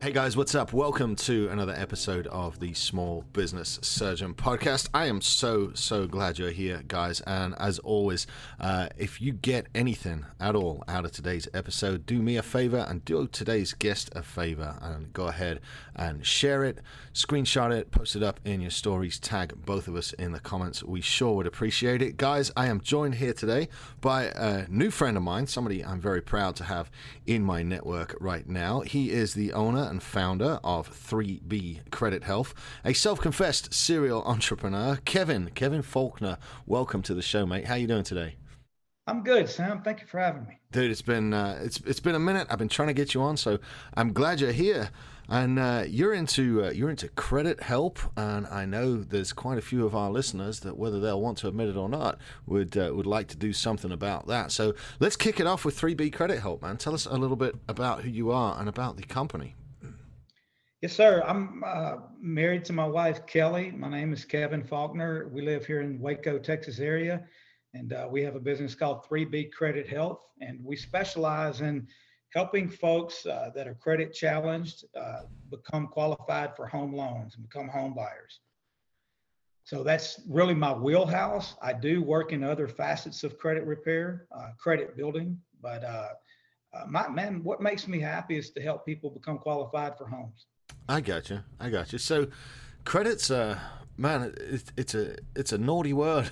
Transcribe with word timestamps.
Hey 0.00 0.12
guys, 0.12 0.36
what's 0.36 0.54
up? 0.54 0.72
Welcome 0.72 1.16
to 1.16 1.48
another 1.48 1.74
episode 1.76 2.28
of 2.28 2.60
the 2.60 2.72
Small 2.72 3.24
Business 3.32 3.80
Surgeon 3.82 4.32
Podcast. 4.32 4.88
I 4.94 5.06
am 5.06 5.20
so, 5.20 5.72
so 5.74 6.06
glad 6.06 6.38
you're 6.38 6.52
here, 6.52 6.84
guys. 6.86 7.20
And 7.22 7.56
as 7.58 7.80
always, 7.80 8.24
uh, 8.60 8.90
if 8.96 9.20
you 9.20 9.32
get 9.32 9.66
anything 9.74 10.24
at 10.38 10.54
all 10.54 10.84
out 10.86 11.04
of 11.04 11.10
today's 11.10 11.48
episode, 11.52 12.06
do 12.06 12.22
me 12.22 12.36
a 12.36 12.44
favor 12.44 12.86
and 12.88 13.04
do 13.04 13.26
today's 13.26 13.72
guest 13.72 14.08
a 14.14 14.22
favor 14.22 14.78
and 14.80 15.12
go 15.12 15.26
ahead 15.26 15.58
and 15.96 16.24
share 16.24 16.62
it, 16.62 16.78
screenshot 17.12 17.76
it, 17.76 17.90
post 17.90 18.14
it 18.14 18.22
up 18.22 18.38
in 18.44 18.60
your 18.60 18.70
stories, 18.70 19.18
tag 19.18 19.52
both 19.66 19.88
of 19.88 19.96
us 19.96 20.12
in 20.12 20.30
the 20.30 20.38
comments. 20.38 20.84
We 20.84 21.00
sure 21.00 21.34
would 21.34 21.48
appreciate 21.48 22.02
it. 22.02 22.16
Guys, 22.16 22.52
I 22.56 22.68
am 22.68 22.80
joined 22.80 23.16
here 23.16 23.34
today 23.34 23.68
by 24.00 24.26
a 24.26 24.68
new 24.68 24.92
friend 24.92 25.16
of 25.16 25.24
mine, 25.24 25.48
somebody 25.48 25.84
I'm 25.84 26.00
very 26.00 26.22
proud 26.22 26.54
to 26.56 26.64
have 26.64 26.88
in 27.26 27.42
my 27.42 27.64
network 27.64 28.16
right 28.20 28.48
now. 28.48 28.82
He 28.82 29.10
is 29.10 29.34
the 29.34 29.52
owner 29.52 29.88
and 29.98 30.02
founder 30.04 30.60
of 30.62 30.88
3B 30.88 31.90
Credit 31.90 32.22
Health, 32.22 32.54
a 32.84 32.92
self-confessed 32.92 33.74
serial 33.74 34.22
entrepreneur, 34.22 34.96
Kevin, 35.04 35.50
Kevin 35.56 35.82
Faulkner. 35.82 36.38
Welcome 36.66 37.02
to 37.02 37.14
the 37.14 37.22
show, 37.22 37.44
mate. 37.44 37.66
How 37.66 37.74
are 37.74 37.78
you 37.78 37.88
doing 37.88 38.04
today? 38.04 38.36
I'm 39.08 39.24
good, 39.24 39.48
Sam. 39.48 39.82
Thank 39.82 40.00
you 40.00 40.06
for 40.06 40.20
having 40.20 40.46
me. 40.46 40.60
Dude, 40.70 40.92
it's 40.92 41.02
been 41.02 41.34
uh, 41.34 41.58
it's 41.64 41.80
it's 41.80 41.98
been 41.98 42.14
a 42.14 42.20
minute. 42.20 42.46
I've 42.48 42.58
been 42.58 42.68
trying 42.68 42.88
to 42.88 42.94
get 42.94 43.12
you 43.12 43.22
on, 43.22 43.36
so 43.36 43.58
I'm 43.94 44.12
glad 44.12 44.40
you're 44.40 44.52
here. 44.52 44.90
And 45.30 45.58
uh, 45.58 45.84
you're 45.88 46.14
into 46.14 46.64
uh, 46.64 46.70
you're 46.70 46.90
into 46.90 47.08
credit 47.08 47.60
help, 47.60 47.98
and 48.16 48.46
I 48.46 48.66
know 48.66 48.98
there's 48.98 49.32
quite 49.32 49.58
a 49.58 49.62
few 49.62 49.84
of 49.84 49.96
our 49.96 50.10
listeners 50.10 50.60
that, 50.60 50.78
whether 50.78 51.00
they'll 51.00 51.20
want 51.20 51.38
to 51.38 51.48
admit 51.48 51.68
it 51.68 51.76
or 51.76 51.88
not, 51.88 52.18
would 52.46 52.76
uh, 52.76 52.92
would 52.94 53.06
like 53.06 53.26
to 53.28 53.36
do 53.36 53.52
something 53.52 53.90
about 53.90 54.28
that. 54.28 54.52
So 54.52 54.74
let's 55.00 55.16
kick 55.16 55.40
it 55.40 55.46
off 55.48 55.64
with 55.64 55.78
3B 55.78 56.12
Credit 56.12 56.38
Help, 56.38 56.62
man. 56.62 56.76
Tell 56.76 56.94
us 56.94 57.04
a 57.04 57.16
little 57.16 57.36
bit 57.36 57.56
about 57.68 58.02
who 58.02 58.10
you 58.10 58.30
are 58.30 58.60
and 58.60 58.68
about 58.68 58.96
the 58.96 59.02
company. 59.02 59.56
Yes, 60.80 60.92
sir. 60.92 61.24
I'm 61.26 61.64
uh, 61.66 61.96
married 62.20 62.64
to 62.66 62.72
my 62.72 62.86
wife, 62.86 63.26
Kelly. 63.26 63.72
My 63.72 63.88
name 63.88 64.12
is 64.12 64.24
Kevin 64.24 64.62
Faulkner. 64.62 65.26
We 65.26 65.42
live 65.42 65.66
here 65.66 65.80
in 65.80 65.98
Waco, 65.98 66.38
Texas 66.38 66.78
area, 66.78 67.24
and 67.74 67.92
uh, 67.92 68.06
we 68.08 68.22
have 68.22 68.36
a 68.36 68.40
business 68.40 68.76
called 68.76 69.04
3B 69.04 69.50
Credit 69.50 69.88
Health, 69.88 70.20
and 70.40 70.64
we 70.64 70.76
specialize 70.76 71.62
in 71.62 71.88
helping 72.32 72.68
folks 72.68 73.26
uh, 73.26 73.50
that 73.56 73.66
are 73.66 73.74
credit 73.74 74.14
challenged 74.14 74.84
uh, 74.96 75.22
become 75.50 75.88
qualified 75.88 76.54
for 76.54 76.68
home 76.68 76.94
loans 76.94 77.34
and 77.34 77.42
become 77.42 77.66
home 77.66 77.92
buyers. 77.92 78.38
So 79.64 79.82
that's 79.82 80.20
really 80.28 80.54
my 80.54 80.72
wheelhouse. 80.72 81.56
I 81.60 81.72
do 81.72 82.04
work 82.04 82.32
in 82.32 82.44
other 82.44 82.68
facets 82.68 83.24
of 83.24 83.36
credit 83.36 83.64
repair, 83.64 84.28
uh, 84.30 84.50
credit 84.60 84.96
building, 84.96 85.40
but 85.60 85.82
uh, 85.82 86.10
my 86.86 87.08
man, 87.08 87.42
what 87.42 87.60
makes 87.60 87.88
me 87.88 87.98
happy 87.98 88.38
is 88.38 88.50
to 88.50 88.62
help 88.62 88.86
people 88.86 89.10
become 89.10 89.38
qualified 89.38 89.98
for 89.98 90.06
homes. 90.06 90.46
I 90.88 91.00
got 91.00 91.28
you. 91.28 91.40
I 91.60 91.68
got 91.68 91.92
you. 91.92 91.98
So, 91.98 92.28
credits, 92.84 93.30
uh, 93.30 93.58
man, 93.96 94.34
it's, 94.38 94.72
it's 94.76 94.94
a 94.94 95.16
it's 95.36 95.52
a 95.52 95.58
naughty 95.58 95.92
word 95.92 96.30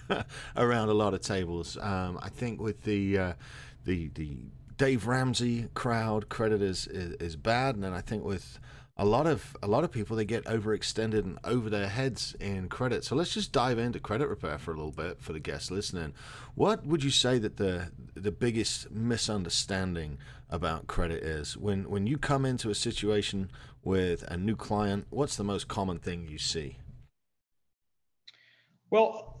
around 0.56 0.88
a 0.88 0.94
lot 0.94 1.14
of 1.14 1.20
tables. 1.20 1.78
Um, 1.80 2.18
I 2.20 2.28
think 2.28 2.60
with 2.60 2.82
the 2.82 3.18
uh, 3.18 3.32
the 3.84 4.08
the 4.14 4.38
Dave 4.76 5.06
Ramsey 5.06 5.68
crowd, 5.74 6.28
credit 6.28 6.60
is, 6.60 6.88
is, 6.88 7.12
is 7.14 7.36
bad, 7.36 7.76
and 7.76 7.84
then 7.84 7.92
I 7.92 8.00
think 8.00 8.24
with 8.24 8.58
a 8.96 9.04
lot 9.04 9.26
of 9.26 9.56
a 9.62 9.66
lot 9.66 9.82
of 9.82 9.90
people 9.90 10.16
they 10.16 10.24
get 10.24 10.44
overextended 10.44 11.24
and 11.24 11.38
over 11.44 11.68
their 11.68 11.88
heads 11.88 12.36
in 12.38 12.68
credit. 12.68 13.04
So 13.04 13.16
let's 13.16 13.34
just 13.34 13.52
dive 13.52 13.78
into 13.78 13.98
credit 13.98 14.28
repair 14.28 14.58
for 14.58 14.72
a 14.72 14.76
little 14.76 14.92
bit 14.92 15.20
for 15.20 15.32
the 15.32 15.40
guests 15.40 15.70
listening. 15.70 16.14
What 16.54 16.86
would 16.86 17.02
you 17.02 17.10
say 17.10 17.38
that 17.38 17.56
the 17.56 17.90
the 18.14 18.30
biggest 18.30 18.90
misunderstanding 18.90 20.18
about 20.48 20.86
credit 20.86 21.22
is 21.24 21.56
when 21.56 21.90
when 21.90 22.06
you 22.06 22.18
come 22.18 22.44
into 22.44 22.70
a 22.70 22.74
situation 22.74 23.50
with 23.84 24.22
a 24.28 24.36
new 24.36 24.56
client? 24.56 25.06
What's 25.10 25.36
the 25.36 25.44
most 25.44 25.68
common 25.68 25.98
thing 25.98 26.26
you 26.28 26.38
see? 26.38 26.78
Well, 28.90 29.40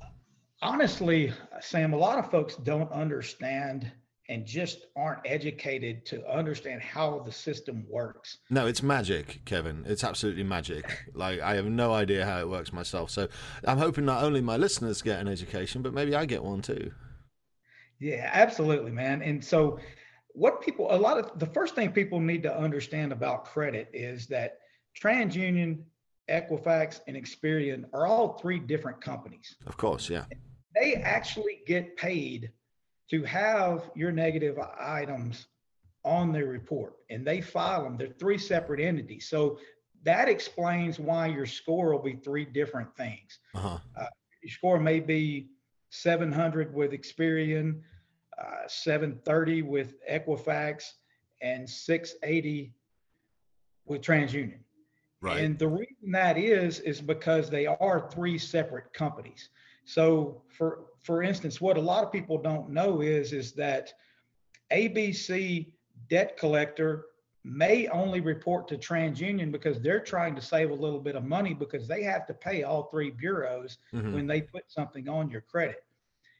honestly, 0.62 1.32
Sam, 1.60 1.92
a 1.92 1.96
lot 1.96 2.18
of 2.18 2.30
folks 2.30 2.56
don't 2.56 2.90
understand 2.92 3.90
and 4.28 4.46
just 4.46 4.86
aren't 4.96 5.20
educated 5.26 6.06
to 6.06 6.26
understand 6.26 6.80
how 6.80 7.18
the 7.20 7.32
system 7.32 7.84
works. 7.90 8.38
No, 8.48 8.66
it's 8.66 8.82
magic, 8.82 9.44
Kevin. 9.44 9.84
It's 9.86 10.02
absolutely 10.02 10.44
magic. 10.44 10.86
Like 11.14 11.40
I 11.40 11.54
have 11.54 11.66
no 11.66 11.92
idea 11.92 12.24
how 12.24 12.40
it 12.40 12.48
works 12.48 12.72
myself. 12.72 13.10
So 13.10 13.28
I'm 13.66 13.78
hoping 13.78 14.04
not 14.04 14.24
only 14.24 14.40
my 14.40 14.56
listeners 14.56 15.02
get 15.02 15.20
an 15.20 15.28
education, 15.28 15.82
but 15.82 15.92
maybe 15.92 16.14
I 16.14 16.24
get 16.24 16.42
one 16.42 16.62
too. 16.62 16.90
Yeah, 18.00 18.30
absolutely, 18.32 18.90
man. 18.90 19.22
And 19.22 19.44
so 19.44 19.78
what 20.34 20.60
people 20.60 20.88
a 20.90 20.96
lot 20.96 21.16
of 21.18 21.38
the 21.38 21.46
first 21.46 21.74
thing 21.74 21.92
people 21.92 22.20
need 22.20 22.42
to 22.42 22.54
understand 22.54 23.12
about 23.12 23.44
credit 23.44 23.88
is 23.92 24.26
that 24.26 24.58
TransUnion, 25.00 25.78
Equifax, 26.28 27.00
and 27.06 27.16
Experian 27.16 27.84
are 27.92 28.06
all 28.06 28.34
three 28.38 28.58
different 28.58 29.00
companies. 29.00 29.54
Of 29.66 29.76
course, 29.76 30.10
yeah. 30.10 30.24
They 30.74 30.94
actually 30.94 31.60
get 31.66 31.96
paid 31.96 32.50
to 33.10 33.22
have 33.24 33.90
your 33.94 34.10
negative 34.10 34.58
items 34.78 35.46
on 36.04 36.32
their 36.32 36.46
report 36.46 36.94
and 37.10 37.24
they 37.24 37.40
file 37.40 37.84
them. 37.84 37.96
They're 37.96 38.08
three 38.08 38.38
separate 38.38 38.80
entities. 38.80 39.28
So 39.28 39.58
that 40.02 40.28
explains 40.28 40.98
why 40.98 41.28
your 41.28 41.46
score 41.46 41.92
will 41.92 42.02
be 42.02 42.16
three 42.16 42.44
different 42.44 42.94
things. 42.96 43.38
Uh-huh. 43.54 43.78
Uh, 43.96 44.06
your 44.42 44.50
score 44.50 44.80
may 44.80 45.00
be 45.00 45.48
700 45.90 46.74
with 46.74 46.90
Experian, 46.90 47.80
uh, 48.38 48.66
730 48.66 49.62
with 49.62 49.94
Equifax, 50.10 50.92
and 51.40 51.68
680 51.68 52.72
with 53.86 54.00
TransUnion. 54.00 54.58
Right. 55.20 55.42
And 55.42 55.58
the 55.58 55.68
reason 55.68 56.10
that 56.12 56.36
is 56.36 56.80
is 56.80 57.00
because 57.00 57.48
they 57.48 57.66
are 57.66 58.10
three 58.10 58.38
separate 58.38 58.92
companies. 58.92 59.48
So 59.84 60.42
for 60.48 60.86
for 61.02 61.22
instance, 61.22 61.60
what 61.60 61.76
a 61.76 61.80
lot 61.80 62.04
of 62.04 62.12
people 62.12 62.38
don't 62.38 62.70
know 62.70 63.00
is 63.00 63.32
is 63.32 63.52
that 63.52 63.92
ABC 64.72 65.72
debt 66.08 66.36
collector 66.36 67.06
may 67.44 67.88
only 67.88 68.20
report 68.20 68.66
to 68.68 68.76
TransUnion 68.76 69.52
because 69.52 69.80
they're 69.80 70.00
trying 70.00 70.34
to 70.34 70.40
save 70.40 70.70
a 70.70 70.74
little 70.74 71.00
bit 71.00 71.14
of 71.14 71.24
money 71.24 71.52
because 71.52 71.86
they 71.86 72.02
have 72.02 72.26
to 72.26 72.34
pay 72.34 72.62
all 72.62 72.84
three 72.84 73.10
bureaus 73.10 73.78
mm-hmm. 73.92 74.14
when 74.14 74.26
they 74.26 74.40
put 74.40 74.70
something 74.70 75.08
on 75.08 75.30
your 75.30 75.42
credit. 75.42 75.84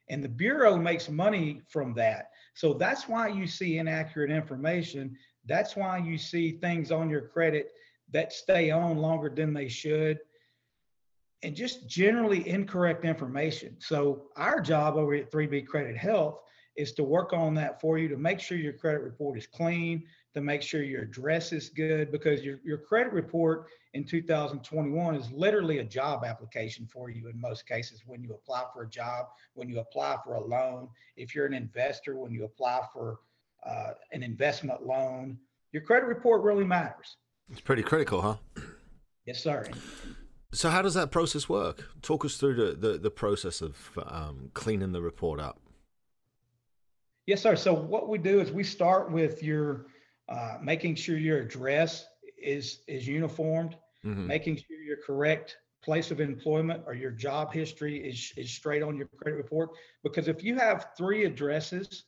And 0.08 0.22
the 0.22 0.28
bureau 0.28 0.76
makes 0.76 1.08
money 1.08 1.62
from 1.68 1.94
that. 1.94 2.30
So 2.54 2.74
that's 2.74 3.08
why 3.08 3.28
you 3.28 3.46
see 3.46 3.78
inaccurate 3.78 4.30
information. 4.30 5.16
That's 5.46 5.76
why 5.76 5.98
you 5.98 6.18
see 6.18 6.52
things 6.52 6.90
on 6.90 7.08
your 7.08 7.28
credit 7.28 7.72
that 8.12 8.32
stay 8.32 8.70
on 8.70 8.98
longer 8.98 9.30
than 9.30 9.54
they 9.54 9.68
should 9.68 10.18
and 11.42 11.54
just 11.54 11.88
generally 11.88 12.48
incorrect 12.48 13.04
information. 13.04 13.76
So 13.78 14.30
our 14.36 14.60
job 14.60 14.96
over 14.96 15.14
at 15.14 15.30
3B 15.30 15.66
Credit 15.66 15.96
Health 15.96 16.40
is 16.76 16.92
to 16.92 17.04
work 17.04 17.32
on 17.32 17.54
that 17.54 17.80
for 17.80 17.98
you 17.98 18.08
to 18.08 18.16
make 18.16 18.40
sure 18.40 18.56
your 18.56 18.72
credit 18.72 19.02
report 19.02 19.38
is 19.38 19.46
clean, 19.46 20.04
to 20.34 20.40
make 20.40 20.62
sure 20.62 20.82
your 20.82 21.02
address 21.02 21.52
is 21.52 21.68
good, 21.68 22.10
because 22.10 22.42
your, 22.42 22.58
your 22.64 22.78
credit 22.78 23.12
report 23.12 23.68
in 23.94 24.04
2021 24.04 25.14
is 25.14 25.30
literally 25.30 25.78
a 25.78 25.84
job 25.84 26.24
application 26.24 26.86
for 26.86 27.08
you 27.08 27.28
in 27.28 27.40
most 27.40 27.66
cases 27.66 28.02
when 28.06 28.22
you 28.22 28.34
apply 28.34 28.64
for 28.72 28.82
a 28.82 28.88
job, 28.88 29.26
when 29.54 29.68
you 29.68 29.78
apply 29.78 30.16
for 30.24 30.34
a 30.34 30.44
loan, 30.44 30.88
if 31.16 31.34
you're 31.34 31.46
an 31.46 31.54
investor, 31.54 32.16
when 32.16 32.32
you 32.32 32.44
apply 32.44 32.80
for 32.92 33.20
uh, 33.64 33.92
an 34.12 34.22
investment 34.22 34.84
loan, 34.84 35.38
your 35.72 35.82
credit 35.82 36.06
report 36.06 36.42
really 36.42 36.64
matters. 36.64 37.16
It's 37.50 37.60
pretty 37.60 37.82
critical, 37.82 38.20
huh? 38.20 38.36
Yes, 39.26 39.42
sir. 39.42 39.66
So 40.52 40.70
how 40.70 40.82
does 40.82 40.94
that 40.94 41.10
process 41.10 41.48
work? 41.48 41.88
Talk 42.02 42.24
us 42.24 42.36
through 42.36 42.54
the, 42.54 42.88
the, 42.88 42.98
the 42.98 43.10
process 43.10 43.60
of 43.60 43.76
um, 44.06 44.50
cleaning 44.54 44.92
the 44.92 45.00
report 45.02 45.40
up. 45.40 45.60
Yes, 47.26 47.42
sir. 47.42 47.56
So 47.56 47.72
what 47.72 48.08
we 48.08 48.18
do 48.18 48.40
is 48.40 48.52
we 48.52 48.64
start 48.64 49.10
with 49.10 49.42
your 49.42 49.86
uh, 50.28 50.58
making 50.62 50.94
sure 50.94 51.16
your 51.16 51.38
address 51.38 52.06
is 52.42 52.80
is 52.86 53.06
uniformed, 53.06 53.76
mm-hmm. 54.04 54.26
making 54.26 54.56
sure 54.56 54.82
your 54.84 54.98
correct 55.04 55.56
place 55.82 56.10
of 56.10 56.20
employment 56.20 56.82
or 56.86 56.94
your 56.94 57.10
job 57.10 57.52
history 57.52 57.98
is 57.98 58.32
is 58.36 58.50
straight 58.50 58.82
on 58.82 58.96
your 58.96 59.08
credit 59.16 59.36
report. 59.36 59.70
Because 60.02 60.28
if 60.28 60.42
you 60.42 60.56
have 60.56 60.88
three 60.96 61.24
addresses 61.24 62.04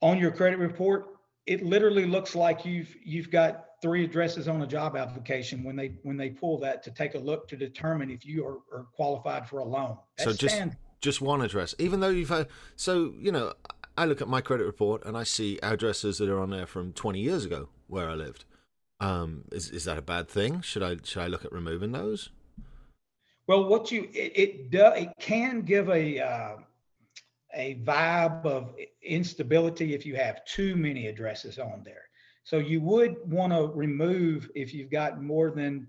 on 0.00 0.18
your 0.18 0.30
credit 0.30 0.58
report, 0.58 1.06
it 1.46 1.64
literally 1.64 2.06
looks 2.06 2.34
like 2.34 2.64
you've 2.64 2.94
you've 3.02 3.30
got 3.30 3.66
three 3.80 4.04
addresses 4.04 4.48
on 4.48 4.62
a 4.62 4.66
job 4.66 4.96
application 4.96 5.64
when 5.64 5.76
they 5.76 5.92
when 6.02 6.16
they 6.16 6.30
pull 6.30 6.58
that 6.58 6.82
to 6.82 6.90
take 6.90 7.14
a 7.14 7.18
look 7.18 7.48
to 7.48 7.56
determine 7.56 8.10
if 8.10 8.24
you 8.26 8.44
are, 8.46 8.58
are 8.72 8.86
qualified 8.94 9.48
for 9.48 9.60
a 9.60 9.64
loan. 9.64 9.96
That 10.18 10.24
so 10.24 10.32
just 10.32 10.54
stands. 10.54 10.76
just 11.00 11.20
one 11.20 11.42
address, 11.42 11.74
even 11.78 12.00
though 12.00 12.10
you've 12.10 12.28
had. 12.28 12.48
So 12.76 13.14
you 13.18 13.32
know, 13.32 13.54
I 13.98 14.04
look 14.04 14.22
at 14.22 14.28
my 14.28 14.40
credit 14.40 14.64
report 14.64 15.04
and 15.04 15.16
I 15.16 15.24
see 15.24 15.58
addresses 15.60 16.18
that 16.18 16.28
are 16.28 16.38
on 16.38 16.50
there 16.50 16.66
from 16.66 16.92
20 16.92 17.18
years 17.18 17.44
ago 17.44 17.68
where 17.88 18.08
I 18.08 18.14
lived. 18.14 18.44
Um, 19.00 19.44
is 19.50 19.70
is 19.70 19.84
that 19.84 19.98
a 19.98 20.02
bad 20.02 20.28
thing? 20.28 20.60
Should 20.60 20.84
I 20.84 20.98
should 21.02 21.22
I 21.22 21.26
look 21.26 21.44
at 21.44 21.52
removing 21.52 21.90
those? 21.90 22.30
Well, 23.48 23.64
what 23.64 23.90
you 23.90 24.08
it 24.12 24.32
it, 24.36 24.70
do, 24.70 24.86
it 24.86 25.10
can 25.18 25.62
give 25.62 25.88
a 25.88 26.20
uh, 26.20 26.56
a 27.54 27.80
vibe 27.84 28.46
of 28.46 28.74
instability 29.02 29.94
if 29.94 30.06
you 30.06 30.14
have 30.14 30.44
too 30.44 30.76
many 30.76 31.08
addresses 31.08 31.58
on 31.58 31.82
there. 31.84 32.02
So 32.44 32.58
you 32.58 32.80
would 32.82 33.16
want 33.24 33.52
to 33.52 33.66
remove 33.74 34.48
if 34.54 34.72
you've 34.72 34.90
got 34.90 35.20
more 35.20 35.50
than 35.50 35.88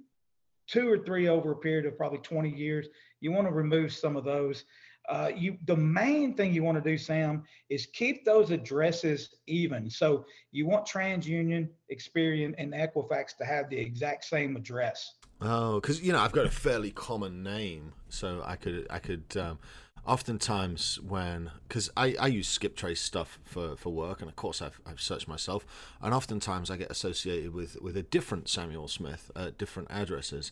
two 0.67 0.89
or 0.89 0.97
three 0.97 1.27
over 1.27 1.51
a 1.51 1.55
period 1.55 1.85
of 1.85 1.97
probably 1.97 2.19
20 2.19 2.49
years. 2.49 2.87
You 3.21 3.31
want 3.31 3.47
to 3.47 3.53
remove 3.53 3.93
some 3.93 4.15
of 4.15 4.23
those. 4.23 4.65
Uh, 5.09 5.31
you 5.35 5.57
the 5.65 5.75
main 5.75 6.35
thing 6.35 6.53
you 6.53 6.63
want 6.63 6.81
to 6.81 6.87
do, 6.87 6.97
Sam, 6.97 7.43
is 7.69 7.87
keep 7.87 8.23
those 8.25 8.51
addresses 8.51 9.35
even. 9.47 9.89
So 9.89 10.25
you 10.51 10.67
want 10.67 10.85
TransUnion, 10.85 11.67
Experian, 11.91 12.53
and 12.59 12.73
Equifax 12.73 13.35
to 13.37 13.45
have 13.45 13.69
the 13.69 13.77
exact 13.77 14.25
same 14.25 14.55
address. 14.55 15.15
Oh, 15.41 15.79
because 15.79 16.01
you 16.01 16.11
know 16.11 16.19
I've 16.19 16.31
got 16.31 16.45
a 16.45 16.51
fairly 16.51 16.91
common 16.91 17.41
name, 17.41 17.93
so 18.09 18.43
I 18.45 18.55
could 18.55 18.85
I 18.91 18.99
could 18.99 19.35
um, 19.35 19.57
oftentimes 20.05 20.99
when 21.01 21.51
because 21.67 21.89
I, 21.95 22.15
I 22.19 22.27
use 22.27 22.47
skip 22.47 22.75
trace 22.75 23.01
stuff 23.01 23.39
for, 23.43 23.75
for 23.75 23.91
work 23.91 24.21
and 24.21 24.29
of 24.29 24.35
course 24.35 24.61
I've, 24.61 24.79
I've 24.85 24.99
searched 24.99 25.27
myself 25.27 25.65
and 26.01 26.13
oftentimes 26.13 26.71
I 26.71 26.77
get 26.77 26.89
associated 26.89 27.53
with 27.53 27.79
with 27.81 27.95
a 27.95 28.03
different 28.03 28.49
Samuel 28.49 28.87
Smith 28.87 29.29
at 29.35 29.57
different 29.57 29.89
addresses 29.91 30.51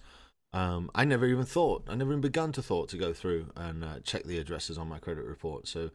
um, 0.53 0.89
I 0.95 1.05
never 1.05 1.25
even 1.25 1.45
thought 1.45 1.85
I 1.87 1.95
never 1.95 2.11
even 2.11 2.21
begun 2.21 2.51
to 2.53 2.61
thought 2.61 2.89
to 2.89 2.97
go 2.97 3.13
through 3.13 3.47
and 3.55 3.83
uh, 3.83 3.99
check 4.03 4.23
the 4.23 4.39
addresses 4.39 4.77
on 4.77 4.89
my 4.89 4.99
credit 4.99 5.25
report 5.25 5.67
so 5.67 5.91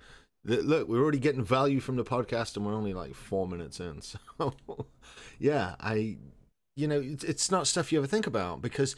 th- 0.46 0.60
look 0.60 0.88
we're 0.88 1.02
already 1.02 1.19
getting 1.19 1.44
value 1.44 1.81
from 1.81 1.96
the 1.96 2.04
podcast 2.04 2.56
and 2.56 2.66
we're 2.66 2.75
only 2.75 2.94
like 2.94 3.14
four 3.14 3.46
minutes 3.46 3.81
in 3.81 4.00
so 4.02 4.20
yeah 5.38 5.76
I 5.81 6.16
you 6.76 6.87
know 6.87 7.00
it's, 7.00 7.25
it's 7.25 7.50
not 7.50 7.66
stuff 7.66 7.93
you 7.93 7.99
ever 7.99 8.06
think 8.06 8.26
about 8.26 8.62
because 8.62 8.96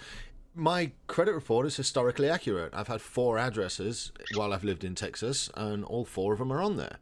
my 0.55 0.93
credit 1.06 1.35
report 1.35 1.67
is 1.67 1.77
historically 1.77 2.31
accurate. 2.31 2.73
I've 2.75 2.89
had 2.89 3.00
four 3.00 3.39
addresses 3.39 4.12
while 4.35 4.53
I've 4.53 4.65
lived 4.65 4.85
in 4.85 4.95
Texas, 4.95 5.50
and 5.55 5.85
all 5.85 6.05
four 6.05 6.33
of 6.33 6.39
them 6.39 6.53
are 6.53 6.62
on 6.62 6.77
there. 6.77 6.99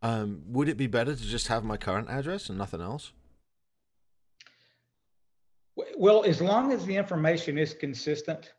Um, 0.00 0.42
would 0.46 0.68
it 0.68 0.76
be 0.76 0.86
better 0.86 1.14
to 1.14 1.22
just 1.22 1.48
have 1.48 1.64
my 1.64 1.76
current 1.76 2.08
address 2.08 2.48
and 2.48 2.56
nothing 2.56 2.80
else? 2.80 3.12
Well, 5.96 6.24
as 6.24 6.40
long 6.40 6.72
as 6.72 6.84
the 6.86 6.96
information 6.96 7.58
is 7.58 7.74
consistent. 7.74 8.52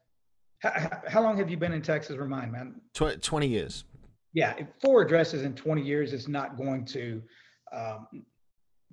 How, 0.59 1.01
how 1.07 1.21
long 1.21 1.37
have 1.37 1.49
you 1.49 1.55
been 1.55 1.71
in 1.71 1.81
Texas? 1.81 2.17
Remind 2.17 2.51
me. 2.51 2.59
Tw- 2.93 3.21
20 3.21 3.47
years. 3.47 3.85
Yeah, 4.33 4.55
four 4.81 5.01
addresses 5.01 5.43
in 5.43 5.55
20 5.55 5.81
years 5.81 6.11
is 6.11 6.27
not 6.27 6.57
going 6.57 6.83
to 6.85 7.21
um, 7.71 8.07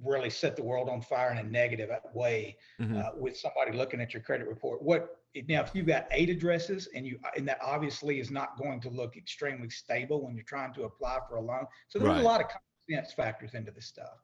really 0.02 0.30
set 0.30 0.56
the 0.56 0.62
world 0.62 0.88
on 0.88 1.00
fire 1.00 1.30
in 1.32 1.38
a 1.38 1.42
negative 1.42 1.90
way 2.14 2.56
mm-hmm. 2.80 2.98
uh, 2.98 3.02
with 3.16 3.36
somebody 3.36 3.76
looking 3.76 4.00
at 4.00 4.12
your 4.14 4.22
credit 4.22 4.46
report. 4.46 4.82
What 4.82 5.16
now 5.48 5.62
if 5.62 5.70
you've 5.74 5.86
got 5.86 6.06
eight 6.10 6.30
addresses 6.30 6.88
and 6.94 7.06
you 7.06 7.18
and 7.36 7.46
that 7.48 7.58
obviously 7.62 8.20
is 8.20 8.30
not 8.30 8.56
going 8.58 8.80
to 8.80 8.88
look 8.88 9.16
extremely 9.16 9.68
stable 9.68 10.24
when 10.24 10.34
you're 10.34 10.44
trying 10.44 10.72
to 10.74 10.84
apply 10.84 11.18
for 11.28 11.36
a 11.36 11.40
loan. 11.40 11.66
So 11.88 11.98
there's 11.98 12.10
right. 12.10 12.20
a 12.20 12.24
lot 12.24 12.40
of 12.40 12.48
common 12.48 13.04
sense 13.04 13.12
factors 13.12 13.54
into 13.54 13.70
this 13.70 13.86
stuff. 13.86 14.22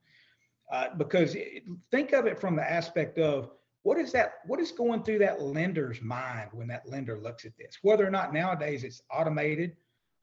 Uh, 0.72 0.88
because 0.96 1.34
it, 1.34 1.64
think 1.90 2.12
of 2.12 2.26
it 2.26 2.40
from 2.40 2.56
the 2.56 2.70
aspect 2.70 3.18
of 3.18 3.50
what 3.82 3.98
is 3.98 4.12
that 4.12 4.34
what 4.46 4.60
is 4.60 4.72
going 4.72 5.02
through 5.02 5.18
that 5.18 5.40
lender's 5.40 6.00
mind 6.00 6.48
when 6.52 6.68
that 6.68 6.88
lender 6.88 7.18
looks 7.18 7.44
at 7.44 7.56
this 7.58 7.78
whether 7.82 8.06
or 8.06 8.10
not 8.10 8.32
nowadays 8.32 8.84
it's 8.84 9.02
automated 9.10 9.76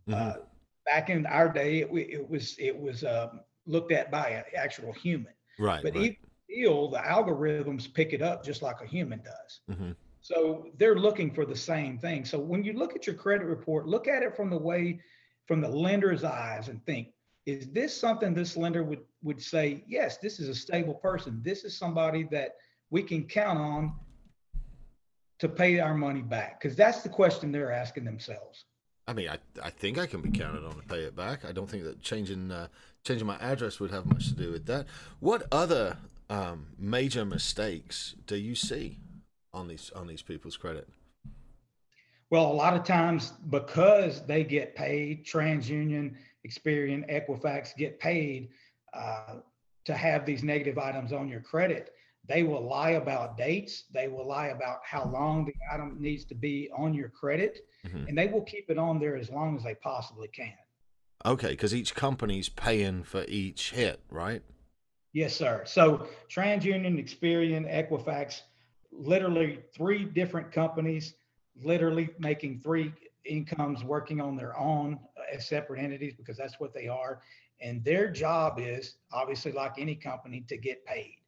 mm-hmm. 0.07 0.13
uh, 0.13 0.33
back 0.85 1.09
in 1.09 1.25
our 1.25 1.50
day 1.50 1.81
it, 1.81 1.89
it 1.91 2.29
was 2.29 2.56
it 2.57 2.77
was 2.77 3.03
um, 3.03 3.41
looked 3.65 3.91
at 3.91 4.09
by 4.09 4.29
an 4.29 4.44
actual 4.56 4.94
human 4.94 5.33
Right. 5.59 5.83
But 5.83 5.95
right. 5.95 6.17
still, 6.50 6.89
the 6.89 7.00
algorithms 7.00 7.94
pick 7.94 8.13
it 8.13 8.21
up 8.21 8.44
just 8.44 8.61
like 8.61 8.81
a 8.81 8.88
human 8.88 9.21
does. 9.21 9.59
Mm-hmm. 9.69 9.91
So 10.21 10.67
they're 10.77 10.95
looking 10.95 11.31
for 11.33 11.45
the 11.45 11.56
same 11.56 12.00
thing. 12.00 12.25
So 12.25 12.39
when 12.39 12.63
you 12.63 12.73
look 12.73 12.95
at 12.95 13.06
your 13.06 13.15
credit 13.15 13.45
report, 13.45 13.88
look 13.88 14.07
at 14.07 14.23
it 14.23 14.35
from 14.35 14.50
the 14.50 14.57
way, 14.57 15.01
from 15.47 15.61
the 15.61 15.67
lender's 15.67 16.23
eyes, 16.23 16.69
and 16.69 16.83
think: 16.85 17.09
Is 17.45 17.67
this 17.71 17.95
something 17.95 18.33
this 18.33 18.57
lender 18.57 18.83
would 18.83 19.01
would 19.21 19.41
say? 19.41 19.83
Yes, 19.88 20.17
this 20.17 20.39
is 20.39 20.50
a 20.50 20.56
stable 20.56 20.95
person. 20.95 21.41
This 21.44 21.63
is 21.63 21.77
somebody 21.77 22.27
that 22.31 22.56
we 22.89 23.03
can 23.03 23.24
count 23.24 23.59
on 23.59 23.94
to 25.39 25.47
pay 25.47 25.80
our 25.80 25.94
money 25.94 26.21
back. 26.21 26.62
Because 26.62 26.75
that's 26.75 27.01
the 27.01 27.09
question 27.09 27.51
they're 27.51 27.71
asking 27.71 28.06
themselves. 28.06 28.65
I 29.07 29.13
mean, 29.13 29.30
I 29.30 29.38
I 29.63 29.71
think 29.71 29.97
I 29.97 30.06
can 30.06 30.21
be 30.21 30.30
counted 30.30 30.63
on 30.63 30.75
to 30.75 30.83
pay 30.83 31.00
it 31.00 31.15
back. 31.15 31.44
I 31.44 31.51
don't 31.51 31.69
think 31.69 31.83
that 31.83 32.01
changing 32.01 32.51
uh, 32.51 32.68
changing 33.03 33.25
my 33.25 33.38
address 33.38 33.80
would 33.80 33.91
have 33.91 34.06
much 34.06 34.27
to 34.27 34.36
do 34.36 34.51
with 34.51 34.65
that. 34.68 34.86
What 35.19 35.47
other 35.51 35.97
um, 36.30 36.68
major 36.77 37.25
mistakes 37.25 38.15
do 38.27 38.36
you 38.36 38.53
see 38.53 39.00
on 39.51 39.68
these 39.68 39.92
on 39.95 40.06
these 40.06 40.21
people's 40.21 40.57
credit? 40.57 40.88
Well, 42.30 42.51
a 42.51 42.53
lot 42.53 42.75
of 42.75 42.83
times 42.83 43.33
because 43.50 44.24
they 44.27 44.44
get 44.44 44.75
paid, 44.75 45.25
TransUnion, 45.25 46.13
Experian, 46.47 47.09
Equifax 47.12 47.75
get 47.75 48.00
paid 48.00 48.50
uh, 48.94 49.38
to 49.85 49.95
have 49.95 50.25
these 50.25 50.44
negative 50.44 50.77
items 50.77 51.12
on 51.12 51.27
your 51.27 51.39
credit. 51.39 51.94
They 52.29 52.43
will 52.43 52.61
lie 52.61 52.91
about 52.91 53.37
dates. 53.37 53.85
They 53.91 54.07
will 54.07 54.25
lie 54.27 54.47
about 54.47 54.81
how 54.83 55.05
long 55.05 55.45
the 55.45 55.53
item 55.73 55.97
needs 55.99 56.23
to 56.25 56.35
be 56.35 56.69
on 56.77 56.93
your 56.93 57.09
credit, 57.09 57.65
mm-hmm. 57.85 58.05
and 58.07 58.15
they 58.15 58.27
will 58.27 58.43
keep 58.43 58.69
it 58.69 58.77
on 58.77 58.99
there 58.99 59.17
as 59.17 59.31
long 59.31 59.57
as 59.57 59.63
they 59.63 59.73
possibly 59.73 60.27
can. 60.27 60.53
Okay, 61.25 61.49
because 61.49 61.73
each 61.73 61.95
company's 61.95 62.47
paying 62.47 63.01
for 63.03 63.25
each 63.27 63.71
hit, 63.71 63.99
right? 64.11 64.43
Yes, 65.11 65.35
sir. 65.35 65.63
So 65.65 66.07
TransUnion, 66.31 67.03
Experian, 67.03 67.67
Equifax, 67.67 68.41
literally 68.91 69.59
three 69.75 70.05
different 70.05 70.51
companies, 70.51 71.15
literally 71.63 72.11
making 72.19 72.59
three 72.59 72.93
incomes 73.25 73.83
working 73.83 74.21
on 74.21 74.37
their 74.37 74.57
own 74.57 74.99
as 75.33 75.47
separate 75.47 75.81
entities 75.81 76.13
because 76.15 76.37
that's 76.37 76.59
what 76.59 76.75
they 76.75 76.87
are. 76.87 77.21
And 77.59 77.83
their 77.83 78.09
job 78.11 78.59
is 78.59 78.95
obviously 79.11 79.51
like 79.51 79.73
any 79.79 79.95
company 79.95 80.45
to 80.47 80.57
get 80.57 80.85
paid. 80.85 81.19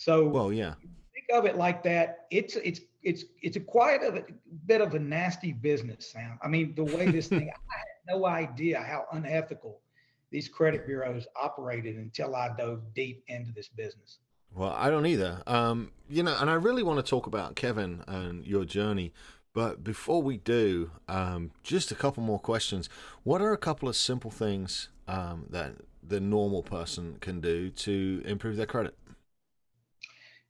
So 0.00 0.24
well, 0.24 0.50
yeah. 0.50 0.74
Think 1.12 1.26
of 1.34 1.44
it 1.44 1.58
like 1.58 1.82
that. 1.82 2.26
It's 2.30 2.56
it's 2.56 2.80
it's 3.02 3.24
it's 3.42 3.56
a 3.58 3.60
quite 3.60 4.02
a 4.02 4.24
bit 4.64 4.80
of 4.80 4.94
a 4.94 4.98
nasty 4.98 5.52
business, 5.52 6.10
Sam. 6.10 6.38
I 6.42 6.48
mean, 6.48 6.74
the 6.74 6.84
way 6.84 7.10
this 7.10 7.28
thing 7.28 7.50
I 7.70 7.76
had 7.76 8.16
no 8.16 8.24
idea 8.24 8.80
how 8.80 9.04
unethical 9.12 9.82
these 10.30 10.48
credit 10.48 10.86
bureaus 10.86 11.26
operated 11.36 11.96
until 11.96 12.34
I 12.34 12.48
dove 12.56 12.80
deep 12.94 13.24
into 13.28 13.52
this 13.52 13.68
business. 13.68 14.20
Well, 14.54 14.74
I 14.74 14.88
don't 14.88 15.04
either. 15.04 15.42
Um, 15.46 15.92
you 16.08 16.22
know, 16.22 16.34
and 16.40 16.48
I 16.48 16.54
really 16.54 16.82
want 16.82 17.04
to 17.04 17.08
talk 17.08 17.26
about 17.26 17.54
Kevin 17.54 18.02
and 18.08 18.46
your 18.46 18.64
journey. 18.64 19.12
But 19.52 19.84
before 19.84 20.22
we 20.22 20.38
do, 20.38 20.92
um, 21.08 21.50
just 21.62 21.90
a 21.90 21.94
couple 21.94 22.22
more 22.22 22.38
questions. 22.38 22.88
What 23.22 23.42
are 23.42 23.52
a 23.52 23.58
couple 23.58 23.86
of 23.86 23.96
simple 23.96 24.30
things 24.30 24.88
um, 25.06 25.44
that 25.50 25.74
the 26.02 26.20
normal 26.20 26.62
person 26.62 27.18
can 27.20 27.42
do 27.42 27.68
to 27.68 28.22
improve 28.24 28.56
their 28.56 28.66
credit? 28.66 28.94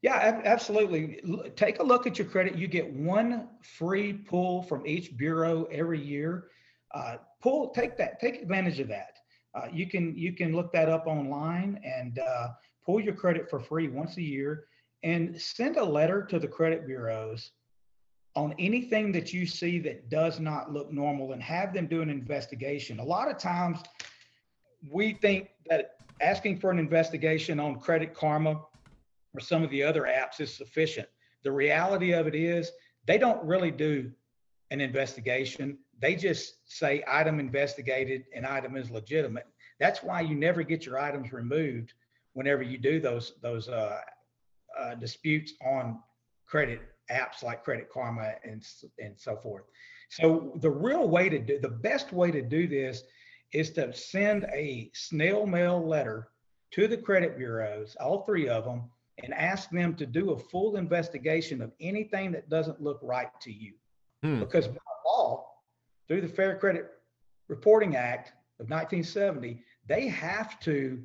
Yeah, 0.02 0.40
absolutely. 0.44 1.20
Take 1.56 1.78
a 1.78 1.82
look 1.82 2.06
at 2.06 2.18
your 2.18 2.26
credit. 2.26 2.56
You 2.56 2.68
get 2.68 2.90
one 2.90 3.48
free 3.62 4.14
pull 4.14 4.62
from 4.62 4.86
each 4.86 5.16
bureau 5.16 5.64
every 5.64 6.00
year. 6.00 6.46
Uh, 6.94 7.16
pull 7.40 7.70
take 7.70 7.96
that 7.96 8.20
take 8.20 8.42
advantage 8.42 8.80
of 8.80 8.88
that 8.88 9.18
uh, 9.54 9.66
you 9.72 9.86
can 9.86 10.16
you 10.16 10.32
can 10.32 10.54
look 10.54 10.72
that 10.72 10.88
up 10.88 11.06
online 11.06 11.80
and 11.84 12.18
uh, 12.18 12.48
pull 12.84 13.00
your 13.00 13.14
credit 13.14 13.48
for 13.48 13.60
free 13.60 13.88
once 13.88 14.16
a 14.16 14.22
year 14.22 14.64
and 15.02 15.40
send 15.40 15.76
a 15.76 15.84
letter 15.84 16.22
to 16.22 16.38
the 16.38 16.46
credit 16.46 16.86
bureaus 16.86 17.52
on 18.36 18.54
anything 18.58 19.10
that 19.10 19.32
you 19.32 19.46
see 19.46 19.78
that 19.78 20.08
does 20.08 20.38
not 20.38 20.72
look 20.72 20.92
normal 20.92 21.32
and 21.32 21.42
have 21.42 21.72
them 21.74 21.86
do 21.86 22.02
an 22.02 22.10
investigation 22.10 23.00
a 23.00 23.04
lot 23.04 23.30
of 23.30 23.38
times 23.38 23.78
we 24.90 25.12
think 25.14 25.50
that 25.68 25.96
asking 26.20 26.58
for 26.58 26.70
an 26.70 26.78
investigation 26.78 27.58
on 27.58 27.78
credit 27.78 28.14
karma 28.14 28.60
or 29.34 29.40
some 29.40 29.62
of 29.62 29.70
the 29.70 29.82
other 29.82 30.02
apps 30.02 30.40
is 30.40 30.52
sufficient 30.52 31.08
the 31.42 31.52
reality 31.52 32.12
of 32.12 32.26
it 32.26 32.34
is 32.34 32.70
they 33.06 33.18
don't 33.18 33.42
really 33.44 33.70
do 33.70 34.10
an 34.70 34.80
investigation 34.80 35.78
they 36.00 36.16
just 36.16 36.54
say 36.64 37.04
item 37.06 37.38
investigated 37.38 38.24
and 38.34 38.46
item 38.46 38.76
is 38.76 38.90
legitimate. 38.90 39.46
That's 39.78 40.02
why 40.02 40.22
you 40.22 40.34
never 40.34 40.62
get 40.62 40.86
your 40.86 40.98
items 40.98 41.32
removed 41.32 41.92
whenever 42.32 42.62
you 42.62 42.78
do 42.78 43.00
those 43.00 43.34
those 43.42 43.68
uh, 43.68 44.00
uh, 44.78 44.94
disputes 44.94 45.52
on 45.64 46.00
credit 46.46 46.80
apps 47.10 47.42
like 47.42 47.64
Credit 47.64 47.88
Karma 47.92 48.32
and 48.44 48.66
and 48.98 49.14
so 49.18 49.36
forth. 49.36 49.64
So 50.08 50.52
the 50.60 50.70
real 50.70 51.08
way 51.08 51.28
to 51.28 51.38
do 51.38 51.58
the 51.58 51.68
best 51.68 52.12
way 52.12 52.30
to 52.30 52.42
do 52.42 52.66
this 52.66 53.04
is 53.52 53.70
to 53.72 53.92
send 53.92 54.44
a 54.52 54.90
snail 54.94 55.46
mail 55.46 55.84
letter 55.86 56.28
to 56.72 56.86
the 56.86 56.96
credit 56.96 57.36
bureaus, 57.36 57.96
all 58.00 58.22
three 58.22 58.48
of 58.48 58.64
them, 58.64 58.84
and 59.24 59.34
ask 59.34 59.70
them 59.70 59.94
to 59.96 60.06
do 60.06 60.30
a 60.32 60.38
full 60.38 60.76
investigation 60.76 61.60
of 61.62 61.72
anything 61.80 62.32
that 62.32 62.48
doesn't 62.48 62.80
look 62.80 62.98
right 63.02 63.30
to 63.42 63.52
you. 63.52 63.72
Hmm. 64.22 64.40
Because 64.40 64.68
by 64.68 64.76
law, 65.06 65.46
through 66.08 66.22
the 66.22 66.28
Fair 66.28 66.56
Credit 66.56 66.86
Reporting 67.48 67.96
Act 67.96 68.28
of 68.58 68.68
1970, 68.68 69.62
they 69.86 70.08
have 70.08 70.60
to 70.60 71.02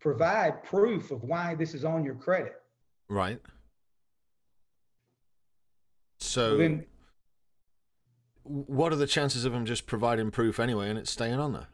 provide 0.00 0.62
proof 0.62 1.10
of 1.10 1.22
why 1.22 1.54
this 1.54 1.74
is 1.74 1.84
on 1.84 2.04
your 2.04 2.14
credit. 2.14 2.54
Right. 3.08 3.40
So, 6.20 6.56
then, 6.56 6.84
what 8.42 8.92
are 8.92 8.96
the 8.96 9.06
chances 9.06 9.44
of 9.44 9.52
them 9.52 9.64
just 9.64 9.86
providing 9.86 10.30
proof 10.30 10.60
anyway 10.60 10.90
and 10.90 10.98
it's 10.98 11.10
staying 11.10 11.38
on 11.38 11.52
there? 11.52 11.68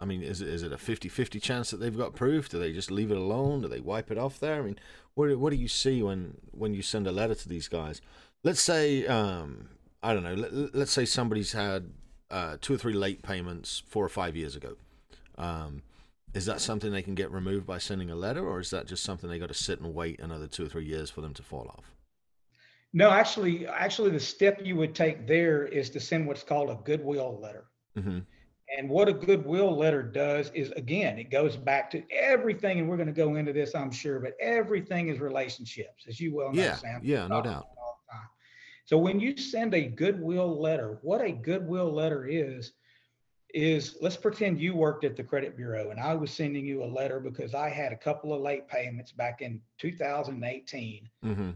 I 0.00 0.06
mean, 0.06 0.22
is 0.22 0.40
it, 0.40 0.48
is 0.48 0.62
it 0.62 0.72
a 0.72 0.76
50-50 0.76 1.42
chance 1.42 1.70
that 1.70 1.76
they've 1.76 1.96
got 1.96 2.14
proof? 2.14 2.48
Do 2.48 2.58
they 2.58 2.72
just 2.72 2.90
leave 2.90 3.10
it 3.10 3.18
alone? 3.18 3.60
Do 3.60 3.68
they 3.68 3.80
wipe 3.80 4.10
it 4.10 4.16
off 4.16 4.40
there? 4.40 4.58
I 4.58 4.62
mean, 4.62 4.78
what 5.14 5.36
what 5.38 5.50
do 5.50 5.56
you 5.56 5.68
see 5.68 6.02
when 6.02 6.38
when 6.52 6.72
you 6.72 6.82
send 6.82 7.06
a 7.06 7.12
letter 7.12 7.34
to 7.34 7.48
these 7.48 7.68
guys? 7.68 8.00
Let's 8.42 8.60
say 8.60 9.06
um, 9.06 9.68
I 10.02 10.14
don't 10.14 10.22
know. 10.22 10.34
Let, 10.34 10.74
us 10.74 10.90
say 10.90 11.04
somebody's 11.04 11.52
had 11.52 11.90
uh, 12.30 12.56
two 12.60 12.74
or 12.74 12.78
three 12.78 12.94
late 12.94 13.22
payments 13.22 13.82
four 13.86 14.04
or 14.04 14.08
five 14.08 14.36
years 14.36 14.56
ago. 14.56 14.76
Um, 15.36 15.82
is 16.32 16.46
that 16.46 16.60
something 16.60 16.92
they 16.92 17.02
can 17.02 17.14
get 17.14 17.30
removed 17.30 17.66
by 17.66 17.78
sending 17.78 18.10
a 18.10 18.14
letter, 18.14 18.46
or 18.46 18.60
is 18.60 18.70
that 18.70 18.86
just 18.86 19.02
something 19.02 19.28
they 19.28 19.38
got 19.38 19.48
to 19.48 19.54
sit 19.54 19.80
and 19.80 19.94
wait 19.94 20.20
another 20.20 20.46
two 20.46 20.64
or 20.64 20.68
three 20.68 20.84
years 20.84 21.10
for 21.10 21.20
them 21.20 21.34
to 21.34 21.42
fall 21.42 21.66
off? 21.76 21.92
No, 22.92 23.10
actually, 23.10 23.66
actually, 23.66 24.10
the 24.10 24.20
step 24.20 24.60
you 24.64 24.76
would 24.76 24.94
take 24.94 25.26
there 25.26 25.64
is 25.64 25.90
to 25.90 26.00
send 26.00 26.26
what's 26.26 26.42
called 26.42 26.70
a 26.70 26.78
goodwill 26.84 27.38
letter. 27.40 27.64
Mm-hmm. 27.96 28.20
And 28.76 28.88
what 28.88 29.08
a 29.08 29.12
goodwill 29.12 29.76
letter 29.76 30.02
does 30.02 30.50
is, 30.54 30.70
again, 30.72 31.18
it 31.18 31.30
goes 31.30 31.56
back 31.56 31.90
to 31.90 32.02
everything, 32.12 32.78
and 32.78 32.88
we're 32.88 32.96
going 32.96 33.08
to 33.08 33.12
go 33.12 33.34
into 33.34 33.52
this, 33.52 33.74
I'm 33.74 33.90
sure, 33.90 34.20
but 34.20 34.34
everything 34.40 35.08
is 35.08 35.18
relationships, 35.18 36.04
as 36.08 36.20
you 36.20 36.34
well 36.34 36.52
know, 36.52 36.62
yeah, 36.62 36.76
Sam. 36.76 37.00
Yeah, 37.02 37.26
no 37.26 37.42
doubt. 37.42 37.66
So 38.90 38.98
when 38.98 39.20
you 39.20 39.36
send 39.36 39.72
a 39.72 39.82
goodwill 39.82 40.60
letter, 40.60 40.98
what 41.02 41.20
a 41.20 41.30
goodwill 41.30 41.92
letter 41.92 42.26
is, 42.26 42.72
is 43.54 43.96
let's 44.00 44.16
pretend 44.16 44.60
you 44.60 44.74
worked 44.74 45.04
at 45.04 45.16
the 45.16 45.22
credit 45.22 45.56
bureau 45.56 45.90
and 45.90 46.00
I 46.00 46.14
was 46.14 46.32
sending 46.32 46.64
you 46.64 46.82
a 46.82 46.86
letter 46.86 47.20
because 47.20 47.54
I 47.54 47.68
had 47.68 47.92
a 47.92 47.96
couple 47.96 48.32
of 48.32 48.40
late 48.40 48.66
payments 48.66 49.12
back 49.12 49.42
in 49.42 49.60
2018. 49.78 51.08
Mm-hmm. 51.24 51.50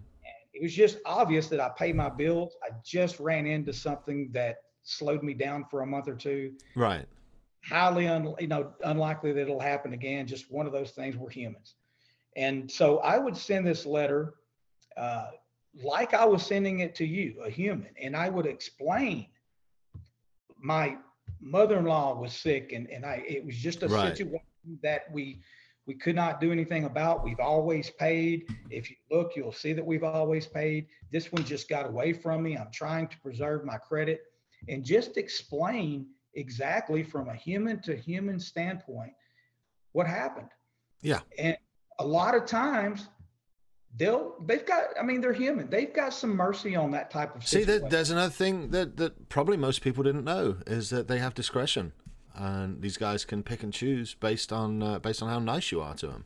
it 0.52 0.62
was 0.62 0.72
just 0.72 0.98
obvious 1.06 1.48
that 1.48 1.58
I 1.58 1.70
pay 1.76 1.92
my 1.92 2.08
bills. 2.08 2.56
I 2.62 2.68
just 2.84 3.18
ran 3.18 3.46
into 3.46 3.72
something 3.72 4.30
that 4.30 4.58
slowed 4.84 5.22
me 5.22 5.34
down 5.34 5.64
for 5.70 5.82
a 5.82 5.86
month 5.86 6.08
or 6.08 6.14
two. 6.14 6.52
Right. 6.76 7.06
Highly 7.64 8.06
un, 8.06 8.34
you 8.38 8.46
know 8.46 8.72
unlikely 8.84 9.32
that 9.32 9.40
it'll 9.40 9.58
happen 9.58 9.94
again. 9.94 10.26
Just 10.26 10.50
one 10.50 10.66
of 10.66 10.72
those 10.72 10.90
things. 10.90 11.16
We're 11.16 11.30
humans, 11.30 11.74
and 12.36 12.70
so 12.70 12.98
I 12.98 13.18
would 13.18 13.36
send 13.36 13.66
this 13.66 13.86
letter, 13.86 14.34
uh, 14.98 15.28
like 15.82 16.12
I 16.12 16.26
was 16.26 16.44
sending 16.44 16.80
it 16.80 16.94
to 16.96 17.06
you, 17.06 17.40
a 17.42 17.48
human, 17.48 17.88
and 18.00 18.14
I 18.14 18.28
would 18.28 18.46
explain. 18.46 19.28
My 20.58 20.98
mother-in-law 21.40 22.20
was 22.20 22.34
sick, 22.34 22.72
and 22.72 22.86
and 22.90 23.06
I 23.06 23.24
it 23.26 23.46
was 23.46 23.56
just 23.56 23.82
a 23.82 23.88
right. 23.88 24.14
situation 24.14 24.44
that 24.82 25.10
we 25.10 25.40
we 25.86 25.94
could 25.94 26.16
not 26.16 26.42
do 26.42 26.52
anything 26.52 26.84
about. 26.84 27.24
We've 27.24 27.40
always 27.40 27.88
paid. 27.88 28.46
If 28.68 28.90
you 28.90 28.96
look, 29.10 29.36
you'll 29.36 29.52
see 29.52 29.72
that 29.72 29.84
we've 29.84 30.04
always 30.04 30.46
paid. 30.46 30.86
This 31.10 31.32
one 31.32 31.44
just 31.44 31.66
got 31.70 31.86
away 31.86 32.12
from 32.12 32.42
me. 32.42 32.58
I'm 32.58 32.70
trying 32.70 33.08
to 33.08 33.18
preserve 33.20 33.64
my 33.64 33.78
credit 33.78 34.20
and 34.68 34.84
just 34.84 35.16
explain 35.16 36.06
exactly 36.34 37.02
from 37.02 37.28
a 37.28 37.34
human 37.34 37.80
to 37.82 37.96
human 37.96 38.38
standpoint 38.38 39.12
what 39.92 40.06
happened. 40.06 40.48
Yeah. 41.00 41.20
And 41.38 41.56
a 41.98 42.04
lot 42.06 42.34
of 42.34 42.46
times 42.46 43.08
they'll 43.96 44.34
they've 44.46 44.66
got 44.66 44.84
I 44.98 45.02
mean 45.02 45.20
they're 45.20 45.32
human. 45.32 45.70
They've 45.70 45.92
got 45.92 46.12
some 46.12 46.36
mercy 46.36 46.76
on 46.76 46.90
that 46.92 47.10
type 47.10 47.36
of 47.36 47.46
situation. 47.46 47.72
See 47.72 47.78
that 47.78 47.90
there's 47.90 48.10
another 48.10 48.32
thing 48.32 48.70
that 48.70 48.96
that 48.96 49.28
probably 49.28 49.56
most 49.56 49.82
people 49.82 50.02
didn't 50.02 50.24
know 50.24 50.56
is 50.66 50.90
that 50.90 51.08
they 51.08 51.18
have 51.18 51.34
discretion 51.34 51.92
and 52.34 52.82
these 52.82 52.96
guys 52.96 53.24
can 53.24 53.42
pick 53.42 53.62
and 53.62 53.72
choose 53.72 54.14
based 54.14 54.52
on 54.52 54.82
uh, 54.82 54.98
based 54.98 55.22
on 55.22 55.28
how 55.28 55.38
nice 55.38 55.70
you 55.70 55.80
are 55.80 55.94
to 55.94 56.08
them. 56.08 56.24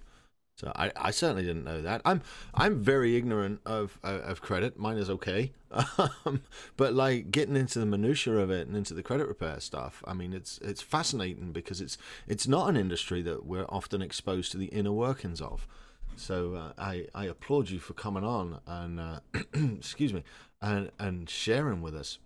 So 0.61 0.73
I, 0.75 0.91
I 0.97 1.11
certainly 1.13 1.45
didn't 1.45 1.63
know 1.63 1.83
that. 1.83 2.03
I'm 2.05 2.21
I'm 2.53 2.83
very 2.83 3.17
ignorant 3.17 3.61
of 3.65 3.99
uh, 4.03 4.21
of 4.25 4.43
credit. 4.43 4.77
Mine 4.77 4.97
is 4.97 5.09
okay, 5.09 5.53
um, 6.27 6.43
but 6.77 6.95
like 6.95 7.31
getting 7.31 7.55
into 7.55 7.79
the 7.79 7.87
minutia 7.87 8.35
of 8.39 8.51
it 8.51 8.67
and 8.67 8.77
into 8.77 8.93
the 8.93 9.05
credit 9.05 9.29
repair 9.29 9.61
stuff. 9.61 10.03
I 10.05 10.15
mean, 10.15 10.33
it's 10.33 10.59
it's 10.59 10.83
fascinating 10.83 11.53
because 11.53 11.81
it's 11.81 11.97
it's 12.27 12.49
not 12.49 12.69
an 12.69 12.77
industry 12.77 13.23
that 13.23 13.47
we're 13.47 13.67
often 13.69 14.03
exposed 14.03 14.51
to 14.53 14.59
the 14.59 14.67
inner 14.67 14.91
workings 14.91 15.41
of. 15.41 15.69
So 16.17 16.55
uh, 16.55 16.73
I 16.77 17.07
I 17.15 17.27
applaud 17.27 17.71
you 17.71 17.79
for 17.79 17.93
coming 17.93 18.25
on 18.25 18.59
and 18.67 18.99
uh, 18.99 19.21
excuse 19.55 20.13
me 20.13 20.25
and 20.61 20.91
and 20.99 21.31
sharing 21.31 21.83
with 21.83 21.95
us. 21.95 22.19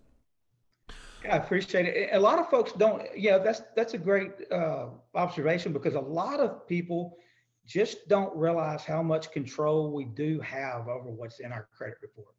I 1.23 1.37
appreciate 1.37 1.85
it. 1.85 2.09
A 2.13 2.19
lot 2.19 2.39
of 2.39 2.49
folks 2.49 2.71
don't. 2.71 3.03
Yeah, 3.15 3.37
that's 3.37 3.61
that's 3.75 3.93
a 3.93 3.99
great 3.99 4.31
uh, 4.51 4.87
observation 5.13 5.71
because 5.71 5.93
a 5.93 5.99
lot 5.99 6.39
of 6.39 6.67
people 6.67 7.17
just 7.65 8.07
don't 8.07 8.35
realize 8.35 8.83
how 8.83 9.01
much 9.01 9.31
control 9.31 9.91
we 9.91 10.05
do 10.05 10.39
have 10.41 10.87
over 10.87 11.09
what's 11.09 11.39
in 11.39 11.51
our 11.51 11.67
credit 11.75 11.97
report. 12.01 12.35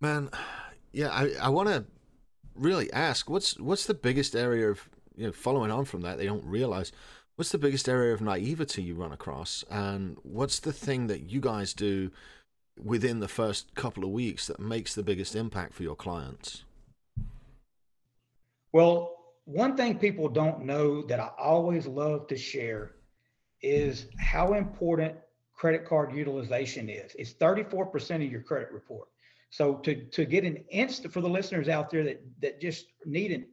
Man, 0.00 0.30
yeah, 0.92 1.10
I, 1.10 1.30
I 1.40 1.48
want 1.50 1.68
to 1.68 1.84
really 2.54 2.92
ask 2.92 3.30
what's 3.30 3.58
what's 3.58 3.86
the 3.86 3.94
biggest 3.94 4.34
area 4.34 4.70
of 4.70 4.88
you 5.16 5.26
know 5.26 5.32
following 5.32 5.70
on 5.70 5.84
from 5.84 6.02
that 6.02 6.18
they 6.18 6.26
don't 6.26 6.44
realize 6.44 6.92
what's 7.36 7.52
the 7.52 7.58
biggest 7.58 7.88
area 7.88 8.12
of 8.12 8.20
naivety 8.20 8.82
you 8.82 8.94
run 8.94 9.12
across 9.12 9.64
and 9.70 10.16
what's 10.22 10.60
the 10.60 10.72
thing 10.72 11.06
that 11.06 11.30
you 11.30 11.40
guys 11.40 11.72
do 11.72 12.10
within 12.82 13.20
the 13.20 13.28
first 13.28 13.74
couple 13.74 14.04
of 14.04 14.10
weeks 14.10 14.46
that 14.46 14.58
makes 14.58 14.94
the 14.94 15.02
biggest 15.02 15.34
impact 15.36 15.72
for 15.72 15.82
your 15.82 15.94
clients 15.94 16.64
well 18.72 19.16
one 19.44 19.76
thing 19.76 19.98
people 19.98 20.28
don't 20.28 20.64
know 20.64 21.02
that 21.02 21.20
i 21.20 21.30
always 21.38 21.86
love 21.86 22.26
to 22.26 22.36
share 22.36 22.92
is 23.62 24.06
how 24.18 24.54
important 24.54 25.14
credit 25.54 25.84
card 25.84 26.14
utilization 26.14 26.88
is. 26.88 27.14
It's 27.18 27.34
34% 27.34 28.16
of 28.16 28.32
your 28.32 28.42
credit 28.42 28.70
report. 28.72 29.08
So 29.50 29.74
to, 29.78 29.94
to 29.94 30.24
get 30.24 30.44
an 30.44 30.64
instant 30.70 31.12
for 31.12 31.20
the 31.20 31.28
listeners 31.28 31.68
out 31.68 31.90
there 31.90 32.04
that, 32.04 32.22
that 32.40 32.60
just 32.60 32.86
need 33.04 33.32
an 33.32 33.46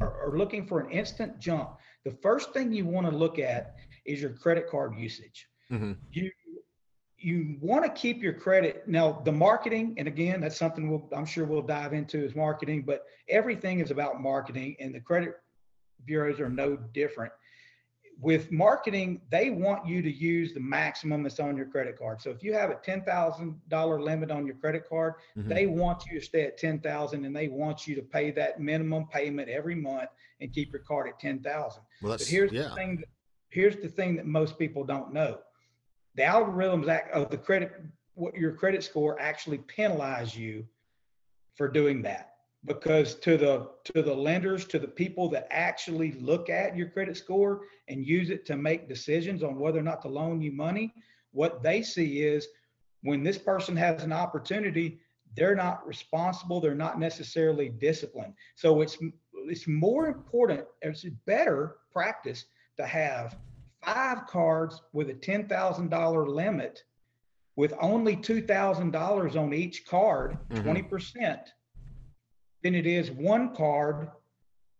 are, 0.00 0.28
are 0.28 0.38
looking 0.38 0.66
for 0.66 0.80
an 0.80 0.90
instant 0.90 1.38
jump, 1.38 1.76
the 2.04 2.10
first 2.22 2.52
thing 2.52 2.72
you 2.72 2.86
want 2.86 3.08
to 3.08 3.14
look 3.14 3.38
at 3.38 3.74
is 4.04 4.20
your 4.20 4.30
credit 4.30 4.68
card 4.68 4.96
usage. 4.96 5.46
Mm-hmm. 5.70 5.92
You 6.10 6.30
you 7.18 7.56
want 7.60 7.84
to 7.84 7.90
keep 7.90 8.20
your 8.20 8.32
credit 8.32 8.88
now 8.88 9.22
the 9.24 9.30
marketing 9.30 9.94
and 9.96 10.08
again 10.08 10.40
that's 10.40 10.56
something 10.56 10.90
we'll, 10.90 11.08
i'm 11.16 11.24
sure 11.24 11.44
we'll 11.44 11.62
dive 11.62 11.92
into 11.92 12.18
is 12.24 12.34
marketing 12.34 12.82
but 12.84 13.04
everything 13.28 13.78
is 13.78 13.92
about 13.92 14.20
marketing 14.20 14.74
and 14.80 14.92
the 14.92 14.98
credit 14.98 15.34
bureaus 16.04 16.40
are 16.40 16.48
no 16.48 16.76
different 16.92 17.32
with 18.20 18.52
marketing, 18.52 19.20
they 19.30 19.50
want 19.50 19.86
you 19.86 20.02
to 20.02 20.10
use 20.10 20.52
the 20.52 20.60
maximum 20.60 21.22
that's 21.22 21.40
on 21.40 21.56
your 21.56 21.66
credit 21.66 21.98
card. 21.98 22.20
So 22.20 22.30
if 22.30 22.42
you 22.42 22.52
have 22.54 22.70
a 22.70 22.76
ten 22.76 23.02
thousand 23.02 23.60
dollar 23.68 24.00
limit 24.00 24.30
on 24.30 24.46
your 24.46 24.56
credit 24.56 24.88
card, 24.88 25.14
mm-hmm. 25.36 25.48
they 25.48 25.66
want 25.66 26.04
you 26.06 26.18
to 26.18 26.24
stay 26.24 26.44
at 26.44 26.56
ten 26.56 26.78
thousand, 26.80 27.24
and 27.24 27.34
they 27.34 27.48
want 27.48 27.86
you 27.86 27.94
to 27.96 28.02
pay 28.02 28.30
that 28.32 28.60
minimum 28.60 29.06
payment 29.08 29.48
every 29.48 29.74
month 29.74 30.10
and 30.40 30.52
keep 30.52 30.72
your 30.72 30.82
card 30.82 31.08
at 31.08 31.18
ten 31.18 31.40
thousand. 31.40 31.82
Well, 32.00 32.12
but 32.12 32.22
here's 32.22 32.52
yeah. 32.52 32.68
the 32.68 32.74
thing. 32.74 32.96
That, 32.96 33.08
here's 33.48 33.76
the 33.76 33.88
thing 33.88 34.16
that 34.16 34.26
most 34.26 34.58
people 34.58 34.84
don't 34.84 35.12
know: 35.12 35.38
the 36.14 36.22
algorithms 36.22 37.10
of 37.10 37.30
the 37.30 37.38
credit, 37.38 37.72
what 38.14 38.34
your 38.34 38.52
credit 38.52 38.84
score 38.84 39.20
actually 39.20 39.58
penalize 39.58 40.36
you 40.36 40.66
for 41.54 41.68
doing 41.68 42.02
that 42.02 42.31
because 42.64 43.16
to 43.16 43.36
the 43.36 43.68
to 43.84 44.02
the 44.02 44.14
lenders 44.14 44.64
to 44.66 44.78
the 44.78 44.88
people 44.88 45.28
that 45.28 45.48
actually 45.50 46.12
look 46.12 46.48
at 46.48 46.76
your 46.76 46.88
credit 46.88 47.16
score 47.16 47.62
and 47.88 48.06
use 48.06 48.30
it 48.30 48.46
to 48.46 48.56
make 48.56 48.88
decisions 48.88 49.42
on 49.42 49.58
whether 49.58 49.78
or 49.78 49.82
not 49.82 50.00
to 50.02 50.08
loan 50.08 50.40
you 50.40 50.52
money 50.52 50.94
what 51.32 51.62
they 51.62 51.82
see 51.82 52.20
is 52.20 52.46
when 53.02 53.22
this 53.22 53.38
person 53.38 53.76
has 53.76 54.04
an 54.04 54.12
opportunity 54.12 55.00
they're 55.36 55.56
not 55.56 55.86
responsible 55.86 56.60
they're 56.60 56.74
not 56.74 57.00
necessarily 57.00 57.68
disciplined 57.68 58.34
so 58.54 58.80
it's 58.80 58.96
it's 59.48 59.66
more 59.66 60.06
important 60.06 60.64
it's 60.82 61.04
better 61.26 61.76
practice 61.90 62.44
to 62.76 62.86
have 62.86 63.36
five 63.84 64.26
cards 64.26 64.80
with 64.92 65.10
a 65.10 65.14
$10,000 65.14 66.28
limit 66.28 66.82
with 67.56 67.74
only 67.80 68.16
$2,000 68.16 69.36
on 69.36 69.54
each 69.54 69.86
card, 69.86 70.38
mm-hmm. 70.48 70.68
20% 70.68 71.40
than 72.62 72.74
it 72.74 72.86
is 72.86 73.10
one 73.10 73.54
card 73.54 74.08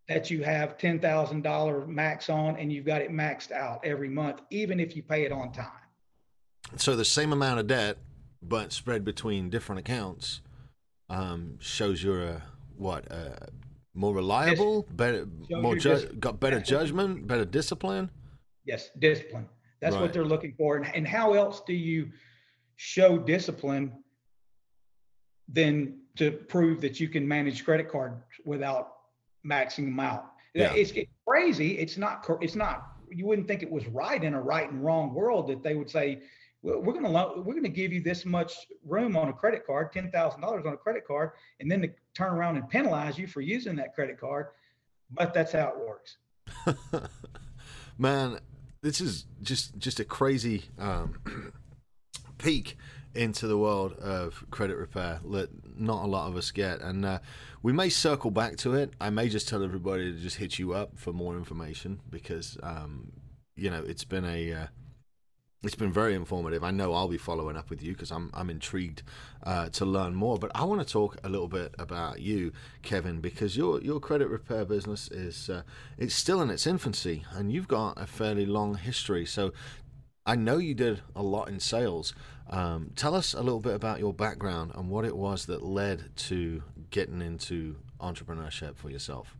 that 0.08 0.30
you 0.30 0.42
have 0.42 0.78
$10,000 0.78 1.88
max 1.88 2.28
on 2.28 2.56
and 2.56 2.72
you've 2.72 2.84
got 2.84 3.00
it 3.00 3.10
maxed 3.10 3.52
out 3.52 3.80
every 3.84 4.08
month, 4.08 4.40
even 4.50 4.80
if 4.80 4.96
you 4.96 5.02
pay 5.02 5.24
it 5.24 5.32
on 5.32 5.52
time. 5.52 5.66
So 6.76 6.96
the 6.96 7.04
same 7.04 7.32
amount 7.32 7.60
of 7.60 7.66
debt, 7.66 7.98
but 8.42 8.72
spread 8.72 9.04
between 9.04 9.50
different 9.50 9.80
accounts, 9.80 10.40
um, 11.08 11.58
shows 11.60 12.02
you're 12.02 12.24
a, 12.24 12.42
what, 12.76 13.10
uh, 13.10 13.46
more 13.94 14.14
reliable, 14.14 14.86
better, 14.92 15.26
more 15.50 15.76
ju- 15.76 16.08
got 16.18 16.40
better 16.40 16.60
judgment, 16.60 17.26
better 17.26 17.44
discipline. 17.44 18.10
Yes, 18.64 18.90
discipline. 18.98 19.48
That's 19.80 19.94
right. 19.94 20.02
what 20.02 20.12
they're 20.12 20.24
looking 20.24 20.54
for. 20.56 20.76
And, 20.76 20.94
and 20.94 21.06
how 21.06 21.34
else 21.34 21.62
do 21.66 21.74
you 21.74 22.10
show 22.76 23.18
discipline 23.18 23.92
than 25.48 26.01
to 26.16 26.30
prove 26.30 26.80
that 26.80 27.00
you 27.00 27.08
can 27.08 27.26
manage 27.26 27.64
credit 27.64 27.90
cards 27.90 28.22
without 28.44 28.94
maxing 29.46 29.84
them 29.86 30.00
out. 30.00 30.32
Yeah. 30.54 30.72
It's, 30.74 30.90
it's 30.92 31.10
crazy. 31.26 31.78
It's 31.78 31.96
not. 31.96 32.26
It's 32.40 32.54
not. 32.54 32.88
You 33.10 33.26
wouldn't 33.26 33.48
think 33.48 33.62
it 33.62 33.70
was 33.70 33.86
right 33.88 34.22
in 34.22 34.34
a 34.34 34.40
right 34.40 34.70
and 34.70 34.84
wrong 34.84 35.14
world 35.14 35.48
that 35.48 35.62
they 35.62 35.74
would 35.74 35.90
say, 35.90 36.22
well, 36.62 36.80
we're 36.80 36.92
going 36.92 37.04
to 37.04 37.40
we're 37.40 37.54
going 37.54 37.62
to 37.64 37.68
give 37.68 37.92
you 37.92 38.00
this 38.00 38.24
much 38.24 38.66
room 38.84 39.16
on 39.16 39.28
a 39.28 39.32
credit 39.32 39.66
card, 39.66 39.92
ten 39.92 40.10
thousand 40.10 40.40
dollars 40.40 40.64
on 40.66 40.72
a 40.74 40.76
credit 40.76 41.06
card, 41.06 41.30
and 41.60 41.70
then 41.70 41.82
to 41.82 41.90
turn 42.14 42.32
around 42.32 42.56
and 42.56 42.68
penalize 42.68 43.18
you 43.18 43.26
for 43.26 43.40
using 43.40 43.76
that 43.76 43.94
credit 43.94 44.20
card. 44.20 44.48
But 45.10 45.34
that's 45.34 45.52
how 45.52 45.68
it 45.68 45.78
works. 45.78 46.16
Man, 47.98 48.38
this 48.82 49.00
is 49.00 49.26
just 49.42 49.78
just 49.78 50.00
a 50.00 50.04
crazy 50.04 50.64
um, 50.78 51.52
peek 52.38 52.76
into 53.14 53.46
the 53.46 53.58
world 53.58 53.92
of 53.94 54.44
credit 54.50 54.76
repair 54.76 55.20
that 55.30 55.50
not 55.78 56.04
a 56.04 56.06
lot 56.06 56.28
of 56.28 56.36
us 56.36 56.50
get. 56.50 56.80
And 56.80 57.04
uh, 57.04 57.18
we 57.62 57.72
may 57.72 57.88
circle 57.88 58.30
back 58.30 58.56
to 58.58 58.74
it. 58.74 58.92
I 59.00 59.10
may 59.10 59.28
just 59.28 59.48
tell 59.48 59.62
everybody 59.62 60.12
to 60.12 60.18
just 60.18 60.36
hit 60.36 60.58
you 60.58 60.72
up 60.72 60.98
for 60.98 61.12
more 61.12 61.36
information 61.36 62.00
because, 62.10 62.56
um, 62.62 63.12
you 63.56 63.70
know, 63.70 63.82
it's 63.86 64.04
been 64.04 64.24
a. 64.24 64.52
Uh, 64.52 64.66
it's 65.64 65.76
been 65.76 65.92
very 65.92 66.16
informative. 66.16 66.64
I 66.64 66.72
know 66.72 66.92
I'll 66.92 67.06
be 67.06 67.18
following 67.18 67.56
up 67.56 67.70
with 67.70 67.84
you 67.84 67.92
because 67.92 68.10
I'm 68.10 68.30
I'm 68.34 68.50
intrigued 68.50 69.04
uh, 69.44 69.68
to 69.70 69.84
learn 69.84 70.14
more. 70.14 70.36
But 70.36 70.50
I 70.56 70.64
want 70.64 70.84
to 70.84 70.92
talk 70.92 71.18
a 71.22 71.28
little 71.28 71.46
bit 71.46 71.72
about 71.78 72.20
you, 72.20 72.52
Kevin, 72.82 73.20
because 73.20 73.56
your 73.56 73.80
your 73.80 74.00
credit 74.00 74.28
repair 74.28 74.64
business 74.64 75.08
is 75.12 75.48
uh, 75.48 75.62
it's 75.98 76.16
still 76.16 76.42
in 76.42 76.50
its 76.50 76.66
infancy, 76.66 77.24
and 77.32 77.52
you've 77.52 77.68
got 77.68 78.00
a 78.00 78.06
fairly 78.06 78.44
long 78.44 78.74
history. 78.74 79.24
So 79.24 79.52
I 80.26 80.36
know 80.36 80.58
you 80.58 80.74
did 80.74 81.02
a 81.14 81.22
lot 81.22 81.48
in 81.48 81.60
sales. 81.60 82.14
Um, 82.52 82.90
tell 82.96 83.14
us 83.14 83.32
a 83.32 83.40
little 83.40 83.60
bit 83.60 83.74
about 83.74 83.98
your 83.98 84.12
background 84.12 84.72
and 84.74 84.90
what 84.90 85.06
it 85.06 85.16
was 85.16 85.46
that 85.46 85.62
led 85.62 86.14
to 86.16 86.62
getting 86.90 87.22
into 87.22 87.76
entrepreneurship 87.98 88.76
for 88.76 88.90
yourself. 88.90 89.34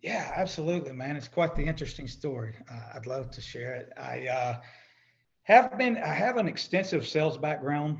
Yeah, 0.00 0.32
absolutely, 0.34 0.92
man. 0.92 1.16
It's 1.16 1.28
quite 1.28 1.54
the 1.54 1.62
interesting 1.62 2.08
story. 2.08 2.54
Uh, 2.70 2.96
I'd 2.96 3.06
love 3.06 3.30
to 3.32 3.42
share 3.42 3.74
it. 3.74 3.92
I 4.00 4.26
uh, 4.26 4.60
have 5.42 5.76
been, 5.76 5.98
I 5.98 6.14
have 6.14 6.38
an 6.38 6.48
extensive 6.48 7.06
sales 7.06 7.36
background. 7.36 7.98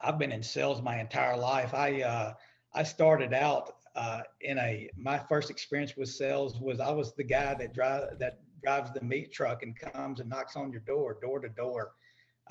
I've 0.00 0.18
been 0.18 0.32
in 0.32 0.42
sales 0.42 0.80
my 0.80 0.98
entire 0.98 1.36
life. 1.36 1.74
I 1.74 2.02
uh, 2.02 2.34
I 2.74 2.82
started 2.82 3.34
out 3.34 3.74
uh, 3.94 4.22
in 4.40 4.58
a 4.58 4.88
my 4.96 5.18
first 5.18 5.50
experience 5.50 5.96
with 5.96 6.08
sales 6.08 6.58
was 6.60 6.80
I 6.80 6.90
was 6.90 7.14
the 7.14 7.24
guy 7.24 7.54
that 7.54 7.74
drive 7.74 8.18
that 8.18 8.40
drives 8.64 8.90
the 8.92 9.02
meat 9.02 9.32
truck 9.32 9.62
and 9.62 9.78
comes 9.78 10.18
and 10.18 10.30
knocks 10.30 10.56
on 10.56 10.72
your 10.72 10.80
door, 10.80 11.18
door 11.22 11.38
to 11.40 11.48
door, 11.50 11.92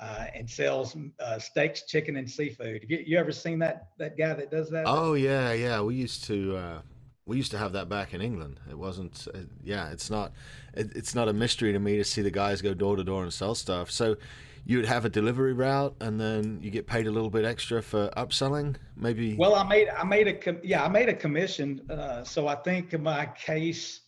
uh, 0.02 0.26
and 0.34 0.50
sells 0.50 0.96
uh, 1.20 1.38
steaks, 1.38 1.82
chicken, 1.86 2.16
and 2.16 2.28
seafood. 2.28 2.84
You, 2.88 3.02
you 3.06 3.18
ever 3.18 3.30
seen 3.30 3.58
that 3.60 3.88
that 3.98 4.18
guy 4.18 4.34
that 4.34 4.50
does 4.50 4.68
that? 4.70 4.84
Oh 4.86 5.14
yeah, 5.14 5.52
yeah. 5.52 5.80
We 5.80 5.94
used 5.94 6.24
to 6.24 6.56
uh, 6.56 6.82
we 7.24 7.36
used 7.36 7.52
to 7.52 7.58
have 7.58 7.72
that 7.72 7.88
back 7.88 8.12
in 8.12 8.20
England. 8.20 8.60
It 8.68 8.76
wasn't. 8.76 9.28
Uh, 9.32 9.40
yeah, 9.62 9.90
it's 9.90 10.10
not. 10.10 10.32
It, 10.74 10.90
it's 10.96 11.14
not 11.14 11.28
a 11.28 11.32
mystery 11.32 11.72
to 11.72 11.78
me 11.78 11.96
to 11.98 12.04
see 12.04 12.20
the 12.20 12.30
guys 12.30 12.60
go 12.60 12.74
door 12.74 12.96
to 12.96 13.04
door 13.04 13.22
and 13.22 13.32
sell 13.32 13.54
stuff. 13.54 13.90
So 13.90 14.16
you 14.64 14.76
would 14.76 14.86
have 14.86 15.04
a 15.04 15.08
delivery 15.08 15.52
route 15.52 15.94
and 16.00 16.20
then 16.20 16.58
you 16.60 16.70
get 16.70 16.86
paid 16.86 17.06
a 17.06 17.10
little 17.10 17.30
bit 17.30 17.44
extra 17.44 17.82
for 17.82 18.08
upselling 18.16 18.76
maybe 18.94 19.34
well 19.34 19.56
i 19.56 19.64
made 19.64 19.88
i 19.88 20.04
made 20.04 20.28
a 20.28 20.56
yeah 20.62 20.84
i 20.84 20.88
made 20.88 21.08
a 21.08 21.12
commission 21.12 21.80
uh, 21.90 22.22
so 22.22 22.46
i 22.46 22.54
think 22.54 22.94
in 22.94 23.02
my 23.02 23.26
case 23.34 24.02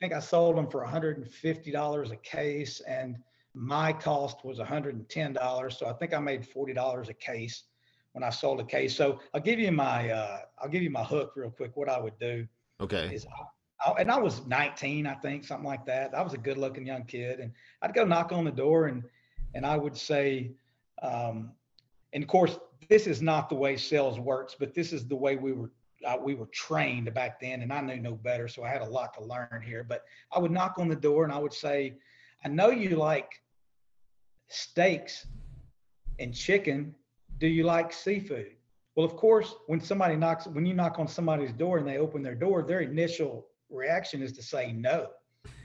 I 0.00 0.04
think 0.04 0.14
I 0.14 0.20
sold 0.20 0.56
them 0.56 0.66
for 0.66 0.82
$150 0.82 2.10
a 2.10 2.16
case, 2.16 2.80
and 2.88 3.18
my 3.54 3.92
cost 3.92 4.44
was 4.44 4.58
$110. 4.58 5.72
So 5.72 5.86
I 5.86 5.92
think 5.94 6.14
I 6.14 6.18
made 6.18 6.42
$40 6.42 7.08
a 7.08 7.14
case 7.14 7.64
when 8.12 8.24
I 8.24 8.30
sold 8.30 8.60
a 8.60 8.64
case. 8.64 8.96
So 8.96 9.20
I'll 9.34 9.40
give 9.40 9.58
you 9.58 9.72
my 9.72 10.10
uh, 10.10 10.38
I'll 10.60 10.68
give 10.68 10.82
you 10.82 10.90
my 10.90 11.04
hook 11.04 11.32
real 11.36 11.50
quick. 11.50 11.76
What 11.76 11.88
I 11.88 12.00
would 12.00 12.18
do. 12.18 12.46
Okay. 12.80 13.10
Is 13.12 13.26
I, 13.26 13.90
I, 13.90 14.00
and 14.00 14.10
I 14.10 14.18
was 14.18 14.46
19, 14.46 15.06
I 15.06 15.14
think, 15.14 15.44
something 15.44 15.66
like 15.66 15.86
that. 15.86 16.14
I 16.14 16.22
was 16.22 16.34
a 16.34 16.38
good-looking 16.38 16.86
young 16.86 17.04
kid, 17.04 17.40
and 17.40 17.52
I'd 17.82 17.94
go 17.94 18.04
knock 18.04 18.32
on 18.32 18.44
the 18.44 18.50
door, 18.50 18.86
and 18.86 19.02
and 19.54 19.66
I 19.66 19.76
would 19.76 19.96
say, 19.96 20.52
um, 21.02 21.52
and 22.12 22.22
of 22.22 22.28
course, 22.28 22.58
this 22.88 23.06
is 23.06 23.20
not 23.20 23.48
the 23.48 23.54
way 23.54 23.76
sales 23.76 24.18
works, 24.18 24.56
but 24.58 24.74
this 24.74 24.92
is 24.92 25.06
the 25.06 25.16
way 25.16 25.36
we 25.36 25.52
were 25.52 25.70
uh, 26.04 26.16
we 26.22 26.34
were 26.34 26.46
trained 26.46 27.12
back 27.14 27.40
then, 27.40 27.62
and 27.62 27.72
I 27.72 27.80
knew 27.80 27.98
no 27.98 28.14
better, 28.14 28.48
so 28.48 28.64
I 28.64 28.68
had 28.68 28.82
a 28.82 28.86
lot 28.86 29.14
to 29.14 29.24
learn 29.24 29.62
here. 29.64 29.84
But 29.84 30.04
I 30.32 30.38
would 30.38 30.50
knock 30.50 30.78
on 30.78 30.88
the 30.88 30.96
door 30.96 31.24
and 31.24 31.32
I 31.32 31.38
would 31.38 31.52
say, 31.52 31.94
"I 32.44 32.48
know 32.48 32.70
you 32.70 32.96
like 32.96 33.30
steaks 34.48 35.26
and 36.18 36.34
chicken. 36.34 36.94
Do 37.38 37.46
you 37.46 37.64
like 37.64 37.92
seafood?" 37.92 38.52
Well, 38.96 39.06
of 39.06 39.16
course, 39.16 39.54
when 39.66 39.80
somebody 39.80 40.16
knocks, 40.16 40.46
when 40.46 40.66
you 40.66 40.74
knock 40.74 40.98
on 40.98 41.08
somebody's 41.08 41.52
door 41.52 41.78
and 41.78 41.86
they 41.86 41.98
open 41.98 42.22
their 42.22 42.34
door, 42.34 42.62
their 42.62 42.80
initial 42.80 43.46
reaction 43.70 44.22
is 44.22 44.32
to 44.32 44.42
say 44.42 44.72
no. 44.72 45.10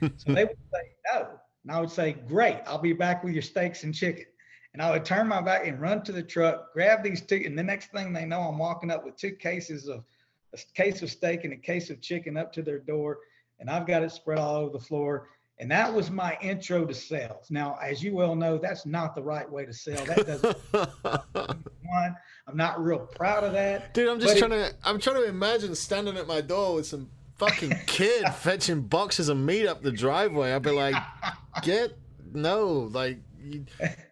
so 0.16 0.32
they 0.32 0.44
would 0.44 0.56
say 0.72 0.94
no, 1.12 1.38
and 1.64 1.72
I 1.72 1.80
would 1.80 1.90
say, 1.90 2.12
"Great, 2.12 2.60
I'll 2.66 2.78
be 2.78 2.92
back 2.92 3.24
with 3.24 3.32
your 3.32 3.42
steaks 3.42 3.84
and 3.84 3.94
chicken." 3.94 4.26
And 4.72 4.82
I 4.82 4.90
would 4.90 5.06
turn 5.06 5.26
my 5.26 5.40
back 5.40 5.66
and 5.66 5.80
run 5.80 6.02
to 6.04 6.12
the 6.12 6.22
truck, 6.22 6.72
grab 6.74 7.02
these 7.02 7.22
two, 7.22 7.42
and 7.46 7.58
the 7.58 7.62
next 7.62 7.92
thing 7.92 8.12
they 8.12 8.26
know, 8.26 8.42
I'm 8.42 8.58
walking 8.58 8.90
up 8.90 9.06
with 9.06 9.16
two 9.16 9.32
cases 9.32 9.88
of 9.88 10.04
a 10.52 10.58
case 10.74 11.00
of 11.02 11.10
steak 11.10 11.44
and 11.44 11.52
a 11.52 11.56
case 11.56 11.88
of 11.88 12.02
chicken 12.02 12.36
up 12.36 12.52
to 12.52 12.62
their 12.62 12.78
door, 12.78 13.18
and 13.58 13.70
I've 13.70 13.86
got 13.86 14.02
it 14.02 14.12
spread 14.12 14.38
all 14.38 14.56
over 14.56 14.72
the 14.72 14.84
floor. 14.84 15.28
And 15.58 15.70
that 15.70 15.92
was 15.92 16.10
my 16.10 16.36
intro 16.42 16.84
to 16.84 16.92
sales. 16.92 17.50
Now, 17.50 17.78
as 17.82 18.02
you 18.02 18.14
well 18.14 18.34
know, 18.34 18.58
that's 18.58 18.84
not 18.84 19.14
the 19.14 19.22
right 19.22 19.50
way 19.50 19.64
to 19.64 19.72
sell. 19.72 20.04
That 20.04 20.26
doesn't. 20.26 20.56
Work. 20.72 22.12
I'm 22.46 22.56
not 22.56 22.82
real 22.84 22.98
proud 22.98 23.42
of 23.42 23.52
that. 23.54 23.94
Dude, 23.94 24.08
I'm 24.08 24.20
just 24.20 24.36
trying 24.36 24.52
it, 24.52 24.70
to. 24.70 24.76
I'm 24.84 25.00
trying 25.00 25.16
to 25.16 25.24
imagine 25.24 25.74
standing 25.74 26.16
at 26.18 26.26
my 26.26 26.42
door 26.42 26.74
with 26.74 26.86
some 26.86 27.08
fucking 27.36 27.72
kid 27.86 28.28
fetching 28.34 28.82
boxes 28.82 29.28
of 29.28 29.38
meat 29.38 29.66
up 29.66 29.82
the 29.82 29.92
driveway. 29.92 30.52
I'd 30.52 30.62
be 30.62 30.70
like, 30.70 30.94
get 31.62 31.96
no, 32.32 32.90
like. 32.92 33.18
You, 33.42 33.64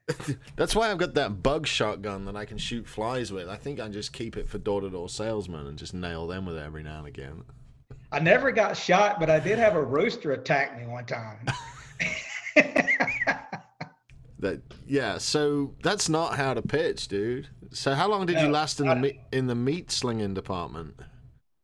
That's 0.56 0.76
why 0.76 0.90
I've 0.90 0.98
got 0.98 1.14
that 1.14 1.42
bug 1.42 1.66
shotgun 1.66 2.26
that 2.26 2.36
I 2.36 2.44
can 2.44 2.58
shoot 2.58 2.86
flies 2.86 3.32
with. 3.32 3.48
I 3.48 3.56
think 3.56 3.80
I 3.80 3.88
just 3.88 4.12
keep 4.12 4.36
it 4.36 4.48
for 4.48 4.58
door 4.58 4.80
to 4.80 4.90
door 4.90 5.08
salesmen 5.08 5.66
and 5.66 5.78
just 5.78 5.92
nail 5.94 6.26
them 6.26 6.46
with 6.46 6.56
it 6.56 6.62
every 6.62 6.82
now 6.82 6.98
and 6.98 7.08
again. 7.08 7.42
I 8.14 8.20
never 8.20 8.52
got 8.52 8.76
shot, 8.76 9.18
but 9.18 9.28
I 9.28 9.40
did 9.40 9.58
have 9.58 9.74
a 9.74 9.82
rooster 9.82 10.34
attack 10.34 10.78
me 10.78 10.86
one 10.86 11.04
time. 11.04 11.46
that 14.38 14.62
yeah, 14.86 15.18
so 15.18 15.74
that's 15.82 16.08
not 16.08 16.36
how 16.36 16.54
to 16.54 16.62
pitch, 16.62 17.08
dude. 17.08 17.48
So 17.72 17.94
how 17.94 18.08
long 18.08 18.26
did 18.26 18.36
no, 18.36 18.44
you 18.44 18.52
last 18.52 18.78
in 18.78 18.86
the 18.86 18.94
meat, 18.94 19.18
in 19.32 19.48
the 19.48 19.56
meat 19.56 19.90
slinging 19.90 20.32
department? 20.32 20.94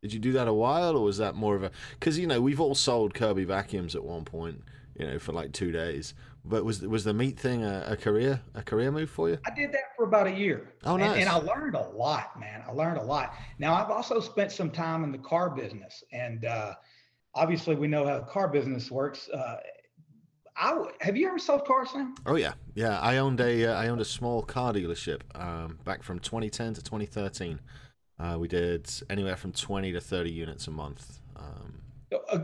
Did 0.02 0.12
you 0.12 0.18
do 0.18 0.32
that 0.32 0.48
a 0.48 0.52
while, 0.52 0.96
or 0.96 1.04
was 1.04 1.18
that 1.18 1.36
more 1.36 1.54
of 1.54 1.62
a? 1.62 1.70
Because 2.00 2.18
you 2.18 2.26
know 2.26 2.40
we've 2.40 2.60
all 2.60 2.74
sold 2.74 3.14
Kirby 3.14 3.44
vacuums 3.44 3.94
at 3.94 4.02
one 4.02 4.24
point, 4.24 4.64
you 4.98 5.06
know, 5.06 5.20
for 5.20 5.30
like 5.30 5.52
two 5.52 5.70
days. 5.70 6.14
But 6.44 6.64
was 6.64 6.80
was 6.82 7.04
the 7.04 7.12
meat 7.12 7.38
thing 7.38 7.64
a, 7.64 7.84
a 7.88 7.96
career 7.96 8.40
a 8.54 8.62
career 8.62 8.90
move 8.90 9.10
for 9.10 9.28
you? 9.28 9.38
I 9.46 9.54
did 9.54 9.72
that 9.72 9.94
for 9.96 10.04
about 10.04 10.26
a 10.26 10.32
year. 10.32 10.72
Oh, 10.84 10.96
nice. 10.96 11.10
And, 11.12 11.20
and, 11.22 11.28
I 11.28 11.36
learned 11.36 11.74
a 11.74 11.88
lot, 11.90 12.38
man. 12.40 12.62
I 12.66 12.72
learned 12.72 12.98
a 12.98 13.02
lot. 13.02 13.34
Now 13.58 13.74
I've 13.74 13.90
also 13.90 14.20
spent 14.20 14.50
some 14.50 14.70
time 14.70 15.04
in 15.04 15.12
the 15.12 15.18
car 15.18 15.50
business, 15.50 16.02
and 16.12 16.46
uh, 16.46 16.74
obviously 17.34 17.74
we 17.74 17.88
know 17.88 18.06
how 18.06 18.20
the 18.20 18.24
car 18.24 18.48
business 18.48 18.90
works. 18.90 19.28
Uh, 19.28 19.56
I 20.56 20.84
have 21.00 21.16
you 21.16 21.28
ever 21.28 21.38
sold 21.38 21.66
cars, 21.66 21.90
Sam? 21.90 22.14
Oh 22.24 22.36
yeah, 22.36 22.54
yeah. 22.74 22.98
I 23.00 23.18
owned 23.18 23.40
a 23.40 23.66
uh, 23.66 23.74
I 23.74 23.88
owned 23.88 24.00
a 24.00 24.06
small 24.06 24.42
car 24.42 24.72
dealership 24.72 25.20
um, 25.34 25.78
back 25.84 26.02
from 26.02 26.18
2010 26.20 26.74
to 26.74 26.82
2013. 26.82 27.60
Uh, 28.18 28.36
we 28.38 28.48
did 28.48 28.90
anywhere 29.08 29.36
from 29.36 29.52
20 29.52 29.92
to 29.92 30.00
30 30.00 30.30
units 30.30 30.66
a 30.66 30.70
month. 30.70 31.20
Um, 31.36 31.80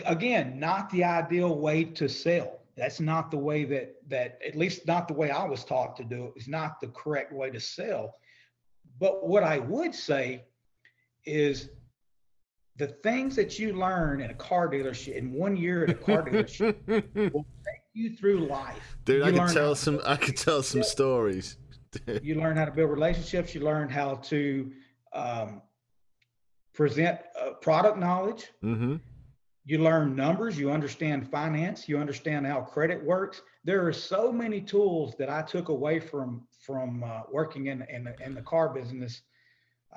Again, 0.06 0.58
not 0.58 0.88
the 0.90 1.04
ideal 1.04 1.58
way 1.58 1.84
to 1.84 2.08
sell 2.08 2.55
that's 2.76 3.00
not 3.00 3.30
the 3.30 3.38
way 3.38 3.64
that 3.64 3.94
that 4.08 4.38
at 4.46 4.54
least 4.54 4.86
not 4.86 5.08
the 5.08 5.14
way 5.14 5.30
I 5.30 5.44
was 5.44 5.64
taught 5.64 5.96
to 5.96 6.04
do 6.04 6.26
it. 6.26 6.32
It's 6.36 6.48
not 6.48 6.80
the 6.80 6.88
correct 6.88 7.32
way 7.32 7.50
to 7.50 7.60
sell. 7.60 8.14
But 9.00 9.26
what 9.26 9.42
I 9.42 9.58
would 9.58 9.94
say 9.94 10.44
is 11.24 11.70
the 12.76 12.88
things 12.88 13.34
that 13.36 13.58
you 13.58 13.72
learn 13.72 14.20
in 14.20 14.30
a 14.30 14.34
car 14.34 14.68
dealership 14.68 15.16
in 15.16 15.32
one 15.32 15.56
year 15.56 15.84
at 15.84 15.90
a 15.90 15.94
car 15.94 16.22
dealership 16.28 17.32
will 17.32 17.46
take 17.64 17.82
you 17.94 18.14
through 18.14 18.46
life. 18.46 18.98
Dude, 19.06 19.24
you 19.24 19.24
I 19.24 19.46
could 19.46 19.54
tell 19.54 19.74
some 19.74 20.00
I 20.04 20.16
could 20.16 20.36
tell 20.36 20.62
some 20.62 20.82
stories. 20.82 21.56
you 22.22 22.34
learn 22.34 22.56
how 22.56 22.66
to 22.66 22.72
build 22.72 22.90
relationships, 22.90 23.54
you 23.54 23.62
learn 23.62 23.88
how 23.88 24.16
to 24.16 24.70
um, 25.14 25.62
present 26.74 27.18
uh, 27.40 27.52
product 27.62 27.96
knowledge. 27.96 28.50
Mm-hmm 28.62 28.96
you 29.66 29.82
learn 29.82 30.14
numbers, 30.14 30.56
you 30.56 30.70
understand 30.70 31.28
finance, 31.28 31.88
you 31.88 31.98
understand 31.98 32.46
how 32.46 32.60
credit 32.60 33.04
works. 33.04 33.42
There 33.64 33.84
are 33.84 33.92
so 33.92 34.30
many 34.30 34.60
tools 34.60 35.16
that 35.18 35.28
I 35.28 35.42
took 35.42 35.68
away 35.68 35.98
from 35.98 36.46
from 36.64 37.02
uh, 37.02 37.22
working 37.30 37.66
in 37.66 37.82
in 37.90 38.04
the, 38.04 38.14
in 38.24 38.34
the 38.34 38.42
car 38.42 38.68
business 38.72 39.22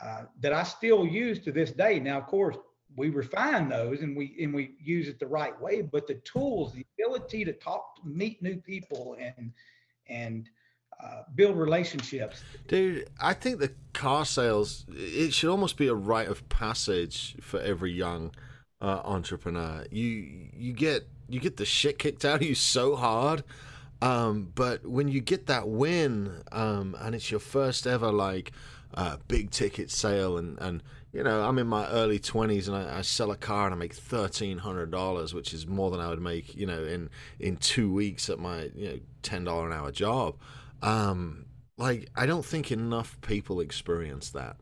uh, 0.01 0.23
that 0.39 0.53
I 0.53 0.63
still 0.63 1.05
use 1.05 1.39
to 1.39 1.51
this 1.51 1.71
day. 1.71 1.99
Now, 1.99 2.17
of 2.17 2.25
course, 2.25 2.57
we 2.95 3.09
refine 3.09 3.69
those 3.69 4.01
and 4.01 4.17
we 4.17 4.35
and 4.41 4.55
we 4.55 4.71
use 4.83 5.07
it 5.07 5.19
the 5.19 5.27
right 5.27 5.59
way. 5.61 5.83
But 5.83 6.07
the 6.07 6.15
tools, 6.15 6.73
the 6.73 6.85
ability 6.97 7.45
to 7.45 7.53
talk, 7.53 7.85
meet 8.03 8.41
new 8.41 8.57
people, 8.57 9.17
and 9.19 9.53
and 10.07 10.49
uh, 10.99 11.21
build 11.35 11.55
relationships. 11.55 12.41
Dude, 12.67 13.07
I 13.21 13.35
think 13.35 13.59
the 13.59 13.73
car 13.93 14.25
sales 14.25 14.85
it 14.89 15.31
should 15.31 15.51
almost 15.51 15.77
be 15.77 15.87
a 15.87 15.93
rite 15.93 16.27
of 16.27 16.49
passage 16.49 17.35
for 17.39 17.59
every 17.59 17.91
young 17.91 18.31
uh, 18.81 19.01
entrepreneur. 19.03 19.85
You 19.91 20.49
you 20.53 20.73
get 20.73 21.07
you 21.27 21.39
get 21.39 21.57
the 21.57 21.65
shit 21.65 21.99
kicked 21.99 22.25
out 22.25 22.41
of 22.41 22.47
you 22.47 22.55
so 22.55 22.95
hard. 22.95 23.43
Um, 24.01 24.51
but 24.55 24.85
when 24.85 25.09
you 25.09 25.19
get 25.19 25.47
that 25.47 25.67
win, 25.67 26.41
um, 26.51 26.95
and 26.99 27.13
it's 27.13 27.29
your 27.31 27.41
first 27.41 27.85
ever 27.85 28.11
like 28.11 28.53
uh, 28.93 29.17
big 29.27 29.51
ticket 29.51 29.91
sale, 29.91 30.37
and 30.37 30.57
and 30.59 30.81
you 31.11 31.23
know 31.23 31.41
I'm 31.41 31.59
in 31.59 31.67
my 31.67 31.87
early 31.89 32.19
twenties, 32.19 32.67
and 32.67 32.77
I, 32.77 32.99
I, 32.99 33.01
sell 33.01 33.31
a 33.31 33.35
car 33.35 33.65
and 33.65 33.73
I 33.73 33.77
make 33.77 33.93
thirteen 33.93 34.59
hundred 34.59 34.91
dollars, 34.91 35.33
which 35.33 35.53
is 35.53 35.67
more 35.67 35.91
than 35.91 35.99
I 35.99 36.07
would 36.07 36.21
make 36.21 36.55
you 36.55 36.65
know 36.65 36.83
in 36.83 37.09
in 37.39 37.57
two 37.57 37.91
weeks 37.93 38.29
at 38.29 38.39
my 38.39 38.69
you 38.73 38.89
know 38.89 38.99
ten 39.21 39.43
dollar 39.43 39.67
an 39.67 39.73
hour 39.73 39.91
job. 39.91 40.35
Um, 40.81 41.45
like 41.77 42.09
I 42.15 42.25
don't 42.25 42.45
think 42.45 42.71
enough 42.71 43.19
people 43.21 43.59
experience 43.59 44.29
that. 44.31 44.57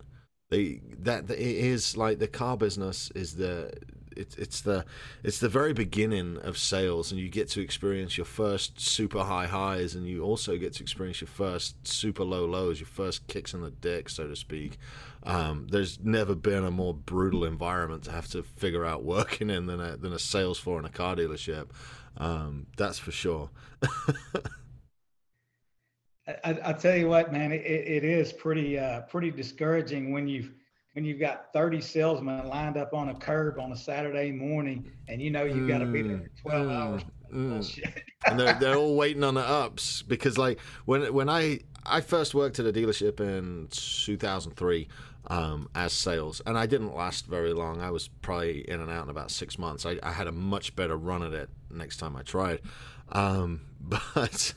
They 0.49 0.81
that 0.99 1.29
it 1.29 1.39
is 1.39 1.95
like 1.95 2.19
the 2.19 2.27
car 2.27 2.57
business 2.57 3.11
is 3.13 3.35
the 3.35 3.71
it's 4.17 4.35
it's 4.37 4.61
the 4.61 4.85
it's 5.23 5.39
the 5.39 5.49
very 5.49 5.73
beginning 5.73 6.37
of 6.37 6.57
sales, 6.57 7.11
and 7.11 7.19
you 7.19 7.29
get 7.29 7.49
to 7.49 7.61
experience 7.61 8.17
your 8.17 8.25
first 8.25 8.79
super 8.79 9.23
high 9.23 9.47
highs, 9.47 9.95
and 9.95 10.07
you 10.07 10.23
also 10.23 10.57
get 10.57 10.73
to 10.73 10.83
experience 10.83 11.21
your 11.21 11.27
first 11.27 11.87
super 11.87 12.23
low 12.23 12.45
lows, 12.45 12.79
your 12.79 12.87
first 12.87 13.27
kicks 13.27 13.53
in 13.53 13.61
the 13.61 13.71
dick, 13.71 14.09
so 14.09 14.27
to 14.27 14.35
speak. 14.35 14.77
Um, 15.23 15.67
there's 15.69 15.99
never 15.99 16.35
been 16.35 16.65
a 16.65 16.71
more 16.71 16.93
brutal 16.93 17.43
environment 17.43 18.03
to 18.03 18.11
have 18.11 18.27
to 18.29 18.43
figure 18.43 18.85
out 18.85 19.03
working 19.03 19.49
in 19.49 19.67
than 19.67 19.79
a 19.79 19.97
than 19.97 20.13
a 20.13 20.19
sales 20.19 20.59
floor 20.59 20.79
in 20.79 20.85
a 20.85 20.89
car 20.89 21.15
dealership. 21.15 21.69
Um, 22.17 22.67
that's 22.77 22.99
for 22.99 23.11
sure. 23.11 23.49
I, 26.27 26.59
I 26.63 26.73
tell 26.73 26.95
you 26.95 27.07
what, 27.07 27.31
man, 27.31 27.51
it, 27.53 27.61
it 27.65 28.03
is 28.03 28.33
pretty 28.33 28.77
uh, 28.77 29.01
pretty 29.01 29.31
discouraging 29.31 30.11
when 30.11 30.27
you've 30.27 30.51
when 30.97 31.05
you've 31.05 31.19
got 31.19 31.53
30 31.53 31.79
salesmen 31.79 32.47
lined 32.47 32.75
up 32.75 32.91
on 32.91 33.09
a 33.09 33.13
curb 33.13 33.59
on 33.59 33.71
a 33.71 33.77
Saturday 33.77 34.31
morning 34.31 34.91
and 35.07 35.21
you 35.21 35.29
know 35.29 35.43
you've 35.43 35.67
got 35.67 35.77
to 35.77 35.85
be 35.85 36.01
there 36.01 36.17
for 36.41 36.49
12 36.49 36.65
mm, 36.65 36.75
hours. 36.75 37.03
Mm. 37.31 37.93
and 38.25 38.39
they're, 38.39 38.55
they're 38.55 38.75
all 38.77 38.95
waiting 38.95 39.23
on 39.23 39.35
the 39.35 39.47
ups 39.47 40.01
because 40.01 40.39
like 40.39 40.59
when 40.85 41.13
when 41.13 41.29
I 41.29 41.59
I 41.85 42.01
first 42.01 42.33
worked 42.33 42.57
at 42.57 42.65
a 42.65 42.73
dealership 42.73 43.19
in 43.19 43.67
2003 43.69 44.87
um, 45.27 45.69
as 45.75 45.93
sales 45.93 46.41
and 46.47 46.57
I 46.57 46.65
didn't 46.65 46.95
last 46.95 47.27
very 47.27 47.53
long. 47.53 47.79
I 47.79 47.91
was 47.91 48.07
probably 48.07 48.67
in 48.67 48.81
and 48.81 48.89
out 48.89 49.03
in 49.03 49.11
about 49.11 49.29
six 49.29 49.59
months. 49.59 49.85
I, 49.85 49.99
I 50.01 50.11
had 50.11 50.25
a 50.25 50.31
much 50.31 50.75
better 50.75 50.97
run 50.97 51.21
at 51.21 51.33
it 51.33 51.51
next 51.69 51.97
time 51.97 52.15
I 52.15 52.23
tried. 52.23 52.61
Um, 53.09 53.61
but 53.79 54.55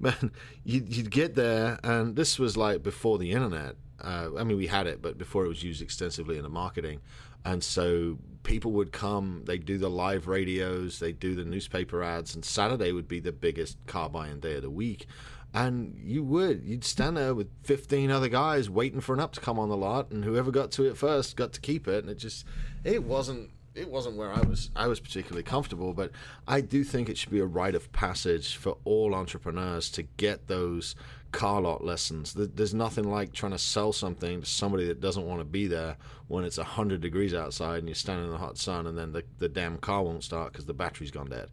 man, 0.00 0.32
you'd, 0.64 0.92
you'd 0.92 1.12
get 1.12 1.36
there 1.36 1.78
and 1.84 2.16
this 2.16 2.40
was 2.40 2.56
like 2.56 2.82
before 2.82 3.18
the 3.18 3.30
internet 3.30 3.76
uh, 4.04 4.30
I 4.38 4.44
mean, 4.44 4.56
we 4.56 4.66
had 4.66 4.86
it, 4.86 5.00
but 5.00 5.16
before 5.18 5.44
it 5.44 5.48
was 5.48 5.62
used 5.62 5.82
extensively 5.82 6.36
in 6.36 6.42
the 6.42 6.48
marketing. 6.48 7.00
And 7.44 7.62
so 7.62 8.18
people 8.42 8.72
would 8.72 8.92
come, 8.92 9.42
they'd 9.46 9.64
do 9.64 9.78
the 9.78 9.90
live 9.90 10.28
radios, 10.28 10.98
they'd 10.98 11.18
do 11.18 11.34
the 11.34 11.44
newspaper 11.44 12.02
ads, 12.02 12.34
and 12.34 12.44
Saturday 12.44 12.92
would 12.92 13.08
be 13.08 13.20
the 13.20 13.32
biggest 13.32 13.76
car 13.86 14.08
buying 14.08 14.40
day 14.40 14.56
of 14.56 14.62
the 14.62 14.70
week. 14.70 15.06
And 15.52 15.96
you 16.02 16.24
would, 16.24 16.64
you'd 16.64 16.84
stand 16.84 17.16
there 17.16 17.34
with 17.34 17.48
15 17.62 18.10
other 18.10 18.28
guys 18.28 18.68
waiting 18.68 19.00
for 19.00 19.14
an 19.14 19.20
up 19.20 19.32
to 19.32 19.40
come 19.40 19.58
on 19.58 19.68
the 19.68 19.76
lot, 19.76 20.10
and 20.10 20.24
whoever 20.24 20.50
got 20.50 20.70
to 20.72 20.84
it 20.84 20.96
first 20.96 21.36
got 21.36 21.52
to 21.52 21.60
keep 21.60 21.86
it. 21.86 22.02
And 22.02 22.10
it 22.10 22.18
just, 22.18 22.44
it 22.82 23.04
wasn't 23.04 23.50
it 23.74 23.90
wasn't 23.90 24.16
where 24.16 24.32
I 24.32 24.40
was 24.40 24.70
I 24.76 24.86
was 24.86 25.00
particularly 25.00 25.42
comfortable, 25.42 25.92
but 25.92 26.12
I 26.46 26.60
do 26.60 26.84
think 26.84 27.08
it 27.08 27.18
should 27.18 27.30
be 27.30 27.40
a 27.40 27.46
rite 27.46 27.74
of 27.74 27.92
passage 27.92 28.56
for 28.56 28.76
all 28.84 29.14
entrepreneurs 29.14 29.90
to 29.90 30.02
get 30.02 30.46
those 30.46 30.94
car 31.34 31.60
lot 31.60 31.84
lessons. 31.84 32.32
There's 32.32 32.72
nothing 32.72 33.10
like 33.10 33.32
trying 33.32 33.52
to 33.52 33.58
sell 33.58 33.92
something 33.92 34.40
to 34.40 34.46
somebody 34.46 34.86
that 34.86 35.00
doesn't 35.00 35.26
want 35.26 35.40
to 35.40 35.44
be 35.44 35.66
there 35.66 35.96
when 36.28 36.44
it's 36.44 36.58
100 36.58 37.00
degrees 37.00 37.34
outside 37.34 37.80
and 37.80 37.88
you're 37.88 37.94
standing 37.96 38.26
in 38.26 38.30
the 38.30 38.38
hot 38.38 38.56
sun 38.56 38.86
and 38.86 38.96
then 38.96 39.12
the, 39.12 39.24
the 39.38 39.48
damn 39.48 39.76
car 39.78 40.04
won't 40.04 40.22
start 40.22 40.52
because 40.52 40.64
the 40.64 40.72
battery's 40.72 41.10
gone 41.10 41.28
dead. 41.28 41.48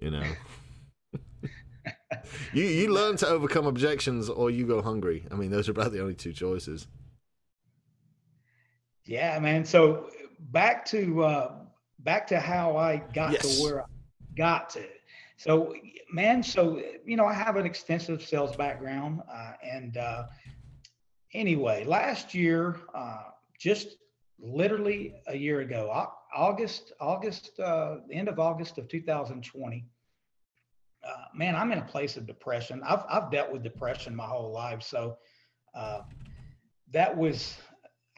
You 0.00 0.10
know? 0.10 0.24
you, 2.52 2.64
you 2.64 2.92
learn 2.92 3.16
to 3.18 3.28
overcome 3.28 3.66
objections 3.66 4.28
or 4.28 4.50
you 4.50 4.66
go 4.66 4.82
hungry. 4.82 5.24
I 5.30 5.36
mean, 5.36 5.50
those 5.50 5.68
are 5.68 5.72
about 5.72 5.92
the 5.92 6.00
only 6.00 6.14
two 6.14 6.32
choices. 6.32 6.88
Yeah, 9.04 9.38
man. 9.38 9.64
So 9.64 10.10
back 10.50 10.84
to 10.86 11.22
uh, 11.22 11.52
back 12.00 12.26
to 12.28 12.40
how 12.40 12.76
I 12.76 13.02
got 13.14 13.32
yes. 13.32 13.58
to 13.58 13.62
where 13.62 13.82
I 13.82 13.86
got 14.36 14.70
to. 14.70 14.84
So, 15.40 15.74
man, 16.12 16.42
so 16.42 16.82
you 17.06 17.16
know, 17.16 17.24
I 17.24 17.32
have 17.32 17.56
an 17.56 17.64
extensive 17.64 18.22
sales 18.22 18.54
background, 18.56 19.22
uh, 19.32 19.52
and 19.64 19.96
uh, 19.96 20.24
anyway, 21.32 21.84
last 21.84 22.34
year, 22.34 22.76
uh, 22.94 23.22
just 23.58 23.96
literally 24.38 25.14
a 25.28 25.34
year 25.34 25.60
ago, 25.60 25.90
August, 26.36 26.92
August, 27.00 27.58
uh, 27.58 28.00
end 28.12 28.28
of 28.28 28.38
August 28.38 28.76
of 28.76 28.86
2020. 28.88 29.86
Uh, 31.02 31.10
man, 31.34 31.56
I'm 31.56 31.72
in 31.72 31.78
a 31.78 31.86
place 31.86 32.18
of 32.18 32.26
depression. 32.26 32.82
I've 32.84 33.04
I've 33.08 33.30
dealt 33.30 33.50
with 33.50 33.62
depression 33.62 34.14
my 34.14 34.26
whole 34.26 34.52
life, 34.52 34.82
so 34.82 35.16
uh, 35.74 36.02
that 36.92 37.16
was 37.16 37.56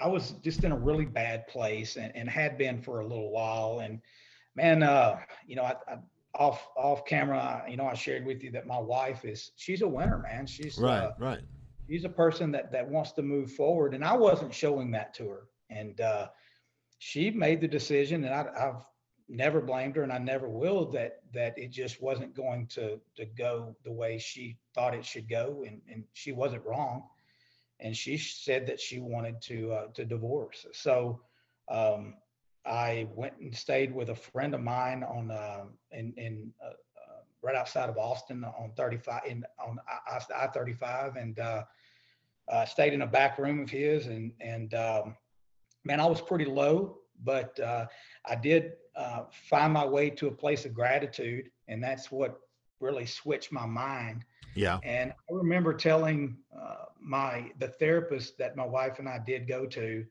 I 0.00 0.08
was 0.08 0.32
just 0.42 0.64
in 0.64 0.72
a 0.72 0.76
really 0.76 1.06
bad 1.06 1.46
place 1.46 1.94
and, 1.94 2.10
and 2.16 2.28
had 2.28 2.58
been 2.58 2.82
for 2.82 2.98
a 2.98 3.06
little 3.06 3.30
while. 3.30 3.78
And 3.78 4.00
man, 4.56 4.80
you 5.46 5.54
know, 5.54 5.62
I, 5.62 5.76
I, 5.86 5.98
off 6.34 6.68
off 6.76 7.04
camera, 7.04 7.64
you 7.68 7.76
know, 7.76 7.86
I 7.86 7.94
shared 7.94 8.24
with 8.24 8.42
you 8.42 8.50
that 8.52 8.66
my 8.66 8.78
wife 8.78 9.24
is 9.24 9.52
she's 9.56 9.82
a 9.82 9.88
winner, 9.88 10.18
man. 10.18 10.46
She's 10.46 10.78
right, 10.78 11.04
uh, 11.04 11.12
right. 11.18 11.40
She's 11.88 12.04
a 12.04 12.08
person 12.08 12.52
that 12.52 12.72
that 12.72 12.88
wants 12.88 13.12
to 13.12 13.22
move 13.22 13.52
forward, 13.52 13.94
and 13.94 14.04
I 14.04 14.16
wasn't 14.16 14.54
showing 14.54 14.90
that 14.92 15.14
to 15.14 15.28
her. 15.28 15.48
And 15.70 16.00
uh, 16.00 16.28
she 16.98 17.30
made 17.30 17.60
the 17.60 17.68
decision, 17.68 18.24
and 18.24 18.34
I, 18.34 18.46
I've 18.56 18.84
never 19.28 19.60
blamed 19.60 19.96
her, 19.96 20.02
and 20.02 20.12
I 20.12 20.18
never 20.18 20.48
will. 20.48 20.90
That 20.90 21.20
that 21.34 21.58
it 21.58 21.70
just 21.70 22.00
wasn't 22.00 22.34
going 22.34 22.66
to 22.68 23.00
to 23.16 23.24
go 23.26 23.76
the 23.84 23.92
way 23.92 24.18
she 24.18 24.58
thought 24.74 24.94
it 24.94 25.04
should 25.04 25.28
go, 25.28 25.64
and 25.66 25.80
and 25.90 26.04
she 26.12 26.32
wasn't 26.32 26.64
wrong 26.64 27.04
and 27.82 27.96
she 27.96 28.16
said 28.16 28.66
that 28.68 28.80
she 28.80 29.00
wanted 29.00 29.42
to 29.42 29.72
uh, 29.72 29.86
to 29.94 30.04
divorce. 30.04 30.66
So 30.72 31.20
um, 31.68 32.14
I 32.64 33.08
went 33.14 33.34
and 33.40 33.54
stayed 33.54 33.94
with 33.94 34.10
a 34.10 34.14
friend 34.14 34.54
of 34.54 34.60
mine 34.60 35.02
on 35.02 35.30
uh, 35.30 35.64
in 35.90 36.12
in 36.16 36.52
uh, 36.64 36.68
uh 36.68 37.20
right 37.42 37.56
outside 37.56 37.88
of 37.88 37.98
Austin 37.98 38.44
on 38.44 38.72
35 38.76 39.22
in 39.26 39.44
on 39.58 39.78
I 39.88 40.46
35 40.46 41.16
and 41.16 41.38
uh, 41.38 41.64
stayed 42.66 42.92
in 42.92 43.02
a 43.02 43.06
back 43.06 43.38
room 43.38 43.60
of 43.60 43.70
his 43.70 44.06
and 44.06 44.32
and 44.40 44.74
um, 44.74 45.16
man 45.84 46.00
I 46.00 46.06
was 46.06 46.20
pretty 46.20 46.44
low, 46.44 46.98
but 47.24 47.58
uh, 47.60 47.86
I 48.26 48.36
did 48.36 48.72
find 49.32 49.72
my 49.72 49.86
way 49.86 50.10
to 50.10 50.28
a 50.28 50.32
place 50.32 50.64
of 50.64 50.74
gratitude, 50.74 51.50
and 51.68 51.82
that's 51.82 52.12
what 52.12 52.40
really 52.80 53.06
switched 53.06 53.52
my 53.52 53.66
mind 53.66 54.24
yeah. 54.54 54.78
And 54.82 55.12
I 55.12 55.32
remember 55.32 55.72
telling 55.72 56.36
uh, 56.54 56.86
my 57.00 57.50
the 57.58 57.68
therapist 57.68 58.38
that 58.38 58.56
my 58.56 58.66
wife 58.66 58.98
and 58.98 59.08
I 59.08 59.18
did 59.18 59.48
go 59.48 59.66
to, 59.66 60.04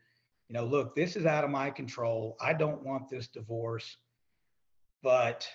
you 0.51 0.59
know, 0.59 0.65
look, 0.65 0.97
this 0.97 1.15
is 1.15 1.25
out 1.25 1.45
of 1.45 1.49
my 1.49 1.69
control. 1.69 2.35
I 2.41 2.51
don't 2.51 2.83
want 2.83 3.07
this 3.09 3.29
divorce, 3.29 3.95
but 5.01 5.47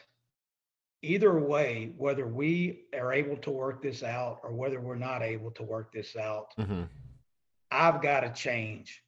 either 1.02 1.38
way, 1.38 1.92
whether 1.98 2.26
we 2.26 2.84
are 2.98 3.12
able 3.12 3.36
to 3.36 3.50
work 3.50 3.82
this 3.82 4.02
out 4.02 4.40
or 4.42 4.54
whether 4.54 4.80
we're 4.80 4.94
not 4.94 5.22
able 5.22 5.50
to 5.50 5.62
work 5.62 5.92
this 5.92 6.16
out, 6.16 6.46
mm-hmm. 6.58 6.84
I've 7.70 8.00
got 8.00 8.20
to 8.20 8.32
change, 8.32 9.02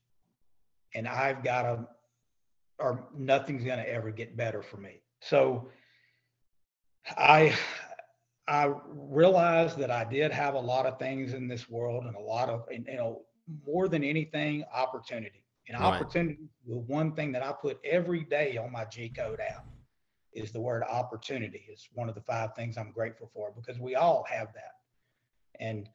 and 0.94 1.08
I've 1.08 1.42
got 1.42 1.62
to, 1.62 1.88
or 2.78 3.08
nothing's 3.16 3.64
going 3.64 3.78
to 3.78 3.88
ever 3.88 4.10
get 4.10 4.36
better 4.36 4.62
for 4.62 4.76
me. 4.76 5.00
So 5.22 5.70
I 7.16 7.56
I 8.46 8.74
realized 8.86 9.78
that 9.78 9.90
I 9.90 10.04
did 10.04 10.32
have 10.32 10.52
a 10.52 10.60
lot 10.60 10.84
of 10.84 10.98
things 10.98 11.32
in 11.32 11.48
this 11.48 11.66
world 11.70 12.04
and 12.04 12.14
a 12.14 12.20
lot 12.20 12.50
of, 12.50 12.66
you 12.70 12.84
know, 12.94 13.22
more 13.66 13.88
than 13.88 14.04
anything, 14.04 14.64
opportunity. 14.74 15.44
And 15.68 15.78
right. 15.78 16.00
opportunity, 16.00 16.48
the 16.66 16.76
one 16.76 17.12
thing 17.12 17.32
that 17.32 17.42
I 17.42 17.52
put 17.52 17.78
every 17.84 18.24
day 18.24 18.56
on 18.56 18.72
my 18.72 18.84
G 18.86 19.08
code 19.10 19.40
app 19.40 19.66
is 20.32 20.52
the 20.52 20.60
word 20.60 20.82
opportunity. 20.88 21.66
It's 21.68 21.88
one 21.92 22.08
of 22.08 22.14
the 22.14 22.20
five 22.22 22.54
things 22.54 22.78
I'm 22.78 22.90
grateful 22.92 23.30
for 23.34 23.52
because 23.54 23.78
we 23.78 23.94
all 23.94 24.24
have 24.28 24.52
that. 24.54 24.72
And 25.60 25.88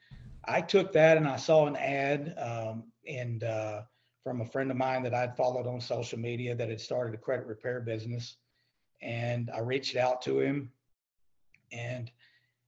I 0.45 0.61
took 0.61 0.91
that 0.93 1.17
and 1.17 1.27
I 1.27 1.37
saw 1.37 1.65
an 1.65 1.75
ad 1.75 2.35
um, 2.37 2.85
and 3.07 3.43
uh, 3.43 3.81
from 4.23 4.41
a 4.41 4.45
friend 4.45 4.69
of 4.69 4.77
mine 4.77 5.03
that 5.03 5.13
I'd 5.13 5.37
followed 5.37 5.67
on 5.67 5.79
social 5.79 6.19
media 6.19 6.55
that 6.55 6.69
had 6.69 6.81
started 6.81 7.13
a 7.13 7.17
credit 7.17 7.45
repair 7.45 7.79
business. 7.79 8.37
And 9.01 9.49
I 9.53 9.59
reached 9.59 9.95
out 9.95 10.21
to 10.23 10.39
him 10.39 10.71
and 11.71 12.11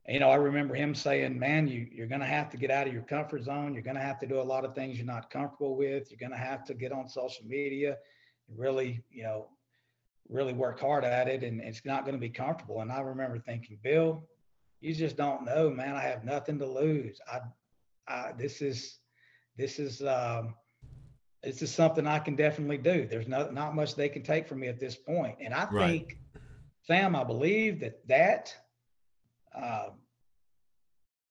you 0.07 0.19
know, 0.19 0.29
I 0.29 0.35
remember 0.35 0.75
him 0.75 0.93
saying, 0.93 1.37
"Man, 1.39 1.67
you 1.67 1.87
you're 1.91 2.07
going 2.07 2.21
to 2.21 2.27
have 2.27 2.49
to 2.51 2.57
get 2.57 2.69
out 2.69 2.87
of 2.87 2.93
your 2.93 3.03
comfort 3.03 3.43
zone. 3.43 3.73
You're 3.73 3.83
going 3.83 3.95
to 3.95 4.01
have 4.01 4.19
to 4.19 4.27
do 4.27 4.39
a 4.39 4.41
lot 4.41 4.63
of 4.63 4.75
things 4.75 4.97
you're 4.97 5.05
not 5.05 5.29
comfortable 5.29 5.75
with. 5.75 6.11
You're 6.11 6.19
going 6.19 6.31
to 6.31 6.37
have 6.37 6.63
to 6.65 6.73
get 6.73 6.91
on 6.91 7.07
social 7.07 7.45
media, 7.45 7.97
and 8.47 8.59
really, 8.59 9.01
you 9.11 9.23
know, 9.23 9.47
really 10.29 10.53
work 10.53 10.79
hard 10.79 11.03
at 11.03 11.27
it. 11.27 11.43
And 11.43 11.59
it's 11.59 11.83
not 11.85 12.05
going 12.05 12.15
to 12.15 12.21
be 12.21 12.29
comfortable." 12.29 12.81
And 12.81 12.91
I 12.91 12.99
remember 12.99 13.39
thinking, 13.39 13.79
"Bill, 13.81 14.27
you 14.79 14.93
just 14.93 15.17
don't 15.17 15.45
know, 15.45 15.69
man. 15.71 15.95
I 15.95 16.01
have 16.01 16.23
nothing 16.23 16.59
to 16.59 16.67
lose. 16.67 17.19
I, 17.31 17.39
I 18.07 18.33
this 18.37 18.61
is, 18.61 18.99
this 19.57 19.79
is, 19.79 20.03
um, 20.03 20.53
this 21.41 21.61
is 21.63 21.73
something 21.73 22.05
I 22.05 22.19
can 22.19 22.35
definitely 22.35 22.77
do. 22.77 23.07
There's 23.07 23.27
not 23.27 23.53
not 23.53 23.75
much 23.75 23.95
they 23.95 24.09
can 24.09 24.23
take 24.23 24.47
from 24.47 24.59
me 24.59 24.67
at 24.67 24.79
this 24.79 24.95
point. 24.95 25.37
And 25.39 25.53
I 25.53 25.67
right. 25.71 25.89
think, 25.89 26.19
Sam, 26.83 27.15
I 27.15 27.23
believe 27.23 27.79
that 27.79 28.07
that 28.07 28.55
uh, 29.55 29.89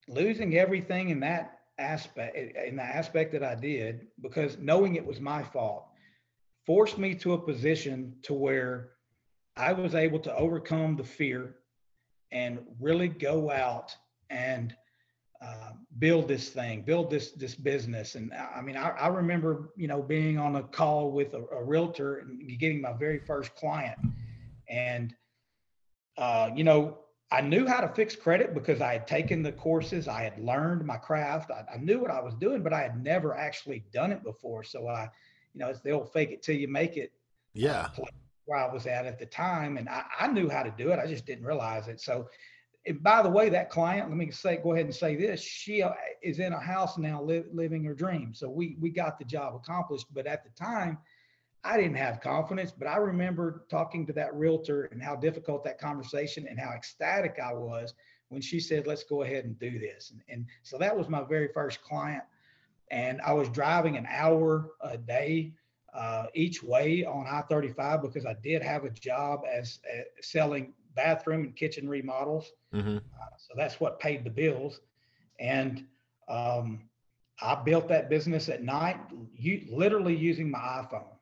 losing 0.09 0.57
everything 0.57 1.11
in 1.11 1.21
that 1.21 1.59
aspect 1.79 2.37
in 2.37 2.77
the 2.77 2.83
aspect 2.83 3.33
that 3.33 3.43
I 3.43 3.55
did 3.57 4.07
because 4.23 4.57
knowing 4.59 4.95
it 4.95 5.05
was 5.05 5.21
my 5.21 5.43
fault 5.43 5.87
forced 6.65 6.99
me 6.99 7.15
to 7.17 7.33
a 7.33 7.39
position 7.39 8.15
to 8.23 8.33
where 8.33 8.91
I 9.57 9.73
was 9.73 9.95
able 9.95 10.19
to 10.21 10.35
overcome 10.35 10.97
the 10.97 11.05
fear 11.05 11.57
and 12.33 12.61
really 12.81 13.09
go 13.09 13.51
out 13.51 13.95
and 14.31 14.75
uh, 15.43 15.73
build 15.99 16.27
this 16.27 16.49
thing, 16.49 16.83
build 16.83 17.11
this 17.11 17.33
this 17.33 17.55
business. 17.55 18.15
And 18.15 18.33
I 18.33 18.61
mean, 18.63 18.77
I, 18.77 18.91
I 18.91 19.09
remember 19.09 19.71
you 19.77 19.89
know 19.89 20.03
being 20.03 20.39
on 20.39 20.57
a 20.57 20.63
call 20.63 21.11
with 21.13 21.35
a, 21.35 21.45
a, 21.53 21.63
realtor 21.63 22.19
and 22.19 22.59
getting 22.59 22.81
my 22.81 22.93
very 22.93 23.19
first 23.19 23.55
client, 23.55 23.99
and 24.69 25.15
uh, 26.17 26.51
you 26.55 26.65
know 26.65 26.99
I 27.31 27.41
knew 27.41 27.67
how 27.67 27.81
to 27.81 27.89
fix 27.89 28.15
credit 28.15 28.55
because 28.55 28.81
I 28.81 28.93
had 28.93 29.07
taken 29.07 29.43
the 29.43 29.53
courses, 29.53 30.07
I 30.07 30.23
had 30.23 30.39
learned 30.39 30.85
my 30.85 30.97
craft, 30.97 31.51
I, 31.51 31.65
I 31.75 31.79
knew 31.79 31.99
what 31.99 32.11
I 32.11 32.21
was 32.21 32.35
doing, 32.35 32.63
but 32.63 32.73
I 32.73 32.81
had 32.81 33.03
never 33.03 33.37
actually 33.37 33.85
done 33.93 34.13
it 34.13 34.23
before. 34.23 34.63
So 34.63 34.87
I, 34.87 35.11
you 35.55 35.61
know, 35.61 35.69
it's 35.69 35.81
the 35.81 35.91
old 35.91 36.13
fake 36.13 36.31
it 36.31 36.43
till 36.43 36.57
you 36.57 36.69
make 36.69 36.97
it. 36.97 37.13
Yeah. 37.55 37.89
Uh, 37.99 38.05
where 38.47 38.59
I 38.59 38.71
was 38.71 38.87
at 38.87 39.07
at 39.07 39.19
the 39.19 39.25
time, 39.27 39.79
and 39.79 39.89
I, 39.89 40.03
I 40.21 40.27
knew 40.29 40.51
how 40.51 40.63
to 40.63 40.71
do 40.77 40.91
it. 40.91 40.99
I 40.99 41.07
just 41.07 41.25
didn't 41.25 41.47
realize 41.47 41.89
it. 41.89 41.99
So 41.99 42.29
and 42.87 43.03
by 43.03 43.23
the 43.23 43.31
way, 43.31 43.49
that 43.49 43.71
client, 43.71 44.09
let 44.09 44.17
me 44.17 44.31
say, 44.31 44.59
go 44.63 44.73
ahead 44.73 44.85
and 44.85 44.95
say 44.95 45.17
this: 45.17 45.41
she 45.41 45.83
uh, 45.83 45.93
is 46.23 46.39
in 46.39 46.53
a 46.53 46.61
house 46.61 46.99
now, 46.99 47.23
li- 47.23 47.45
living 47.53 47.85
her 47.85 47.95
dream. 47.95 48.35
So 48.35 48.49
we 48.49 48.77
we 48.81 48.91
got 48.91 49.19
the 49.19 49.25
job 49.25 49.55
accomplished. 49.55 50.07
But 50.13 50.27
at 50.27 50.45
the 50.45 50.51
time, 50.51 50.99
I 51.65 51.77
didn't 51.77 51.97
have 51.97 52.21
confidence. 52.21 52.71
But 52.71 52.89
I 52.89 52.97
remember 52.97 53.65
talking 53.71 54.07
to 54.07 54.13
that 54.15 54.35
realtor 54.35 54.85
and 54.93 55.03
how 55.03 55.17
difficult 55.17 55.65
that 55.65 55.79
conversation 55.79 56.47
and 56.49 56.59
how 56.59 56.71
ecstatic 56.71 57.39
I 57.43 57.55
was 57.55 57.95
when 58.29 58.43
she 58.43 58.61
said, 58.61 58.87
"Let's 58.87 59.05
go 59.05 59.23
ahead 59.23 59.45
and 59.45 59.59
do 59.59 59.79
this." 59.79 60.11
And, 60.11 60.21
and 60.29 60.47
so 60.63 60.79
that 60.79 60.97
was 60.97 61.09
my 61.09 61.23
very 61.23 61.49
first 61.49 61.83
client, 61.83 62.23
and 62.91 63.21
I 63.23 63.33
was 63.33 63.49
driving 63.49 63.97
an 63.97 64.07
hour 64.09 64.71
a 64.81 64.97
day. 64.97 65.55
Uh, 65.93 66.27
each 66.35 66.61
way 66.61 67.05
on 67.05 67.25
I-35 67.25 68.03
because 68.03 68.27
I 68.27 68.35
did 68.43 68.63
have 68.63 68.85
a 68.85 68.91
job 68.91 69.43
as 69.49 69.79
uh, 69.97 70.01
selling 70.21 70.73
bathroom 70.97 71.43
and 71.43 71.55
kitchen 71.55 71.89
remodels. 71.89 72.51
Mm-hmm. 72.75 72.97
Uh, 72.97 73.37
so 73.39 73.55
that's 73.57 73.79
what 73.79 74.01
paid 74.01 74.25
the 74.25 74.31
bills. 74.31 74.81
And 75.39 75.85
um, 76.29 76.89
I 77.41 77.55
built 77.55 77.89
that 77.89 78.09
business 78.09 78.49
at 78.49 78.63
night, 78.63 78.97
you, 79.37 79.67
literally 79.71 80.17
using 80.17 80.51
my 80.51 80.59
iPhone. 80.59 81.14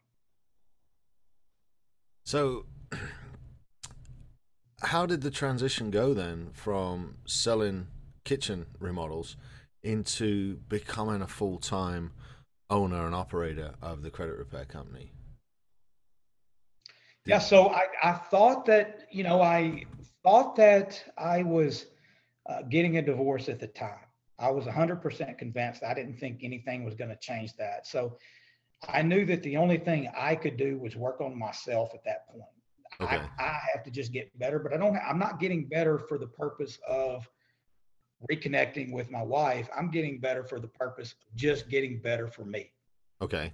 So, 2.33 2.65
how 4.81 5.05
did 5.05 5.21
the 5.21 5.31
transition 5.31 5.91
go 5.91 6.15
then 6.15 6.49
from 6.55 7.19
selling 7.27 7.89
kitchen 8.25 8.65
remodels 8.81 9.37
into 9.83 10.57
becoming 10.67 11.21
a 11.21 11.27
full 11.27 11.59
time 11.59 12.13
owner 12.71 13.05
and 13.05 13.15
operator 13.15 13.75
of 13.83 14.01
the 14.01 14.11
credit 14.11 14.39
repair 14.39 14.65
company? 14.65 15.13
Yeah, 17.27 17.39
so 17.39 17.69
I, 17.69 17.83
I 18.03 18.13
thought 18.13 18.65
that, 18.65 19.09
you 19.11 19.25
know, 19.25 19.43
I 19.43 19.85
thought 20.23 20.57
that 20.57 21.05
I 21.19 21.43
was 21.43 21.85
uh, 22.49 22.63
getting 22.63 22.97
a 22.97 23.03
divorce 23.03 23.51
at 23.51 23.61
the 23.61 23.67
time. 23.67 24.07
I 24.39 24.51
was 24.51 24.65
100% 24.65 25.37
convinced. 25.37 25.83
I 25.83 25.93
didn't 25.93 26.17
think 26.17 26.41
anything 26.43 26.83
was 26.83 26.95
going 26.95 27.11
to 27.11 27.19
change 27.21 27.55
that. 27.59 27.87
So 27.87 28.17
I 28.89 29.03
knew 29.03 29.25
that 29.27 29.43
the 29.43 29.57
only 29.57 29.79
thing 29.79 30.09
I 30.17 30.35
could 30.35 30.57
do 30.57 30.79
was 30.79 30.97
work 30.97 31.21
on 31.21 31.39
myself 31.39 31.95
at 31.95 32.05
that 32.05 32.29
point. 32.29 32.43
Okay. 33.01 33.23
I, 33.39 33.43
I 33.43 33.59
have 33.75 33.83
to 33.85 33.91
just 33.91 34.13
get 34.13 34.37
better, 34.39 34.59
but 34.59 34.73
I 34.73 34.77
don't, 34.77 34.97
I'm 34.97 35.19
not 35.19 35.41
getting 35.41 35.67
better 35.67 35.99
for 35.99 36.19
the 36.19 36.27
purpose 36.27 36.79
of 36.87 37.29
reconnecting 38.31 38.93
with 38.93 39.11
my 39.11 39.23
wife. 39.23 39.69
I'm 39.77 39.91
getting 39.91 40.21
better 40.21 40.45
for 40.45 40.61
the 40.61 40.69
purpose 40.69 41.13
of 41.13 41.37
just 41.37 41.69
getting 41.69 42.01
better 42.01 42.27
for 42.29 42.45
me. 42.45 42.71
Okay. 43.21 43.53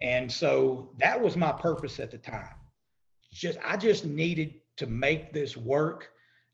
And 0.00 0.30
so 0.30 0.90
that 0.98 1.20
was 1.20 1.36
my 1.36 1.52
purpose 1.52 2.00
at 2.00 2.10
the 2.10 2.18
time 2.18 2.54
just 3.34 3.58
I 3.66 3.76
just 3.76 4.06
needed 4.06 4.54
to 4.76 4.86
make 4.86 5.32
this 5.32 5.56
work. 5.56 6.10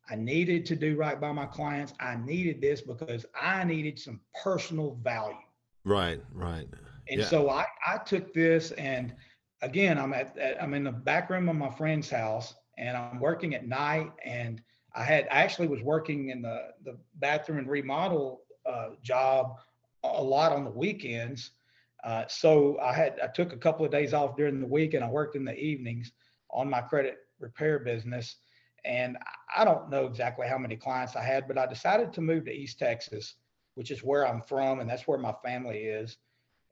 I 0.08 0.16
needed 0.16 0.66
to 0.66 0.76
do 0.76 0.96
right 0.96 1.20
by 1.20 1.30
my 1.30 1.46
clients. 1.46 1.92
I 2.00 2.16
needed 2.16 2.60
this 2.60 2.80
because 2.80 3.26
I 3.40 3.62
needed 3.62 3.98
some 3.98 4.20
personal 4.42 4.98
value. 5.02 5.36
Right, 5.84 6.20
right. 6.32 6.66
And 7.08 7.20
yeah. 7.20 7.26
so 7.26 7.48
I, 7.48 7.66
I 7.90 7.98
took 7.98 8.32
this 8.32 8.70
and 8.72 9.14
again, 9.62 9.98
I'm 9.98 10.12
at, 10.12 10.36
at, 10.38 10.62
I'm 10.62 10.74
in 10.74 10.84
the 10.84 10.92
back 10.92 11.28
room 11.28 11.48
of 11.48 11.56
my 11.56 11.70
friend's 11.70 12.08
house 12.08 12.54
and 12.78 12.96
I'm 12.96 13.18
working 13.18 13.54
at 13.54 13.66
night 13.66 14.12
and 14.24 14.62
I 14.94 15.04
had 15.04 15.28
I 15.30 15.42
actually 15.42 15.68
was 15.68 15.82
working 15.82 16.30
in 16.30 16.42
the 16.42 16.68
the 16.84 16.96
bathroom 17.16 17.58
and 17.58 17.68
remodel 17.68 18.42
uh, 18.66 18.90
job 19.02 19.56
a 20.04 20.22
lot 20.22 20.52
on 20.52 20.64
the 20.64 20.70
weekends. 20.70 21.50
Uh, 22.04 22.24
so 22.28 22.78
I 22.80 22.92
had 22.92 23.18
I 23.22 23.26
took 23.26 23.52
a 23.52 23.56
couple 23.56 23.84
of 23.84 23.92
days 23.92 24.14
off 24.14 24.36
during 24.36 24.60
the 24.60 24.66
week 24.66 24.94
and 24.94 25.04
I 25.04 25.08
worked 25.08 25.36
in 25.36 25.44
the 25.44 25.58
evenings 25.58 26.12
on 26.50 26.70
my 26.70 26.80
credit 26.80 27.18
repair 27.40 27.80
business. 27.80 28.36
And 28.84 29.18
I 29.54 29.64
don't 29.64 29.90
know 29.90 30.06
exactly 30.06 30.46
how 30.46 30.58
many 30.58 30.76
clients 30.76 31.16
I 31.16 31.22
had, 31.22 31.48
but 31.48 31.58
I 31.58 31.66
decided 31.66 32.12
to 32.12 32.20
move 32.20 32.44
to 32.44 32.52
East 32.52 32.78
Texas, 32.78 33.34
which 33.74 33.90
is 33.90 34.02
where 34.02 34.26
I'm 34.26 34.40
from, 34.40 34.80
and 34.80 34.88
that's 34.88 35.06
where 35.06 35.18
my 35.18 35.34
family 35.44 35.78
is. 35.78 36.16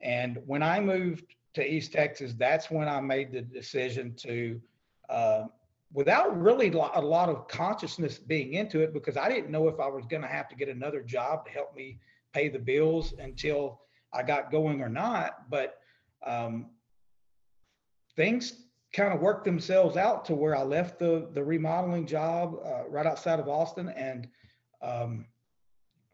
And 0.00 0.38
when 0.46 0.62
I 0.62 0.80
moved 0.80 1.24
to 1.54 1.66
East 1.66 1.92
Texas, 1.92 2.34
that's 2.34 2.70
when 2.70 2.88
I 2.88 3.00
made 3.00 3.32
the 3.32 3.42
decision 3.42 4.14
to, 4.18 4.60
uh, 5.08 5.44
without 5.92 6.40
really 6.40 6.68
a 6.68 7.00
lot 7.00 7.28
of 7.28 7.48
consciousness 7.48 8.18
being 8.18 8.54
into 8.54 8.80
it, 8.80 8.92
because 8.92 9.16
I 9.16 9.28
didn't 9.28 9.50
know 9.50 9.68
if 9.68 9.80
I 9.80 9.88
was 9.88 10.04
going 10.06 10.22
to 10.22 10.28
have 10.28 10.48
to 10.48 10.54
get 10.54 10.68
another 10.68 11.02
job 11.02 11.46
to 11.46 11.50
help 11.50 11.74
me 11.74 11.98
pay 12.32 12.48
the 12.48 12.58
bills 12.58 13.14
until 13.18 13.80
I 14.12 14.22
got 14.22 14.50
going 14.50 14.82
or 14.82 14.88
not. 14.88 15.50
But 15.50 15.78
um, 16.24 16.66
things 18.16 18.64
kind 18.92 19.12
of 19.12 19.20
worked 19.20 19.44
themselves 19.44 19.96
out 19.96 20.24
to 20.26 20.34
where 20.34 20.56
I 20.56 20.62
left 20.62 20.98
the 20.98 21.28
the 21.32 21.44
remodeling 21.44 22.06
job 22.06 22.56
uh, 22.64 22.88
right 22.88 23.06
outside 23.06 23.38
of 23.38 23.48
Austin 23.48 23.88
and 23.90 24.28
um, 24.82 25.26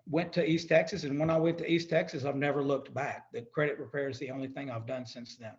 went 0.08 0.32
to 0.34 0.48
East 0.48 0.68
Texas. 0.68 1.04
And 1.04 1.18
when 1.18 1.30
I 1.30 1.36
went 1.36 1.58
to 1.58 1.70
East 1.70 1.90
Texas, 1.90 2.24
I've 2.24 2.36
never 2.36 2.62
looked 2.62 2.92
back. 2.92 3.32
The 3.32 3.42
credit 3.42 3.78
repair 3.78 4.08
is 4.08 4.18
the 4.18 4.30
only 4.30 4.48
thing 4.48 4.70
I've 4.70 4.86
done 4.86 5.06
since 5.06 5.36
then. 5.36 5.52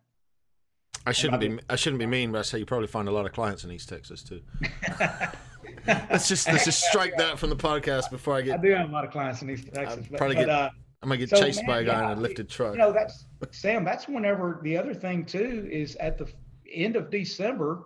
I 1.08 1.12
shouldn't 1.12 1.40
be 1.40 1.60
I 1.70 1.76
shouldn't 1.76 2.00
be 2.00 2.08
mean, 2.08 2.32
but 2.32 2.40
I 2.40 2.42
say 2.42 2.60
you 2.60 2.66
probably 2.66 2.88
find 2.88 3.08
a 3.08 3.12
lot 3.12 3.26
of 3.26 3.32
clients 3.32 3.64
in 3.64 3.72
East 3.72 3.90
Texas 3.90 4.24
too. 4.24 4.42
let's 5.88 6.28
just 6.28 6.48
let's 6.48 6.66
just 6.66 6.84
strike 6.84 7.16
that 7.18 7.38
from 7.38 7.52
the 7.52 7.56
podcast 7.56 8.10
before 8.10 8.36
I 8.36 8.42
get. 8.42 8.60
I 8.60 8.62
do 8.62 8.72
have 8.72 8.90
a 8.90 8.92
lot 8.92 9.06
of 9.06 9.12
clients 9.12 9.42
in 9.44 9.50
East 9.50 9.72
Texas. 9.72 10.08
But, 10.10 10.18
probably 10.18 10.36
but, 10.38 10.46
get. 10.48 10.50
Uh, 10.50 10.70
I'm 11.04 11.10
gonna 11.10 11.20
get 11.20 11.30
so, 11.30 11.40
chased 11.40 11.60
man, 11.60 11.68
by 11.68 11.80
a 11.82 11.84
guy 11.84 12.02
yeah, 12.02 12.12
in 12.14 12.18
a 12.18 12.22
lifted 12.22 12.50
truck. 12.50 12.74
You 12.74 12.80
know, 12.80 12.92
that's 12.92 13.26
Sam. 13.52 13.84
That's 13.86 14.08
whenever 14.08 14.60
the 14.64 14.76
other 14.78 14.96
thing 14.96 15.26
too 15.26 15.68
is 15.72 15.96
at 15.98 16.18
the 16.18 16.28
end 16.74 16.96
of 16.96 17.12
December 17.12 17.86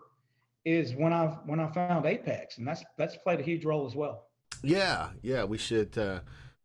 is 0.64 0.96
when 0.96 1.12
I 1.12 1.26
when 1.46 1.60
I 1.60 1.70
found 1.72 2.06
Apex, 2.06 2.58
and 2.58 2.68
that's 2.68 2.84
that's 2.98 3.18
played 3.18 3.42
a 3.42 3.44
huge 3.44 3.66
role 3.66 3.86
as 3.86 3.96
well. 3.96 4.28
Yeah, 4.64 5.10
yeah, 5.22 5.44
we 5.44 5.58
should 5.58 5.98
uh, 5.98 6.20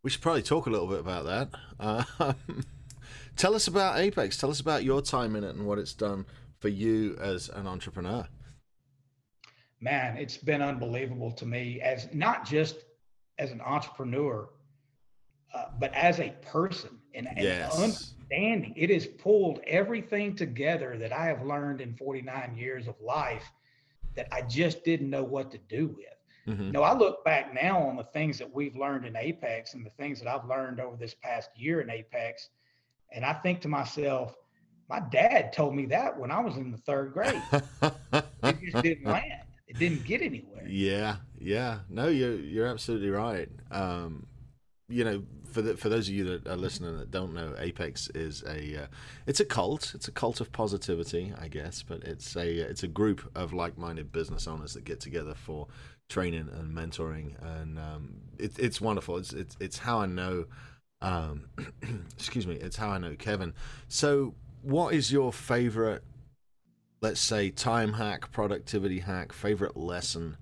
we 0.05 0.11
should 0.11 0.21
probably 0.21 0.43
talk 0.43 0.67
a 0.67 0.71
little 0.71 0.87
bit 0.87 1.01
about 1.01 1.25
that. 1.25 1.49
Uh, 1.81 2.05
tell 3.37 3.55
us 3.55 3.67
about 3.67 3.99
Apex. 3.99 4.37
Tell 4.37 4.51
us 4.51 4.61
about 4.61 4.85
your 4.85 5.01
time 5.03 5.35
in 5.35 5.43
it 5.43 5.57
and 5.57 5.67
what 5.67 5.79
it's 5.79 5.95
done 5.95 6.27
for 6.59 6.69
you 6.69 7.17
as 7.21 7.49
an 7.49 7.67
entrepreneur. 7.67 8.29
Man, 9.81 10.17
it's 10.19 10.37
been 10.37 10.63
unbelievable 10.63 11.33
to 11.33 11.47
me 11.47 11.81
as 11.81 12.07
not 12.13 12.47
just 12.47 12.77
as 13.39 13.51
an 13.51 13.63
entrepreneur, 13.63 14.49
uh, 15.55 15.65
but 15.81 15.93
as 15.95 16.21
a 16.21 16.35
person 16.43 16.91
and, 17.15 17.27
yes 17.37 17.75
understanding. 17.75 18.75
It 18.77 18.91
has 18.91 19.07
pulled 19.07 19.61
everything 19.67 20.37
together 20.37 20.97
that 20.99 21.13
I 21.13 21.27
have 21.27 21.45
learned 21.45 21.81
in 21.81 21.95
49 21.95 22.57
years 22.57 22.89
of 22.89 22.95
life 23.01 23.45
that 24.17 24.29
I 24.33 24.43
just 24.43 24.85
didn't 24.85 25.11
know 25.11 25.25
what 25.25 25.51
to 25.53 25.59
do 25.59 25.89
with. 25.89 26.14
Mm-hmm. 26.47 26.73
Know, 26.73 26.83
I 26.83 26.95
look 26.97 27.25
back 27.25 27.55
now 27.55 27.79
on 27.79 27.97
the 27.97 28.05
things 28.05 28.39
that 28.39 28.53
we've 28.53 28.77
learned 28.77 29.07
in 29.07 29.17
Apex 29.17 29.75
and 29.75 29.85
the 29.85 29.91
things 29.91 30.21
that 30.21 30.29
I've 30.29 30.47
learned 30.49 30.81
over 30.81 30.97
this 30.97 31.15
past 31.15 31.51
year 31.57 31.81
in 31.81 31.91
Apex, 31.91 32.51
and 33.13 33.25
I 33.25 33.33
think 33.33 33.61
to 33.63 33.69
myself, 33.69 34.35
my 34.89 35.01
dad 35.01 35.53
told 35.53 35.75
me 35.75 35.87
that 35.87 36.19
when 36.19 36.31
I 36.31 36.41
was 36.41 36.57
in 36.57 36.71
the 36.71 36.79
third 36.79 37.13
grade. 37.13 37.43
it 38.43 38.61
just 38.61 38.83
didn't 38.83 39.05
land. 39.05 39.43
It 39.67 39.79
didn't 39.79 40.05
get 40.05 40.21
anywhere. 40.21 40.67
Yeah, 40.69 41.17
yeah. 41.39 41.79
No, 41.89 42.09
you're 42.09 42.37
you're 42.37 42.67
absolutely 42.67 43.11
right. 43.11 43.49
Um, 43.71 44.27
you 44.89 45.05
know, 45.05 45.23
for 45.51 45.63
the, 45.63 45.77
for 45.77 45.89
those 45.89 46.09
of 46.09 46.15
you 46.15 46.25
that 46.25 46.47
are 46.47 46.57
listening 46.57 46.99
that 46.99 47.11
don't 47.11 47.33
know, 47.33 47.55
Apex 47.59 48.11
is 48.15 48.43
a 48.43 48.83
uh, 48.83 48.87
it's 49.27 49.41
a 49.41 49.45
cult. 49.45 49.93
It's 49.95 50.09
a 50.09 50.13
cult 50.13 50.41
of 50.41 50.53
positivity, 50.53 51.33
I 51.41 51.49
guess, 51.49 51.83
but 51.83 52.03
it's 52.05 52.37
a 52.37 52.49
it's 52.49 52.83
a 52.83 52.89
group 52.89 53.31
of 53.35 53.53
like-minded 53.53 54.13
business 54.13 54.47
owners 54.47 54.75
that 54.75 54.85
get 54.85 55.01
together 55.01 55.35
for 55.35 55.69
training 56.09 56.49
and 56.53 56.77
mentoring, 56.77 57.35
and 57.59 57.79
um, 57.79 58.21
it, 58.39 58.59
it's 58.59 58.81
wonderful. 58.81 59.17
It's, 59.17 59.33
it's 59.33 59.57
it's 59.61 59.79
how 59.79 60.01
I 60.01 60.07
know. 60.07 60.47
Um, 61.01 61.49
excuse 62.15 62.47
me. 62.47 62.55
It's 62.55 62.77
how 62.77 62.91
I 62.91 62.99
know 62.99 63.15
Kevin. 63.17 63.55
So 63.89 64.35
what 64.63 64.95
is 64.95 65.13
your 65.13 65.33
favorite, 65.33 66.03
let's 67.01 67.21
say, 67.21 67.51
time 67.51 67.95
hack, 67.95 68.33
productivity 68.33 69.01
hack, 69.01 69.33
favorite 69.33 69.77
lesson 69.77 70.37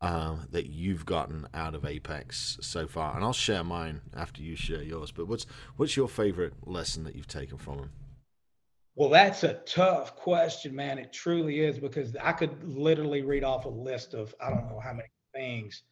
uh, 0.00 0.36
that 0.50 0.66
you've 0.66 1.06
gotten 1.06 1.46
out 1.54 1.74
of 1.74 1.84
Apex 1.84 2.58
so 2.60 2.86
far? 2.86 3.14
And 3.14 3.24
I'll 3.24 3.32
share 3.32 3.62
mine 3.62 4.00
after 4.16 4.42
you 4.42 4.56
share 4.56 4.82
yours. 4.82 5.12
But 5.12 5.28
what's 5.28 5.46
what's 5.76 5.96
your 5.96 6.08
favorite 6.08 6.54
lesson 6.66 7.04
that 7.04 7.14
you've 7.14 7.28
taken 7.28 7.58
from 7.58 7.78
him? 7.78 7.90
Well, 8.98 9.10
that's 9.10 9.44
a 9.44 9.54
tough 9.64 10.16
question, 10.16 10.74
man. 10.74 10.98
It 10.98 11.12
truly 11.12 11.60
is 11.60 11.78
because 11.78 12.16
I 12.20 12.32
could 12.32 12.64
literally 12.64 13.22
read 13.22 13.44
off 13.44 13.64
a 13.64 13.68
list 13.68 14.12
of 14.12 14.34
I 14.40 14.50
don't 14.50 14.68
know 14.68 14.80
how 14.80 14.92
many 14.92 15.08
things, 15.32 15.84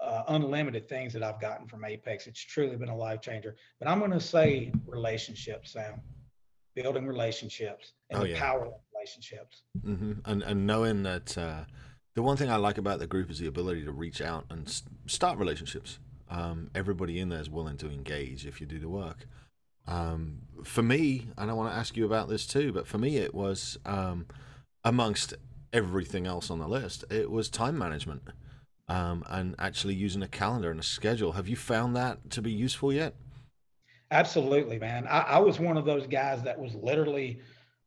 uh, 0.00 0.22
unlimited 0.28 0.88
things 0.88 1.12
that 1.12 1.22
I've 1.22 1.42
gotten 1.42 1.68
from 1.68 1.84
Apex. 1.84 2.26
It's 2.26 2.40
truly 2.40 2.74
been 2.76 2.88
a 2.88 2.96
life 2.96 3.20
changer. 3.20 3.54
But 3.78 3.88
I'm 3.88 3.98
going 3.98 4.12
to 4.12 4.20
say 4.20 4.72
relationships, 4.86 5.74
Sam, 5.74 6.00
building 6.74 7.06
relationships 7.06 7.92
and 8.08 8.18
Oh, 8.18 8.22
the 8.24 8.30
yeah. 8.30 8.40
power 8.40 8.64
of 8.64 8.72
relationships. 8.94 9.64
hmm 9.84 10.12
And 10.24 10.42
and 10.42 10.66
knowing 10.66 11.02
that 11.02 11.36
uh, 11.36 11.64
the 12.14 12.22
one 12.22 12.38
thing 12.38 12.50
I 12.50 12.56
like 12.56 12.78
about 12.78 12.98
the 12.98 13.06
group 13.06 13.30
is 13.30 13.40
the 13.40 13.46
ability 13.46 13.84
to 13.84 13.92
reach 13.92 14.22
out 14.22 14.46
and 14.48 14.82
start 15.06 15.38
relationships. 15.38 15.98
Um, 16.30 16.70
everybody 16.74 17.20
in 17.20 17.28
there 17.28 17.40
is 17.40 17.50
willing 17.50 17.76
to 17.76 17.90
engage 17.90 18.46
if 18.46 18.58
you 18.58 18.66
do 18.66 18.78
the 18.78 18.88
work. 18.88 19.26
Um, 19.88 20.42
for 20.64 20.82
me, 20.82 21.28
and 21.36 21.50
I 21.50 21.54
want 21.54 21.72
to 21.72 21.76
ask 21.76 21.96
you 21.96 22.04
about 22.04 22.28
this 22.28 22.46
too, 22.46 22.72
but 22.72 22.86
for 22.86 22.98
me, 22.98 23.16
it 23.16 23.34
was 23.34 23.78
um, 23.86 24.26
amongst 24.84 25.34
everything 25.72 26.26
else 26.26 26.50
on 26.50 26.58
the 26.58 26.68
list, 26.68 27.04
it 27.10 27.30
was 27.30 27.48
time 27.48 27.78
management 27.78 28.22
um, 28.88 29.24
and 29.28 29.54
actually 29.58 29.94
using 29.94 30.22
a 30.22 30.28
calendar 30.28 30.70
and 30.70 30.80
a 30.80 30.84
schedule. 30.84 31.32
Have 31.32 31.48
you 31.48 31.56
found 31.56 31.96
that 31.96 32.30
to 32.30 32.42
be 32.42 32.50
useful 32.52 32.92
yet? 32.92 33.14
Absolutely, 34.10 34.78
man. 34.78 35.06
I, 35.06 35.20
I 35.20 35.38
was 35.38 35.58
one 35.58 35.76
of 35.76 35.84
those 35.84 36.06
guys 36.06 36.42
that 36.42 36.58
was 36.58 36.74
literally 36.74 37.40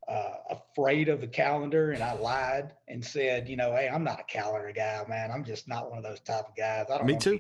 uh, 0.08 0.34
afraid 0.50 1.10
of 1.10 1.22
the 1.22 1.28
calendar, 1.28 1.92
and 1.92 2.04
I 2.04 2.14
lied 2.14 2.74
and 2.88 3.04
said, 3.04 3.50
you 3.50 3.56
know, 3.56 3.72
hey, 3.72 3.90
I'm 3.92 4.04
not 4.04 4.20
a 4.20 4.24
calendar 4.24 4.72
guy, 4.76 5.04
man. 5.08 5.32
I'm 5.32 5.44
just 5.44 5.68
not 5.68 5.90
one 5.90 5.98
of 5.98 6.04
those 6.04 6.20
type 6.20 6.46
of 6.50 6.56
guys. 6.56 6.86
I 6.92 6.98
don't 6.98 7.08
Me 7.08 7.18
too. 7.18 7.40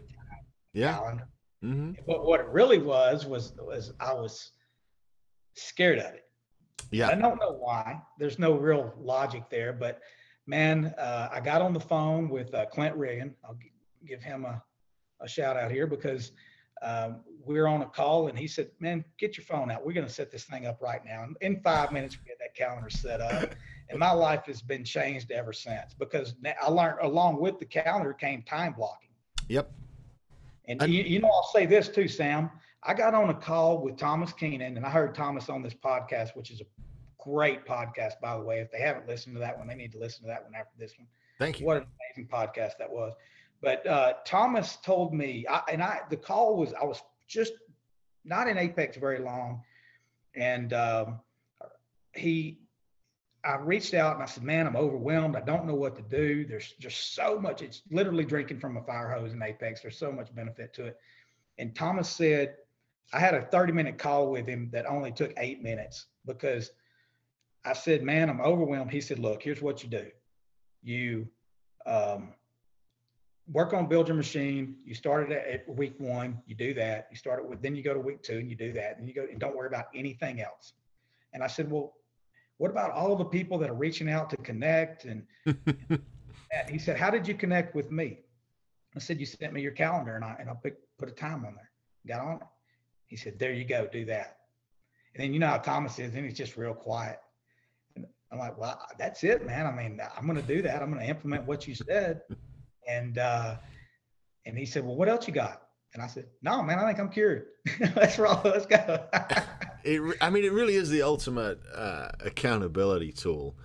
Yeah. 0.73 0.93
calendar. 0.93 1.27
Hmm 1.61 1.91
But 2.07 2.25
what 2.25 2.39
it 2.39 2.47
really 2.47 2.79
was 2.79 3.25
was 3.25 3.53
was 3.57 3.93
I 3.99 4.13
was 4.13 4.51
scared 5.55 5.99
of 5.99 6.13
it. 6.13 6.25
Yeah. 6.91 7.09
I 7.09 7.15
don't 7.15 7.39
know 7.39 7.53
why. 7.53 8.01
There's 8.17 8.39
no 8.39 8.53
real 8.53 8.93
logic 8.99 9.49
there, 9.49 9.71
but 9.71 10.01
man, 10.47 10.93
uh, 10.97 11.29
I 11.31 11.39
got 11.39 11.61
on 11.61 11.73
the 11.73 11.79
phone 11.79 12.29
with 12.29 12.53
uh, 12.53 12.65
Clint 12.65 12.95
Reagan. 12.95 13.35
I'll 13.45 13.55
g- 13.55 13.71
give 14.05 14.21
him 14.21 14.45
a, 14.45 14.61
a 15.21 15.27
shout 15.27 15.55
out 15.55 15.71
here 15.71 15.87
because 15.87 16.31
um, 16.81 17.21
we're 17.45 17.67
on 17.67 17.81
a 17.81 17.85
call 17.85 18.27
and 18.27 18.37
he 18.37 18.47
said, 18.47 18.69
"Man, 18.79 19.05
get 19.19 19.37
your 19.37 19.45
phone 19.45 19.71
out. 19.71 19.85
We're 19.85 19.93
going 19.93 20.07
to 20.07 20.11
set 20.11 20.31
this 20.31 20.45
thing 20.45 20.65
up 20.65 20.81
right 20.81 21.03
now." 21.05 21.23
And 21.23 21.37
in 21.41 21.61
five 21.61 21.91
minutes, 21.91 22.17
we 22.23 22.29
had 22.29 22.39
that 22.39 22.55
calendar 22.55 22.89
set 22.89 23.21
up, 23.21 23.53
and 23.89 23.99
my 23.99 24.11
life 24.11 24.45
has 24.47 24.61
been 24.61 24.83
changed 24.83 25.31
ever 25.31 25.53
since 25.53 25.93
because 25.93 26.35
I 26.61 26.69
learned 26.69 26.99
along 27.01 27.39
with 27.39 27.59
the 27.59 27.65
calendar 27.65 28.13
came 28.13 28.41
time 28.41 28.73
blocking. 28.73 29.09
Yep. 29.47 29.71
And 30.67 30.81
you, 30.91 31.03
you 31.03 31.19
know, 31.19 31.29
I'll 31.29 31.49
say 31.53 31.65
this 31.65 31.89
too, 31.89 32.07
Sam. 32.07 32.49
I 32.83 32.93
got 32.93 33.13
on 33.13 33.29
a 33.29 33.33
call 33.33 33.81
with 33.81 33.97
Thomas 33.97 34.33
Keenan, 34.33 34.77
and 34.77 34.85
I 34.85 34.89
heard 34.89 35.13
Thomas 35.13 35.49
on 35.49 35.61
this 35.61 35.73
podcast, 35.73 36.35
which 36.35 36.49
is 36.49 36.61
a 36.61 36.65
great 37.19 37.65
podcast, 37.65 38.13
by 38.21 38.35
the 38.37 38.43
way. 38.43 38.59
If 38.59 38.71
they 38.71 38.79
haven't 38.79 39.07
listened 39.07 39.35
to 39.35 39.39
that 39.39 39.57
one, 39.57 39.67
they 39.67 39.75
need 39.75 39.91
to 39.93 39.99
listen 39.99 40.23
to 40.23 40.27
that 40.27 40.43
one 40.43 40.53
after 40.55 40.73
this 40.77 40.93
one. 40.97 41.07
Thank 41.39 41.59
you. 41.59 41.65
What 41.65 41.77
an 41.77 41.85
amazing 42.15 42.29
podcast 42.31 42.73
that 42.79 42.91
was. 42.91 43.13
But 43.61 43.85
uh, 43.85 44.13
Thomas 44.25 44.77
told 44.77 45.13
me, 45.13 45.45
I, 45.49 45.61
and 45.71 45.83
I, 45.83 46.01
the 46.09 46.17
call 46.17 46.57
was, 46.57 46.73
I 46.73 46.83
was 46.83 47.01
just 47.27 47.53
not 48.25 48.47
in 48.47 48.57
Apex 48.57 48.97
very 48.97 49.19
long, 49.19 49.61
and 50.35 50.73
um, 50.73 51.19
he, 52.15 52.59
I 53.43 53.55
reached 53.55 53.93
out 53.93 54.15
and 54.15 54.23
I 54.23 54.27
said, 54.27 54.43
"Man, 54.43 54.67
I'm 54.67 54.75
overwhelmed. 54.75 55.35
I 55.35 55.41
don't 55.41 55.65
know 55.65 55.75
what 55.75 55.95
to 55.95 56.01
do. 56.01 56.45
There's 56.45 56.73
just 56.79 57.15
so 57.15 57.39
much. 57.39 57.61
It's 57.61 57.81
literally 57.89 58.23
drinking 58.23 58.59
from 58.59 58.77
a 58.77 58.83
fire 58.83 59.09
hose 59.11 59.33
in 59.33 59.41
Apex. 59.41 59.81
There's 59.81 59.97
so 59.97 60.11
much 60.11 60.33
benefit 60.35 60.73
to 60.75 60.85
it." 60.85 60.99
And 61.57 61.75
Thomas 61.75 62.09
said, 62.09 62.55
I 63.13 63.19
had 63.19 63.33
a 63.33 63.41
30 63.41 63.73
minute 63.73 63.97
call 63.97 64.31
with 64.31 64.47
him 64.47 64.69
that 64.71 64.85
only 64.85 65.11
took 65.11 65.33
eight 65.37 65.61
minutes 65.61 66.07
because 66.25 66.71
I 67.65 67.73
said, 67.73 68.03
Man, 68.03 68.29
I'm 68.29 68.41
overwhelmed. 68.41 68.91
He 68.91 69.01
said, 69.01 69.19
Look, 69.19 69.43
here's 69.43 69.61
what 69.61 69.83
you 69.83 69.89
do 69.89 70.07
you 70.83 71.27
um, 71.85 72.33
work 73.51 73.73
on 73.73 73.87
build 73.87 74.07
your 74.07 74.17
machine. 74.17 74.77
You 74.83 74.95
started 74.95 75.31
at, 75.31 75.47
at 75.47 75.75
week 75.75 75.93
one, 75.99 76.41
you 76.47 76.55
do 76.55 76.73
that. 76.75 77.07
You 77.11 77.17
start 77.17 77.43
it 77.43 77.47
with, 77.47 77.61
then 77.61 77.75
you 77.75 77.83
go 77.83 77.93
to 77.93 77.99
week 77.99 78.23
two 78.23 78.37
and 78.37 78.49
you 78.49 78.55
do 78.55 78.73
that. 78.73 78.97
And 78.97 79.07
you 79.07 79.13
go 79.13 79.27
and 79.29 79.39
don't 79.39 79.55
worry 79.55 79.67
about 79.67 79.85
anything 79.93 80.41
else. 80.41 80.73
And 81.33 81.43
I 81.43 81.47
said, 81.47 81.69
Well, 81.69 81.93
what 82.61 82.69
about 82.69 82.91
all 82.91 83.15
the 83.15 83.25
people 83.25 83.57
that 83.57 83.71
are 83.71 83.73
reaching 83.73 84.07
out 84.07 84.29
to 84.29 84.37
connect? 84.37 85.07
And, 86.53 86.69
he 86.69 86.77
said, 86.77 86.97
How 86.97 87.09
did 87.09 87.25
you 87.27 87.33
connect 87.33 87.73
with 87.73 87.91
me? 87.91 88.19
I 88.93 88.99
said, 88.99 89.21
You 89.21 89.25
sent 89.25 89.53
me 89.53 89.61
your 89.61 89.71
calendar 89.71 90.15
and 90.17 90.23
I 90.23 90.35
and 90.37 90.49
I 90.49 90.53
pick, 90.61 90.75
put 90.99 91.07
a 91.07 91.13
time 91.13 91.45
on 91.45 91.55
there. 91.55 91.71
Got 92.05 92.27
on 92.27 92.35
it. 92.35 92.47
He 93.07 93.15
said, 93.15 93.39
There 93.39 93.53
you 93.53 93.63
go, 93.63 93.87
do 93.87 94.03
that. 94.05 94.39
And 95.15 95.23
then 95.23 95.33
you 95.33 95.39
know 95.39 95.47
how 95.47 95.59
Thomas 95.59 95.97
is, 95.97 96.13
and 96.13 96.25
he's 96.25 96.37
just 96.37 96.57
real 96.57 96.73
quiet. 96.73 97.19
And 97.95 98.05
I'm 98.33 98.37
like, 98.37 98.57
Well, 98.57 98.85
that's 98.99 99.23
it, 99.23 99.45
man. 99.45 99.65
I 99.65 99.71
mean, 99.71 100.01
I'm 100.17 100.27
gonna 100.27 100.41
do 100.41 100.61
that. 100.61 100.83
I'm 100.83 100.91
gonna 100.91 101.05
implement 101.05 101.45
what 101.45 101.67
you 101.67 101.73
said. 101.73 102.21
And 102.87 103.17
uh 103.17 103.55
and 104.45 104.57
he 104.57 104.65
said, 104.65 104.83
Well, 104.83 104.97
what 104.97 105.07
else 105.07 105.25
you 105.25 105.33
got? 105.33 105.63
And 105.93 106.03
I 106.03 106.07
said, 106.07 106.25
No, 106.41 106.61
man, 106.61 106.79
I 106.79 106.85
think 106.85 106.99
I'm 106.99 107.09
cured. 107.09 107.45
let's 107.95 108.19
roll, 108.19 108.41
let's 108.43 108.65
go. 108.65 109.07
It, 109.83 110.17
I 110.21 110.29
mean, 110.29 110.43
it 110.43 110.51
really 110.51 110.75
is 110.75 110.89
the 110.89 111.01
ultimate 111.01 111.59
uh, 111.73 112.09
accountability 112.19 113.11
tool. 113.11 113.55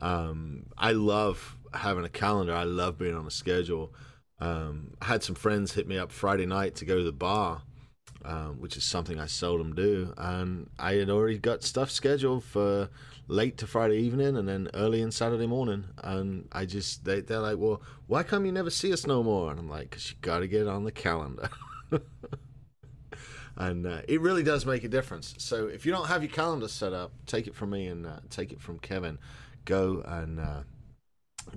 Um, 0.00 0.66
I 0.76 0.92
love 0.92 1.56
having 1.74 2.04
a 2.04 2.08
calendar. 2.08 2.54
I 2.54 2.64
love 2.64 2.98
being 2.98 3.14
on 3.14 3.26
a 3.26 3.30
schedule. 3.30 3.92
Um, 4.40 4.94
I 5.00 5.06
had 5.06 5.22
some 5.22 5.34
friends 5.34 5.72
hit 5.72 5.88
me 5.88 5.98
up 5.98 6.12
Friday 6.12 6.46
night 6.46 6.74
to 6.76 6.84
go 6.84 6.98
to 6.98 7.04
the 7.04 7.12
bar, 7.12 7.62
um, 8.24 8.60
which 8.60 8.76
is 8.76 8.84
something 8.84 9.18
I 9.18 9.26
seldom 9.26 9.74
do, 9.74 10.12
and 10.18 10.68
I 10.78 10.94
had 10.94 11.08
already 11.08 11.38
got 11.38 11.62
stuff 11.62 11.90
scheduled 11.90 12.44
for 12.44 12.90
late 13.28 13.56
to 13.58 13.66
Friday 13.66 13.98
evening 13.98 14.36
and 14.36 14.46
then 14.46 14.68
early 14.74 15.00
in 15.00 15.10
Saturday 15.10 15.46
morning. 15.46 15.84
And 16.02 16.48
I 16.52 16.66
just 16.66 17.04
they 17.04 17.20
they're 17.22 17.40
like, 17.40 17.56
"Well, 17.58 17.80
why 18.06 18.22
come 18.22 18.44
you 18.44 18.52
never 18.52 18.70
see 18.70 18.92
us 18.92 19.06
no 19.06 19.22
more?" 19.22 19.50
And 19.50 19.58
I'm 19.58 19.70
like, 19.70 19.90
"Cause 19.90 20.10
you 20.10 20.16
got 20.20 20.40
to 20.40 20.48
get 20.48 20.68
on 20.68 20.84
the 20.84 20.92
calendar." 20.92 21.48
and 23.56 23.86
uh, 23.86 24.00
it 24.06 24.20
really 24.20 24.42
does 24.42 24.66
make 24.66 24.84
a 24.84 24.88
difference. 24.88 25.34
So 25.38 25.66
if 25.66 25.86
you 25.86 25.92
don't 25.92 26.08
have 26.08 26.22
your 26.22 26.32
calendar 26.32 26.68
set 26.68 26.92
up, 26.92 27.12
take 27.26 27.46
it 27.46 27.54
from 27.54 27.70
me 27.70 27.86
and 27.86 28.06
uh, 28.06 28.18
take 28.30 28.52
it 28.52 28.60
from 28.60 28.78
Kevin. 28.78 29.18
Go 29.64 30.02
and 30.06 30.38
uh, 30.38 30.62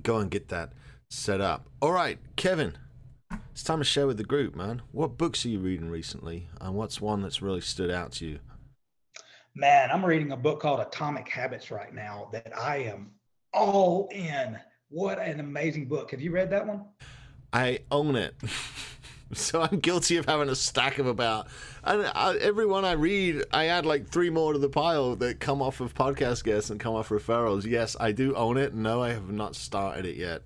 go 0.02 0.18
and 0.18 0.32
get 0.32 0.48
that 0.50 0.74
set 1.10 1.42
up. 1.42 1.68
All 1.82 1.92
right, 1.92 2.18
Kevin, 2.36 2.78
it's 3.52 3.64
time 3.64 3.80
to 3.80 3.86
share 3.86 4.08
with 4.08 4.18
the 4.18 4.24
group, 4.24 4.56
man. 4.56 4.82
What 4.92 5.18
books 5.18 5.46
are 5.46 5.50
you 5.50 5.60
reading 5.60 5.90
recently, 5.90 6.48
and 6.62 6.76
what's 6.76 7.02
one 7.02 7.22
that's 7.22 7.42
really 7.42 7.62
stood 7.62 7.92
out 7.92 8.14
to 8.14 8.26
you? 8.26 8.40
Man, 9.56 9.92
I'm 9.92 10.06
reading 10.06 10.32
a 10.32 10.38
book 10.38 10.62
called 10.62 10.80
Atomic 10.80 11.28
Habits 11.28 11.70
right 11.70 11.94
now 11.94 12.30
that 12.32 12.58
I 12.58 12.78
am 12.78 13.12
all 13.54 14.08
in. 14.12 14.58
What 14.90 15.20
an 15.20 15.40
amazing 15.40 15.88
book. 15.88 16.12
Have 16.12 16.22
you 16.22 16.32
read 16.32 16.50
that 16.52 16.66
one? 16.66 16.86
I 17.52 17.80
own 17.92 18.16
it. 18.16 18.36
so 19.34 19.62
I'm 19.62 19.80
guilty 19.80 20.18
of 20.18 20.26
having 20.26 20.50
a 20.50 20.56
stack 20.56 20.98
of 20.98 21.06
about, 21.06 21.48
and 21.84 22.10
I, 22.16 22.36
every 22.38 22.66
one 22.66 22.84
I 22.84 22.94
read, 22.94 23.44
I 23.52 23.68
add 23.68 23.86
like 23.86 24.08
three 24.08 24.30
more 24.30 24.54
to 24.54 24.60
the 24.60 24.70
pile 24.70 25.16
that 25.18 25.40
come 25.40 25.62
off 25.62 25.82
of 25.82 25.94
podcast 25.94 26.44
guests 26.44 26.70
and 26.70 26.80
come 26.80 26.96
off 26.96 27.10
referrals. 27.10 27.66
Yes, 27.66 27.96
I 28.00 28.12
do 28.12 28.34
own 28.36 28.58
it. 28.58 28.74
No, 28.74 29.04
I 29.04 29.10
have 29.10 29.30
not 29.30 29.56
started 29.56 30.06
it 30.06 30.16
yet. 30.16 30.42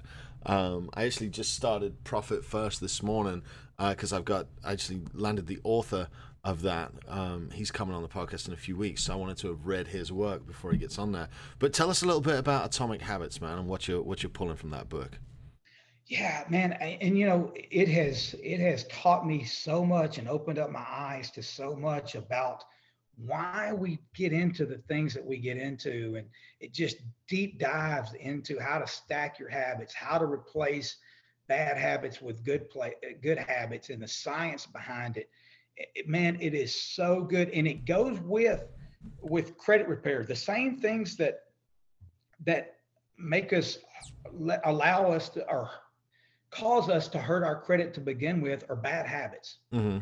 Um, 0.45 0.89
I 0.93 1.05
actually 1.05 1.29
just 1.29 1.53
started 1.55 2.03
Profit 2.03 2.43
First 2.43 2.81
this 2.81 3.01
morning 3.01 3.43
because 3.77 4.11
I've 4.11 4.25
got 4.25 4.47
I 4.63 4.73
actually 4.73 5.01
landed 5.13 5.47
the 5.47 5.59
author 5.63 6.09
of 6.43 6.63
that. 6.63 6.91
Um, 7.07 7.49
he's 7.53 7.71
coming 7.71 7.95
on 7.95 8.01
the 8.01 8.09
podcast 8.09 8.47
in 8.47 8.53
a 8.53 8.57
few 8.57 8.75
weeks, 8.75 9.03
so 9.03 9.13
I 9.13 9.15
wanted 9.15 9.37
to 9.37 9.47
have 9.47 9.65
read 9.65 9.87
his 9.87 10.11
work 10.11 10.45
before 10.45 10.73
he 10.73 10.77
gets 10.77 10.99
on 10.99 11.13
there. 11.13 11.29
But 11.59 11.73
tell 11.73 11.89
us 11.89 12.03
a 12.03 12.05
little 12.05 12.21
bit 12.21 12.37
about 12.37 12.65
Atomic 12.65 13.01
Habits, 13.01 13.39
man, 13.39 13.59
and 13.59 13.67
what 13.67 13.87
you're 13.87 14.01
what 14.01 14.23
you're 14.23 14.29
pulling 14.29 14.57
from 14.57 14.71
that 14.71 14.89
book. 14.89 15.19
Yeah, 16.07 16.43
man, 16.49 16.73
and, 16.73 17.01
and 17.01 17.17
you 17.17 17.25
know, 17.25 17.51
it 17.55 17.87
has 17.89 18.35
it 18.43 18.59
has 18.59 18.85
taught 18.85 19.25
me 19.25 19.43
so 19.43 19.85
much 19.85 20.17
and 20.17 20.27
opened 20.27 20.59
up 20.59 20.69
my 20.69 20.85
eyes 20.89 21.31
to 21.31 21.43
so 21.43 21.75
much 21.75 22.15
about 22.15 22.63
why 23.15 23.71
we 23.73 23.99
get 24.15 24.33
into 24.33 24.65
the 24.65 24.79
things 24.79 25.13
that 25.13 25.25
we 25.25 25.37
get 25.37 25.55
into 25.57 26.15
and 26.15 26.27
it 26.59 26.73
just 26.73 26.97
deep 27.27 27.59
dives 27.59 28.13
into 28.13 28.59
how 28.59 28.79
to 28.79 28.87
stack 28.87 29.37
your 29.39 29.49
habits, 29.49 29.93
how 29.93 30.17
to 30.17 30.25
replace 30.25 30.97
bad 31.47 31.77
habits 31.77 32.21
with 32.21 32.43
good 32.43 32.69
play 32.69 32.93
good 33.21 33.37
habits 33.37 33.89
and 33.89 34.01
the 34.01 34.07
science 34.07 34.65
behind 34.65 35.17
it. 35.17 35.29
It- 35.77 36.07
man, 36.07 36.37
it 36.41 36.53
is 36.53 36.75
so 36.75 37.21
good 37.21 37.49
and 37.49 37.67
it 37.67 37.85
goes 37.85 38.19
with 38.19 38.65
with 39.21 39.57
credit 39.57 39.87
repair. 39.87 40.23
The 40.23 40.35
same 40.35 40.77
things 40.77 41.15
that 41.17 41.41
that 42.45 42.75
make 43.17 43.53
us 43.53 43.77
allow 44.65 45.11
us 45.11 45.29
to 45.29 45.47
or 45.49 45.69
cause 46.53 46.89
us 46.89 47.07
to 47.09 47.17
hurt 47.17 47.43
our 47.43 47.61
credit 47.61 47.93
to 47.95 48.01
begin 48.01 48.41
with 48.41 48.63
are 48.69 48.75
bad 48.75 49.05
habits. 49.05 49.57
Mm-hmm. 49.73 49.99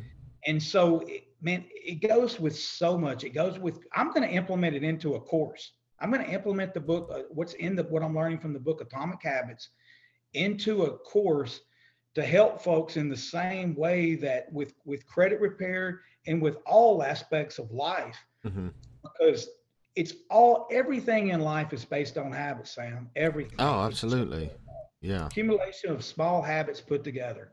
And 0.47 0.61
so, 0.61 0.99
it, 1.01 1.27
man, 1.41 1.65
it 1.69 2.07
goes 2.07 2.39
with 2.39 2.57
so 2.57 2.97
much. 2.97 3.23
It 3.23 3.29
goes 3.29 3.59
with, 3.59 3.79
I'm 3.93 4.11
going 4.11 4.27
to 4.27 4.33
implement 4.33 4.75
it 4.75 4.83
into 4.83 5.15
a 5.15 5.19
course. 5.19 5.73
I'm 5.99 6.11
going 6.11 6.25
to 6.25 6.31
implement 6.31 6.73
the 6.73 6.79
book, 6.79 7.11
uh, 7.13 7.21
what's 7.29 7.53
in 7.53 7.75
the 7.75 7.83
what 7.83 8.01
I'm 8.01 8.15
learning 8.15 8.39
from 8.39 8.53
the 8.53 8.59
book 8.59 8.81
Atomic 8.81 9.21
Habits, 9.21 9.69
into 10.33 10.83
a 10.83 10.97
course 10.97 11.61
to 12.15 12.23
help 12.23 12.61
folks 12.61 12.97
in 12.97 13.07
the 13.07 13.17
same 13.17 13.75
way 13.75 14.15
that 14.15 14.51
with 14.51 14.73
with 14.83 15.05
credit 15.05 15.39
repair 15.39 16.01
and 16.27 16.41
with 16.41 16.57
all 16.65 17.03
aspects 17.03 17.59
of 17.59 17.71
life, 17.71 18.17
mm-hmm. 18.45 18.69
because 19.03 19.47
it's 19.95 20.13
all 20.29 20.67
everything 20.71 21.29
in 21.29 21.41
life 21.41 21.71
is 21.73 21.85
based 21.85 22.17
on 22.17 22.31
habits, 22.31 22.75
Sam. 22.75 23.09
Everything. 23.15 23.55
Oh, 23.59 23.83
absolutely. 23.83 24.49
Yeah. 25.01 25.25
Accumulation 25.25 25.91
of 25.91 26.03
small 26.03 26.41
habits 26.41 26.79
put 26.79 27.03
together. 27.03 27.51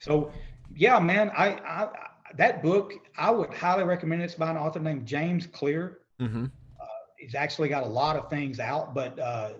So, 0.00 0.30
yeah, 0.74 0.98
man, 0.98 1.30
I, 1.36 1.54
I 1.66 1.88
that 2.36 2.62
book 2.62 2.92
I 3.16 3.30
would 3.30 3.52
highly 3.54 3.84
recommend. 3.84 4.22
It's 4.22 4.34
by 4.34 4.50
an 4.50 4.56
author 4.56 4.80
named 4.80 5.06
James 5.06 5.46
Clear. 5.46 5.98
Mm-hmm. 6.20 6.44
Uh, 6.44 6.86
he's 7.18 7.34
actually 7.34 7.68
got 7.68 7.82
a 7.82 7.88
lot 7.88 8.16
of 8.16 8.28
things 8.28 8.60
out, 8.60 8.94
but 8.94 9.18
uh, 9.18 9.52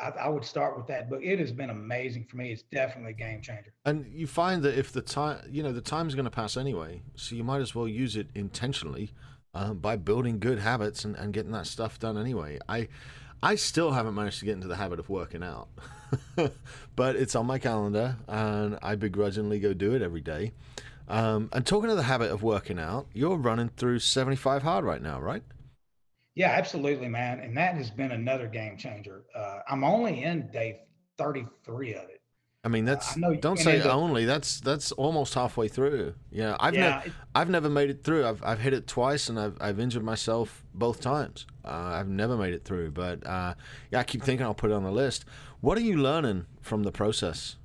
I, 0.00 0.08
I, 0.10 0.28
would 0.28 0.44
start 0.44 0.76
with 0.76 0.86
that 0.88 1.08
book. 1.08 1.20
It 1.22 1.38
has 1.38 1.52
been 1.52 1.70
amazing 1.70 2.24
for 2.24 2.36
me. 2.36 2.52
It's 2.52 2.62
definitely 2.62 3.12
a 3.12 3.14
game 3.14 3.40
changer. 3.40 3.72
And 3.84 4.06
you 4.12 4.26
find 4.26 4.62
that 4.62 4.78
if 4.78 4.92
the 4.92 5.02
time, 5.02 5.40
you 5.50 5.62
know, 5.62 5.72
the 5.72 5.80
time 5.80 6.08
is 6.08 6.14
going 6.14 6.24
to 6.24 6.30
pass 6.30 6.56
anyway, 6.56 7.02
so 7.14 7.34
you 7.34 7.44
might 7.44 7.60
as 7.60 7.74
well 7.74 7.88
use 7.88 8.16
it 8.16 8.28
intentionally 8.34 9.12
uh, 9.54 9.72
by 9.74 9.96
building 9.96 10.38
good 10.38 10.58
habits 10.58 11.04
and, 11.04 11.16
and 11.16 11.32
getting 11.32 11.52
that 11.52 11.66
stuff 11.66 11.98
done 11.98 12.16
anyway. 12.16 12.58
I, 12.68 12.88
I 13.42 13.54
still 13.54 13.92
haven't 13.92 14.14
managed 14.14 14.40
to 14.40 14.44
get 14.44 14.54
into 14.54 14.68
the 14.68 14.76
habit 14.76 14.98
of 14.98 15.08
working 15.08 15.42
out, 15.42 15.68
but 16.96 17.16
it's 17.16 17.36
on 17.36 17.46
my 17.46 17.58
calendar, 17.58 18.16
and 18.26 18.78
I 18.82 18.96
begrudgingly 18.96 19.60
go 19.60 19.72
do 19.74 19.94
it 19.94 20.02
every 20.02 20.20
day. 20.20 20.52
Um, 21.08 21.48
and 21.52 21.64
talking 21.64 21.90
of 21.90 21.96
the 21.96 22.02
habit 22.02 22.30
of 22.30 22.42
working 22.42 22.78
out, 22.78 23.06
you're 23.14 23.36
running 23.36 23.70
through 23.70 24.00
75 24.00 24.62
hard 24.62 24.84
right 24.84 25.00
now, 25.00 25.20
right? 25.20 25.42
Yeah, 26.34 26.50
absolutely, 26.50 27.08
man. 27.08 27.40
And 27.40 27.56
that 27.56 27.74
has 27.74 27.90
been 27.90 28.12
another 28.12 28.46
game 28.46 28.76
changer. 28.76 29.24
Uh, 29.34 29.60
I'm 29.68 29.82
only 29.84 30.22
in 30.22 30.50
day 30.52 30.82
33 31.16 31.94
of 31.94 32.08
it. 32.10 32.17
I 32.68 32.70
mean, 32.70 32.84
that's 32.84 33.16
uh, 33.16 33.30
I 33.30 33.36
don't 33.36 33.58
say 33.58 33.80
only. 33.80 34.26
That's 34.26 34.60
that's 34.60 34.92
almost 34.92 35.32
halfway 35.32 35.68
through. 35.68 36.12
Yeah, 36.30 36.54
I've 36.60 36.74
yeah, 36.74 36.80
never 36.80 37.14
I've 37.34 37.48
never 37.48 37.70
made 37.70 37.88
it 37.88 38.04
through. 38.04 38.26
I've 38.26 38.44
I've 38.44 38.58
hit 38.58 38.74
it 38.74 38.86
twice 38.86 39.30
and 39.30 39.40
I've 39.40 39.56
I've 39.58 39.80
injured 39.80 40.04
myself 40.04 40.66
both 40.74 41.00
times. 41.00 41.46
Uh, 41.64 41.68
I've 41.70 42.08
never 42.08 42.36
made 42.36 42.52
it 42.52 42.66
through, 42.66 42.90
but 42.90 43.26
uh, 43.26 43.54
yeah, 43.90 44.00
I 44.00 44.04
keep 44.04 44.22
thinking 44.22 44.44
I'll 44.44 44.52
put 44.52 44.70
it 44.70 44.74
on 44.74 44.82
the 44.82 44.92
list. 44.92 45.24
What 45.62 45.78
are 45.78 45.80
you 45.80 45.96
learning 45.96 46.44
from 46.60 46.82
the 46.82 46.92
process? 46.92 47.56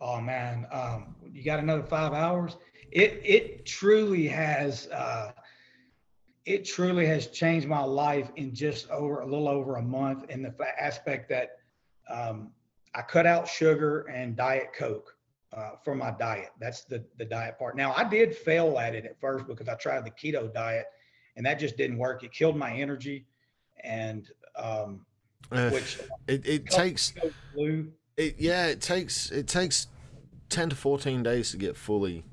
Oh 0.00 0.20
man, 0.20 0.68
um, 0.70 1.16
you 1.32 1.42
got 1.42 1.58
another 1.58 1.82
five 1.82 2.12
hours. 2.12 2.56
It 2.92 3.20
it 3.24 3.66
truly 3.66 4.28
has 4.28 4.86
uh, 4.90 5.32
it 6.46 6.64
truly 6.64 7.04
has 7.04 7.26
changed 7.26 7.66
my 7.66 7.82
life 7.82 8.30
in 8.36 8.54
just 8.54 8.88
over 8.90 9.22
a 9.22 9.26
little 9.26 9.48
over 9.48 9.74
a 9.74 9.82
month 9.82 10.30
in 10.30 10.40
the 10.40 10.54
aspect 10.80 11.28
that 11.30 11.56
um, 12.08 12.52
I 12.94 13.02
cut 13.02 13.26
out 13.26 13.48
sugar 13.48 14.02
and 14.02 14.36
diet 14.36 14.68
coke 14.76 15.16
uh, 15.52 15.72
for 15.84 15.94
my 15.94 16.12
diet. 16.12 16.50
That's 16.60 16.84
the 16.84 17.04
the 17.18 17.24
diet 17.24 17.58
part. 17.58 17.76
Now 17.76 17.92
I 17.94 18.04
did 18.04 18.34
fail 18.34 18.78
at 18.78 18.94
it 18.94 19.04
at 19.04 19.20
first 19.20 19.46
because 19.46 19.68
I 19.68 19.74
tried 19.74 20.04
the 20.04 20.10
keto 20.10 20.52
diet 20.52 20.86
and 21.36 21.46
that 21.46 21.58
just 21.58 21.76
didn't 21.76 21.98
work. 21.98 22.22
It 22.22 22.32
killed 22.32 22.56
my 22.56 22.72
energy, 22.72 23.26
and 23.82 24.28
um, 24.56 25.06
uh, 25.50 25.70
which 25.70 25.98
it, 26.26 26.46
it 26.46 26.66
takes. 26.66 27.14
It, 28.16 28.36
yeah, 28.38 28.66
it 28.66 28.80
takes 28.80 29.30
it 29.30 29.48
takes 29.48 29.86
ten 30.48 30.68
to 30.70 30.76
fourteen 30.76 31.22
days 31.22 31.50
to 31.52 31.56
get 31.56 31.76
fully 31.76 32.24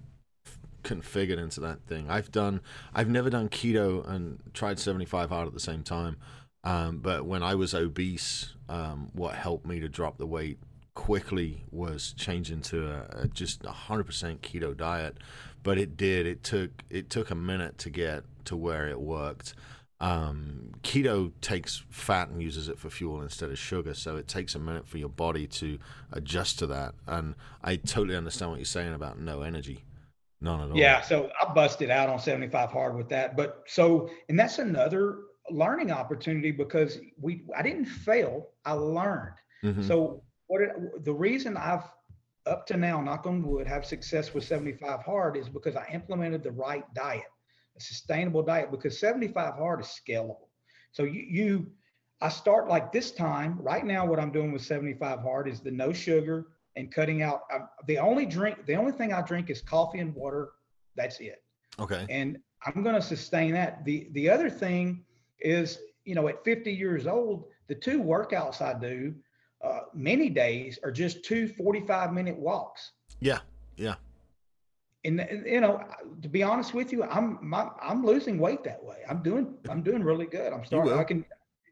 configured 0.83 1.37
into 1.37 1.59
that 1.61 1.81
thing. 1.83 2.09
I've 2.09 2.31
done, 2.31 2.61
I've 2.93 3.09
never 3.09 3.29
done 3.29 3.49
keto 3.49 4.07
and 4.07 4.39
tried 4.53 4.79
75 4.79 5.29
hard 5.29 5.45
at 5.45 5.53
the 5.53 5.59
same 5.59 5.83
time. 5.83 6.15
Um, 6.63 6.99
but 6.99 7.25
when 7.25 7.43
I 7.43 7.55
was 7.55 7.73
obese, 7.73 8.53
um, 8.67 9.09
what 9.13 9.35
helped 9.35 9.65
me 9.65 9.79
to 9.79 9.87
drop 9.87 10.17
the 10.17 10.27
weight 10.27 10.59
quickly 10.95 11.63
was 11.69 12.13
changing 12.17 12.59
to 12.59 12.89
a, 12.89 13.23
a 13.23 13.27
just 13.27 13.63
a 13.63 13.71
hundred 13.71 14.05
percent 14.05 14.41
keto 14.41 14.75
diet. 14.75 15.17
But 15.63 15.77
it 15.77 15.95
did. 15.95 16.25
It 16.25 16.43
took 16.43 16.83
it 16.89 17.09
took 17.09 17.29
a 17.29 17.35
minute 17.35 17.77
to 17.79 17.89
get 17.89 18.23
to 18.45 18.55
where 18.55 18.87
it 18.87 18.99
worked. 18.99 19.53
Um, 19.99 20.71
keto 20.83 21.31
takes 21.41 21.83
fat 21.89 22.29
and 22.29 22.41
uses 22.41 22.69
it 22.69 22.77
for 22.77 22.89
fuel 22.89 23.21
instead 23.21 23.49
of 23.49 23.57
sugar, 23.57 23.93
so 23.93 24.15
it 24.15 24.27
takes 24.27 24.53
a 24.53 24.59
minute 24.59 24.87
for 24.87 24.97
your 24.97 25.09
body 25.09 25.47
to 25.47 25.79
adjust 26.11 26.59
to 26.59 26.67
that. 26.67 26.93
And 27.07 27.35
I 27.63 27.77
totally 27.77 28.15
understand 28.15 28.51
what 28.51 28.59
you're 28.59 28.65
saying 28.65 28.93
about 28.93 29.19
no 29.19 29.41
energy. 29.41 29.83
None 30.39 30.61
at 30.61 30.71
all. 30.71 30.77
Yeah, 30.77 31.01
so 31.01 31.31
I 31.41 31.51
busted 31.53 31.89
out 31.89 32.09
on 32.09 32.19
75 32.19 32.69
hard 32.69 32.95
with 32.95 33.09
that. 33.09 33.35
But 33.35 33.63
so, 33.65 34.09
and 34.29 34.39
that's 34.39 34.59
another 34.59 35.17
learning 35.49 35.91
opportunity 35.91 36.51
because 36.51 36.99
we 37.19 37.43
I 37.55 37.61
didn't 37.61 37.85
fail, 37.85 38.49
I 38.65 38.73
learned. 38.73 39.35
Mm-hmm. 39.63 39.83
So 39.83 40.23
what 40.47 40.61
it, 40.61 41.05
the 41.05 41.13
reason 41.13 41.57
I've 41.57 41.83
up 42.45 42.65
to 42.67 42.77
now, 42.77 43.01
knock 43.01 43.25
on 43.25 43.43
wood, 43.43 43.67
have 43.67 43.85
success 43.85 44.33
with 44.33 44.45
75 44.45 45.01
hard 45.01 45.35
is 45.35 45.49
because 45.49 45.75
I 45.75 45.85
implemented 45.93 46.43
the 46.43 46.51
right 46.51 46.85
diet, 46.93 47.25
a 47.75 47.81
sustainable 47.81 48.41
diet, 48.41 48.71
because 48.71 48.97
75 48.99 49.55
hard 49.55 49.81
is 49.81 49.87
scalable. 49.87 50.47
So 50.93 51.03
you, 51.03 51.25
you 51.29 51.71
I 52.21 52.29
start 52.29 52.69
like 52.69 52.93
this 52.93 53.11
time, 53.11 53.59
right 53.61 53.85
now, 53.85 54.05
what 54.05 54.19
I'm 54.19 54.31
doing 54.31 54.53
with 54.53 54.63
75 54.63 55.19
hard 55.19 55.47
is 55.49 55.59
the 55.59 55.71
no 55.71 55.91
sugar, 55.91 56.47
and 56.77 56.91
cutting 56.91 57.23
out 57.23 57.41
uh, 57.53 57.59
the 57.87 57.97
only 57.97 58.25
drink 58.25 58.65
the 58.65 58.75
only 58.75 58.91
thing 58.91 59.11
i 59.11 59.21
drink 59.21 59.49
is 59.49 59.61
coffee 59.61 59.99
and 59.99 60.13
water 60.15 60.49
that's 60.95 61.19
it 61.19 61.43
okay 61.79 62.05
and 62.09 62.37
i'm 62.65 62.83
going 62.83 62.95
to 62.95 63.01
sustain 63.01 63.51
that 63.51 63.83
the 63.83 64.07
the 64.11 64.29
other 64.29 64.49
thing 64.49 65.03
is 65.39 65.79
you 66.05 66.15
know 66.15 66.27
at 66.27 66.43
50 66.43 66.71
years 66.71 67.07
old 67.07 67.45
the 67.67 67.75
two 67.75 68.01
workouts 68.01 68.61
i 68.61 68.77
do 68.77 69.13
uh, 69.63 69.79
many 69.93 70.29
days 70.29 70.77
are 70.83 70.91
just 70.91 71.25
two 71.25 71.47
45 71.47 72.13
minute 72.13 72.37
walks 72.37 72.91
yeah 73.19 73.39
yeah 73.75 73.95
and, 75.03 75.25
you 75.45 75.61
know 75.61 75.83
to 76.21 76.29
be 76.29 76.43
honest 76.43 76.73
with 76.73 76.91
you 76.91 77.03
i'm 77.03 77.39
my, 77.41 77.69
i'm 77.81 78.05
losing 78.05 78.37
weight 78.37 78.63
that 78.63 78.83
way 78.83 78.97
i'm 79.09 79.21
doing 79.23 79.55
i'm 79.69 79.81
doing 79.81 80.03
really 80.03 80.25
good 80.25 80.53
i'm 80.53 80.65
starting 80.65 80.93
i 80.93 81.03
can 81.03 81.25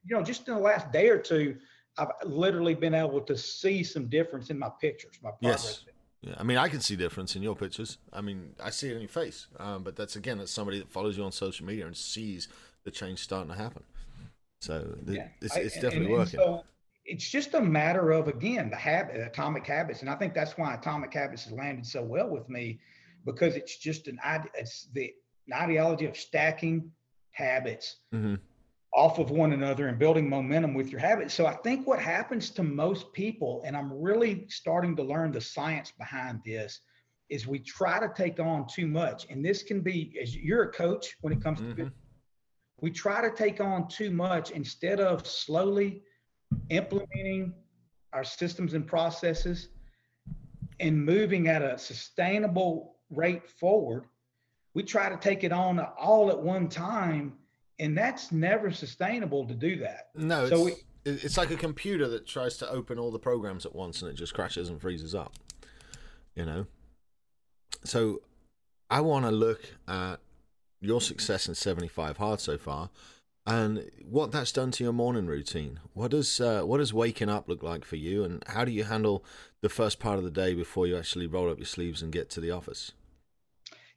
you 0.03 0.15
know 0.15 0.23
just 0.23 0.47
in 0.47 0.55
the 0.55 0.59
last 0.59 0.91
day 0.91 1.09
or 1.09 1.17
two 1.17 1.55
I've 1.97 2.09
literally 2.25 2.75
been 2.75 2.93
able 2.93 3.21
to 3.21 3.37
see 3.37 3.83
some 3.83 4.07
difference 4.07 4.49
in 4.49 4.59
my 4.59 4.69
pictures, 4.81 5.17
my 5.23 5.31
progress. 5.31 5.83
Yes. 5.85 5.93
Yeah, 6.21 6.33
I 6.37 6.43
mean, 6.43 6.57
I 6.57 6.67
can 6.69 6.81
see 6.81 6.95
difference 6.95 7.35
in 7.35 7.43
your 7.43 7.55
pictures. 7.55 7.99
I 8.11 8.21
mean, 8.21 8.55
I 8.61 8.71
see 8.71 8.89
it 8.89 8.95
in 8.95 9.01
your 9.01 9.09
face. 9.09 9.47
Um, 9.59 9.83
but 9.83 9.95
that's 9.95 10.15
again, 10.15 10.39
that's 10.39 10.51
somebody 10.51 10.79
that 10.79 10.89
follows 10.89 11.17
you 11.17 11.23
on 11.23 11.31
social 11.31 11.65
media 11.65 11.85
and 11.85 11.95
sees 11.95 12.47
the 12.85 12.91
change 12.91 13.19
starting 13.19 13.49
to 13.49 13.57
happen. 13.57 13.83
So 14.61 14.95
yeah. 15.05 15.27
it's, 15.41 15.55
it's, 15.57 15.75
definitely 15.75 16.05
and, 16.05 16.09
working. 16.09 16.39
And 16.39 16.47
so 16.47 16.63
it's 17.03 17.29
just 17.29 17.53
a 17.53 17.61
matter 17.61 18.11
of 18.11 18.27
again 18.27 18.69
the 18.69 18.77
habit, 18.77 19.19
atomic 19.19 19.67
habits, 19.67 20.01
and 20.01 20.09
I 20.09 20.15
think 20.15 20.33
that's 20.33 20.57
why 20.57 20.73
atomic 20.73 21.13
habits 21.13 21.43
has 21.43 21.53
landed 21.53 21.85
so 21.85 22.01
well 22.01 22.29
with 22.29 22.47
me, 22.49 22.79
because 23.25 23.55
it's 23.55 23.77
just 23.77 24.07
an 24.07 24.19
it's 24.53 24.87
the 24.93 25.11
an 25.47 25.53
ideology 25.53 26.05
of 26.05 26.15
stacking 26.15 26.91
habits. 27.31 27.97
Mm-hmm 28.13 28.35
off 28.95 29.19
of 29.19 29.29
one 29.29 29.51
another 29.51 29.89
and 29.89 29.99
building 29.99 30.29
momentum 30.29 30.73
with 30.73 30.89
your 30.89 31.01
habits. 31.01 31.33
So 31.33 31.45
I 31.45 31.55
think 31.55 31.85
what 31.85 31.99
happens 31.99 32.49
to 32.51 32.63
most 32.63 33.11
people, 33.11 33.61
and 33.65 33.75
I'm 33.75 33.91
really 33.91 34.45
starting 34.47 34.95
to 34.95 35.03
learn 35.03 35.33
the 35.33 35.41
science 35.41 35.91
behind 35.91 36.39
this, 36.45 36.79
is 37.29 37.45
we 37.45 37.59
try 37.59 37.99
to 37.99 38.09
take 38.15 38.39
on 38.39 38.65
too 38.67 38.87
much. 38.87 39.27
And 39.29 39.43
this 39.43 39.63
can 39.63 39.81
be, 39.81 40.17
as 40.21 40.33
you're 40.33 40.63
a 40.63 40.71
coach 40.71 41.17
when 41.19 41.33
it 41.33 41.43
comes 41.43 41.59
mm-hmm. 41.59 41.75
to 41.75 41.91
we 42.81 42.91
try 42.91 43.21
to 43.21 43.35
take 43.35 43.61
on 43.61 43.87
too 43.87 44.11
much 44.11 44.51
instead 44.51 44.99
of 44.99 45.25
slowly 45.25 46.03
implementing 46.69 47.53
our 48.13 48.23
systems 48.23 48.73
and 48.73 48.85
processes 48.85 49.69
and 50.79 51.05
moving 51.05 51.47
at 51.47 51.61
a 51.61 51.77
sustainable 51.77 52.97
rate 53.09 53.49
forward. 53.49 54.05
We 54.73 54.83
try 54.83 55.09
to 55.09 55.17
take 55.17 55.43
it 55.43 55.51
on 55.51 55.79
all 55.79 56.29
at 56.29 56.39
one 56.39 56.67
time 56.67 57.33
and 57.79 57.97
that's 57.97 58.31
never 58.31 58.71
sustainable 58.71 59.45
to 59.47 59.53
do 59.53 59.77
that. 59.77 60.09
No, 60.15 60.47
so 60.47 60.67
it's, 60.67 60.83
we, 61.05 61.11
it's 61.11 61.37
like 61.37 61.51
a 61.51 61.57
computer 61.57 62.07
that 62.09 62.25
tries 62.25 62.57
to 62.57 62.69
open 62.69 62.97
all 62.97 63.11
the 63.11 63.19
programs 63.19 63.65
at 63.65 63.75
once 63.75 64.01
and 64.01 64.09
it 64.09 64.15
just 64.15 64.33
crashes 64.33 64.69
and 64.69 64.79
freezes 64.81 65.13
up. 65.13 65.33
You 66.35 66.45
know, 66.45 66.65
so 67.83 68.21
I 68.89 69.01
want 69.01 69.25
to 69.25 69.31
look 69.31 69.61
at 69.87 70.17
your 70.85 71.01
success 71.01 71.47
in 71.47 71.55
75 71.55 72.17
hard 72.17 72.39
so 72.39 72.57
far 72.57 72.89
and 73.47 73.89
what 74.03 74.31
that's 74.31 74.51
done 74.51 74.71
to 74.71 74.83
your 74.83 74.93
morning 74.93 75.27
routine. 75.27 75.79
What 75.93 76.11
does 76.11 76.41
uh, 76.41 76.63
what 76.63 76.79
does 76.79 76.93
waking 76.93 77.29
up 77.29 77.47
look 77.47 77.61
like 77.61 77.85
for 77.85 77.95
you, 77.95 78.23
and 78.23 78.43
how 78.47 78.65
do 78.65 78.71
you 78.71 78.85
handle 78.85 79.23
the 79.61 79.69
first 79.69 79.99
part 79.99 80.17
of 80.17 80.23
the 80.23 80.31
day 80.31 80.53
before 80.53 80.87
you 80.87 80.97
actually 80.97 81.27
roll 81.27 81.51
up 81.51 81.59
your 81.59 81.65
sleeves 81.65 82.01
and 82.01 82.11
get 82.11 82.29
to 82.31 82.41
the 82.41 82.51
office? 82.51 82.93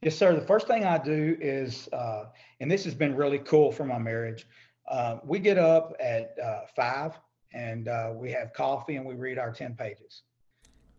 Yes, 0.03 0.17
sir. 0.17 0.35
The 0.35 0.47
first 0.47 0.69
thing 0.69 0.85
I 0.85 0.99
do 0.99 1.37
is, 1.41 1.89
uh, 1.93 2.27
and 2.61 2.71
this 2.71 2.85
has 2.85 2.95
been 2.95 3.17
really 3.17 3.39
cool 3.39 3.73
for 3.73 3.85
my 3.85 3.99
marriage. 3.99 4.47
Uh, 4.87 5.19
we 5.25 5.39
get 5.39 5.59
up 5.59 5.95
at 5.99 6.37
uh, 6.43 6.61
five 6.77 7.19
and 7.53 7.89
uh, 7.89 8.13
we 8.15 8.31
have 8.31 8.53
coffee 8.53 8.97
and 8.97 9.05
we 9.05 9.15
read 9.15 9.39
our 9.39 9.53
10 9.53 9.75
pages. 9.75 10.23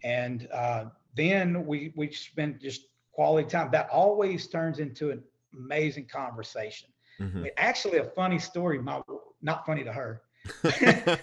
And 0.04 0.50
uh, 0.54 0.86
then 1.16 1.66
we, 1.66 1.94
we 1.96 2.12
spend 2.12 2.60
just 2.60 2.88
quality 3.14 3.48
time. 3.48 3.72
That 3.72 3.90
always 3.90 4.48
turns 4.48 4.80
into 4.80 5.12
an 5.12 5.24
amazing 5.54 6.08
conversation. 6.08 6.89
Mm-hmm. 7.20 7.45
Actually, 7.58 8.00
a 8.00 8.06
funny 8.06 8.39
story. 8.39 8.80
My 8.80 9.02
not 9.41 9.66
funny 9.66 9.84
to 9.84 9.93
her. 9.93 10.22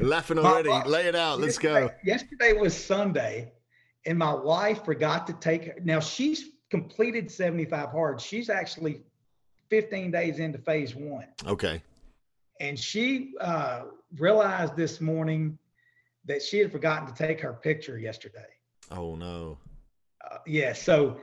Laughing 0.00 0.38
already. 0.38 0.68
My, 0.68 0.84
Lay 0.84 1.06
it 1.06 1.14
out. 1.14 1.40
Let's 1.40 1.58
go. 1.58 1.90
Yesterday 2.04 2.52
was 2.54 2.76
Sunday, 2.76 3.52
and 4.06 4.18
my 4.18 4.32
wife 4.32 4.84
forgot 4.84 5.26
to 5.28 5.32
take 5.34 5.64
her. 5.66 5.74
Now 5.82 6.00
she's 6.00 6.50
completed 6.70 7.30
75 7.30 7.90
hard. 7.90 8.20
She's 8.20 8.50
actually 8.50 9.02
15 9.70 10.10
days 10.10 10.38
into 10.38 10.58
phase 10.58 10.94
one. 10.94 11.26
Okay. 11.46 11.82
And 12.60 12.78
she 12.78 13.32
uh, 13.40 13.84
realized 14.16 14.76
this 14.76 15.00
morning 15.00 15.58
that 16.24 16.42
she 16.42 16.58
had 16.58 16.72
forgotten 16.72 17.06
to 17.06 17.14
take 17.14 17.40
her 17.40 17.52
picture 17.52 17.98
yesterday. 17.98 18.46
Oh 18.90 19.14
no. 19.14 19.58
Uh, 20.30 20.38
yeah. 20.46 20.72
So 20.72 21.20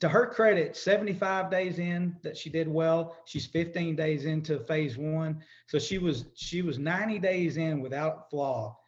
to 0.00 0.08
her 0.08 0.26
credit, 0.26 0.76
75 0.76 1.50
days 1.50 1.78
in 1.78 2.16
that 2.22 2.36
she 2.36 2.50
did 2.50 2.68
well. 2.68 3.16
She's 3.24 3.46
15 3.46 3.96
days 3.96 4.24
into 4.24 4.58
phase 4.60 4.96
one. 4.96 5.42
So 5.66 5.78
she 5.78 5.98
was 5.98 6.26
she 6.34 6.62
was 6.62 6.78
90 6.78 7.18
days 7.18 7.56
in 7.56 7.80
without 7.80 8.30
flaw. 8.30 8.78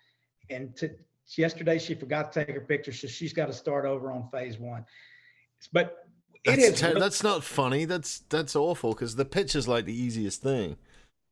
And 0.50 0.76
to, 0.76 0.90
yesterday 1.36 1.78
she 1.78 1.94
forgot 1.94 2.32
to 2.32 2.44
take 2.44 2.54
her 2.54 2.60
picture. 2.60 2.92
So 2.92 3.08
she's 3.08 3.32
got 3.32 3.46
to 3.46 3.52
start 3.52 3.84
over 3.84 4.10
on 4.12 4.28
phase 4.30 4.58
one. 4.58 4.84
But 5.72 6.06
that's, 6.44 6.80
ter- 6.80 6.98
that's 6.98 7.22
not 7.22 7.42
funny. 7.42 7.84
That's 7.84 8.20
that's 8.28 8.54
awful 8.54 8.92
because 8.92 9.16
the 9.16 9.24
picture's 9.24 9.66
like 9.66 9.84
the 9.84 9.98
easiest 9.98 10.42
thing, 10.42 10.76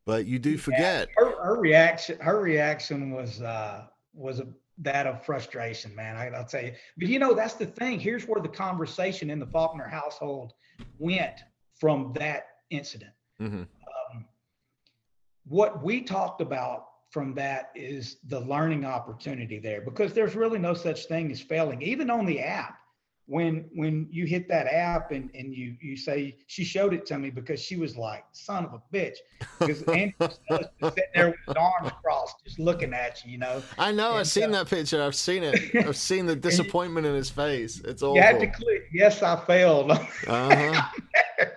but 0.05 0.27
you 0.27 0.39
do 0.39 0.57
forget. 0.57 1.09
Her, 1.17 1.41
her, 1.43 1.61
reaction, 1.61 2.19
her 2.21 2.41
reaction 2.41 3.13
was 3.13 3.41
uh, 3.41 3.85
was 4.13 4.41
a 4.41 4.47
that 4.79 5.07
of 5.07 5.25
frustration, 5.25 5.95
man. 5.95 6.17
I, 6.17 6.31
will 6.37 6.45
tell 6.45 6.65
you. 6.65 6.73
But 6.97 7.09
you 7.09 7.19
know, 7.19 7.35
that's 7.35 7.55
the 7.55 7.67
thing. 7.67 8.01
Here's 8.01 8.27
where 8.27 8.41
the 8.41 8.49
conversation 8.49 9.31
in 9.31 9.39
the 9.39 9.47
Faulkner 9.47 9.89
household 9.89 10.53
went 10.99 11.41
from 11.79 12.13
that 12.15 12.47
incident. 12.71 13.13
Mm-hmm. 13.41 13.63
Um, 13.63 14.25
what 15.47 15.83
we 15.83 16.03
talked 16.03 16.41
about 16.41 16.87
from 17.11 17.35
that 17.35 17.71
is 17.77 18.17
the 18.27 18.41
learning 18.41 18.85
opportunity 18.85 19.59
there, 19.59 19.81
because 19.81 20.13
there's 20.13 20.35
really 20.35 20.59
no 20.59 20.75
such 20.75 21.07
thing 21.07 21.31
as 21.31 21.41
failing. 21.41 21.81
Even 21.83 22.11
on 22.11 22.27
the 22.27 22.41
app, 22.41 22.79
when 23.27 23.71
when 23.75 24.07
you 24.11 24.27
hit 24.27 24.49
that 24.49 24.67
app 24.67 25.11
and 25.11 25.31
and 25.35 25.55
you 25.55 25.77
you 25.81 25.97
say 25.97 26.37
she 26.47 26.63
showed 26.63 26.93
it 26.93 27.07
to 27.07 27.19
me 27.19 27.31
because 27.31 27.61
she 27.61 27.77
was 27.77 27.97
like 27.97 28.25
son 28.33 28.65
of 28.65 28.75
a 28.75 28.83
bitch. 28.95 29.17
Because 29.59 29.83
Andy 29.89 30.15
was 30.19 30.39
sitting 30.51 31.05
there 31.15 31.29
with 31.29 31.37
his 31.47 31.57
arms 31.57 31.91
crossed 32.03 32.45
just 32.45 32.59
looking 32.59 32.93
at 32.93 33.25
you 33.25 33.33
you 33.33 33.39
know? 33.39 33.63
I 33.79 33.93
know 33.93 34.11
and 34.11 34.21
I've 34.21 34.29
seen 34.29 34.51
that 34.53 34.69
picture. 34.69 35.03
I've 35.03 35.15
seen 35.15 35.43
it. 35.43 35.75
I've 35.87 35.97
seen 35.97 36.27
the 36.27 36.37
disappointment 36.37 37.07
in 37.07 37.15
his 37.15 37.31
face. 37.31 37.81
It's 37.85 38.03
all 38.03 38.15
you 38.15 38.23
had 38.23 38.41
to 38.41 38.47
click 38.47 38.89
yes 38.93 39.23
I 39.23 39.37
failed. 39.45 39.93
Uh-huh. 40.27 40.83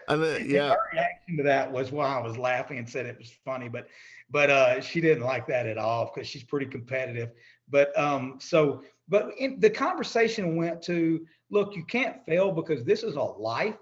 and 0.08 0.24
then, 0.24 0.50
yeah. 0.50 0.70
her 0.70 0.78
reaction 0.92 1.38
to 1.38 1.44
that 1.44 1.72
was 1.72 1.92
why 1.92 2.08
I 2.08 2.22
was 2.22 2.38
laughing 2.38 2.80
and 2.80 2.90
said 2.90 3.06
it 3.06 3.18
was 3.18 3.32
funny 3.46 3.70
but 3.70 3.88
but 4.30 4.50
uh 4.50 4.82
she 4.82 5.00
didn't 5.00 5.24
like 5.24 5.48
that 5.48 5.68
at 5.68 5.78
all 5.78 6.12
because 6.14 6.28
she's 6.28 6.44
pretty 6.44 6.66
competitive. 6.66 7.32
But 7.70 7.98
um 7.98 8.38
so 8.40 8.84
but 9.08 9.32
in, 9.38 9.60
the 9.60 9.70
conversation 9.70 10.56
went 10.56 10.82
to 10.84 11.26
look, 11.50 11.76
you 11.76 11.84
can't 11.84 12.26
fail 12.26 12.52
because 12.52 12.84
this 12.84 13.04
is 13.04 13.16
a 13.16 13.22
life. 13.22 13.78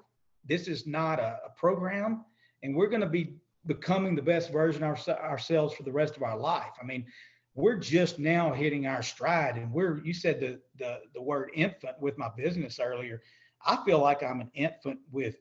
This 0.47 0.68
is 0.68 0.86
not 0.86 1.20
a, 1.20 1.39
a 1.45 1.49
program. 1.57 2.26
And 2.63 2.76
we're 2.76 2.88
going 2.88 3.01
to 3.01 3.07
be 3.07 3.36
becoming 3.66 4.16
the 4.16 4.22
best 4.22 4.51
version 4.51 4.84
of 4.84 5.07
our, 5.07 5.20
ourselves 5.20 5.74
for 5.74 5.84
the 5.84 5.91
rest 5.91 6.16
of 6.16 6.24
our 6.24 6.38
life. 6.38 6.74
I 6.82 6.86
mean, 6.86 7.05
we're 7.55 7.78
just 7.78 8.20
now 8.20 8.53
hitting 8.53 8.86
our 8.86 9.01
stride. 9.01 9.55
And 9.55 9.72
we're, 9.72 10.03
you 10.03 10.13
said 10.13 10.39
the, 10.39 10.59
the, 10.78 10.99
the 11.13 11.22
word 11.22 11.51
infant 11.55 11.99
with 11.99 12.18
my 12.18 12.30
business 12.36 12.80
earlier. 12.80 13.22
I 13.66 13.78
feel 13.86 13.99
like 13.99 14.22
I'm 14.22 14.41
an 14.41 14.51
infant 14.53 14.99
with 15.11 15.38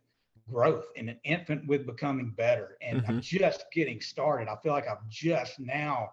growth 0.50 0.86
and 0.96 1.10
an 1.10 1.18
infant 1.24 1.66
with 1.66 1.86
becoming 1.86 2.30
better. 2.30 2.78
And 2.80 3.00
mm-hmm. 3.00 3.10
I'm 3.10 3.20
just 3.20 3.64
getting 3.72 4.00
started. 4.00 4.48
I 4.48 4.56
feel 4.62 4.72
like 4.72 4.88
I've 4.88 5.06
just 5.08 5.58
now 5.58 6.10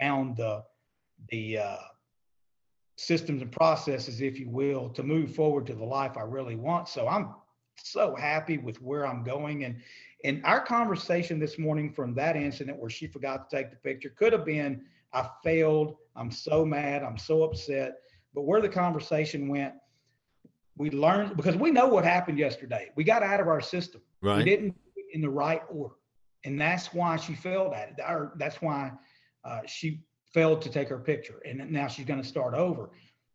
found 0.00 0.36
the, 0.36 0.64
the, 1.28 1.58
uh, 1.58 1.76
systems 2.96 3.42
and 3.42 3.52
processes, 3.52 4.20
if 4.20 4.38
you 4.38 4.48
will, 4.48 4.88
to 4.90 5.02
move 5.02 5.34
forward 5.34 5.66
to 5.66 5.74
the 5.74 5.84
life 5.84 6.16
I 6.16 6.22
really 6.22 6.56
want. 6.56 6.88
So 6.88 7.06
I'm 7.06 7.34
so 7.76 8.16
happy 8.16 8.58
with 8.58 8.80
where 8.82 9.06
I'm 9.06 9.22
going. 9.22 9.64
And 9.64 9.76
and 10.24 10.44
our 10.44 10.60
conversation 10.60 11.38
this 11.38 11.58
morning 11.58 11.92
from 11.92 12.14
that 12.14 12.36
incident 12.36 12.78
where 12.78 12.90
she 12.90 13.06
forgot 13.06 13.48
to 13.48 13.56
take 13.56 13.70
the 13.70 13.76
picture 13.76 14.08
could 14.08 14.32
have 14.32 14.44
been, 14.44 14.82
I 15.12 15.28
failed. 15.44 15.96
I'm 16.16 16.30
so 16.30 16.64
mad. 16.64 17.02
I'm 17.02 17.18
so 17.18 17.42
upset. 17.42 17.98
But 18.34 18.42
where 18.42 18.60
the 18.60 18.68
conversation 18.68 19.46
went, 19.48 19.74
we 20.76 20.90
learned 20.90 21.36
because 21.36 21.56
we 21.56 21.70
know 21.70 21.86
what 21.86 22.04
happened 22.04 22.38
yesterday. 22.38 22.90
We 22.96 23.04
got 23.04 23.22
out 23.22 23.40
of 23.40 23.46
our 23.46 23.60
system. 23.60 24.00
Right. 24.22 24.38
We 24.38 24.44
didn't 24.44 24.74
in 25.12 25.20
the 25.20 25.30
right 25.30 25.62
order. 25.70 25.94
And 26.44 26.60
that's 26.60 26.92
why 26.92 27.16
she 27.16 27.34
failed 27.34 27.74
at 27.74 27.90
it. 27.90 27.96
Or 28.06 28.32
that's 28.36 28.60
why 28.62 28.92
uh, 29.44 29.60
she 29.66 30.02
failed 30.36 30.60
to 30.60 30.68
take 30.68 30.86
her 30.90 30.98
picture 30.98 31.40
and 31.46 31.70
now 31.70 31.86
she's 31.86 32.04
going 32.04 32.20
to 32.20 32.28
start 32.28 32.52
over. 32.52 32.90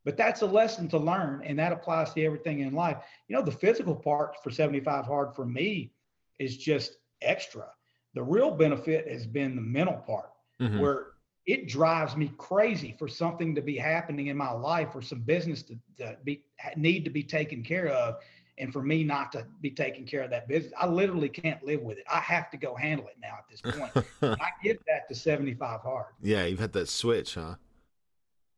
But 0.06 0.18
that's 0.18 0.44
a 0.44 0.46
lesson 0.46 0.88
to 0.90 1.00
learn 1.00 1.42
and 1.44 1.58
that 1.58 1.72
applies 1.72 2.14
to 2.14 2.24
everything 2.24 2.60
in 2.60 2.74
life. 2.74 2.98
You 3.28 3.36
know 3.36 3.42
the 3.42 3.52
physical 3.52 3.96
part 3.96 4.36
for 4.44 4.52
75 4.52 5.06
hard 5.06 5.36
for 5.36 5.44
me 5.44 5.94
is 6.38 6.58
just 6.58 6.98
extra. 7.24 7.66
The 8.14 8.22
real 8.22 8.52
benefit 8.52 9.08
has 9.08 9.26
been 9.26 9.56
the 9.56 9.64
mental 9.64 9.96
part 9.96 10.30
mm-hmm. 10.62 10.80
where 10.80 11.08
it 11.48 11.68
drives 11.68 12.16
me 12.16 12.32
crazy 12.38 12.96
for 13.00 13.08
something 13.08 13.56
to 13.56 13.64
be 13.64 13.78
happening 13.78 14.28
in 14.28 14.38
my 14.38 14.52
life 14.52 14.90
or 14.94 15.02
some 15.02 15.22
business 15.22 15.64
to, 15.64 15.76
to 15.98 16.16
be 16.24 16.44
need 16.76 17.04
to 17.04 17.10
be 17.10 17.24
taken 17.24 17.64
care 17.64 17.88
of 17.88 18.18
and 18.58 18.72
for 18.72 18.82
me 18.82 19.04
not 19.04 19.32
to 19.32 19.46
be 19.62 19.72
taking 19.72 20.06
care 20.06 20.22
of 20.24 20.30
that 20.32 20.48
business, 20.48 20.74
I 20.80 20.88
literally 20.88 21.30
can't 21.30 21.64
live 21.64 21.82
with 21.82 21.98
it. 21.98 22.04
I 22.12 22.20
have 22.20 22.50
to 22.52 22.58
go 22.58 22.76
handle 22.76 23.08
it 23.08 23.16
now 23.22 23.38
at 23.40 23.46
this 23.50 23.62
point. 23.78 24.06
I 24.22 24.50
give 24.64 24.78
that 24.88 25.08
to 25.10 25.16
75 25.16 25.82
hard. 25.82 26.08
Yeah, 26.22 26.46
you've 26.46 26.60
had 26.60 26.74
that 26.74 26.90
switch, 26.90 27.36
huh? 27.36 27.56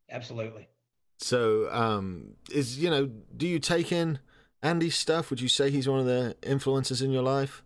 Absolutely. 0.09 0.67
So, 1.19 1.71
um, 1.71 2.35
is 2.51 2.77
you 2.77 2.89
know, 2.89 3.09
do 3.37 3.47
you 3.47 3.59
take 3.59 3.91
in 3.91 4.19
Andy's 4.61 4.95
stuff? 4.95 5.29
Would 5.29 5.41
you 5.41 5.47
say 5.47 5.69
he's 5.69 5.87
one 5.87 5.99
of 5.99 6.05
the 6.05 6.35
influences 6.43 7.01
in 7.01 7.11
your 7.11 7.23
life? 7.23 7.63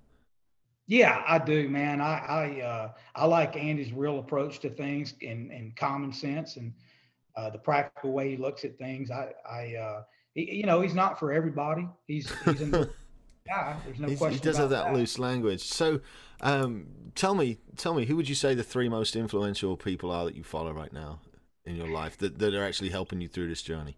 Yeah, 0.87 1.21
I 1.27 1.39
do, 1.39 1.67
man. 1.67 1.99
I 1.99 2.19
I 2.19 2.61
uh, 2.61 2.91
I 3.15 3.25
like 3.25 3.57
Andy's 3.57 3.91
real 3.91 4.19
approach 4.19 4.59
to 4.59 4.69
things 4.69 5.15
and 5.21 5.51
and 5.51 5.75
common 5.75 6.13
sense 6.13 6.55
and 6.57 6.73
uh, 7.35 7.49
the 7.49 7.57
practical 7.57 8.13
way 8.13 8.31
he 8.31 8.37
looks 8.37 8.63
at 8.63 8.77
things. 8.77 9.11
I 9.11 9.33
I 9.49 9.75
uh, 9.75 10.03
you 10.37 10.65
know, 10.65 10.81
he's 10.81 10.93
not 10.93 11.19
for 11.19 11.33
everybody. 11.33 11.87
He's 12.05 12.31
he's 12.45 12.61
in 12.61 12.71
the 12.71 12.89
yeah. 13.47 13.77
There's 13.85 13.99
no 13.99 14.07
he's, 14.07 14.17
question. 14.17 14.39
He 14.39 14.43
does 14.43 14.57
have 14.57 14.69
that, 14.69 14.85
that, 14.85 14.93
loose 14.93 15.17
language. 15.17 15.63
So, 15.63 16.01
um, 16.41 16.87
tell 17.15 17.33
me, 17.33 17.57
tell 17.75 17.93
me, 17.93 18.05
who 18.05 18.15
would 18.15 18.29
you 18.29 18.35
say 18.35 18.53
the 18.53 18.63
three 18.63 18.89
most 18.89 19.15
influential 19.15 19.75
people 19.77 20.11
are 20.11 20.25
that 20.25 20.35
you 20.35 20.43
follow 20.43 20.71
right 20.71 20.93
now 20.93 21.21
in 21.65 21.75
your 21.75 21.87
life 21.87 22.17
that 22.17 22.39
that 22.39 22.53
are 22.53 22.63
actually 22.63 22.89
helping 22.89 23.19
you 23.19 23.27
through 23.27 23.47
this 23.47 23.61
journey? 23.61 23.97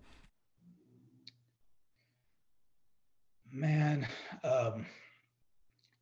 Man, 3.52 4.08
um, 4.44 4.86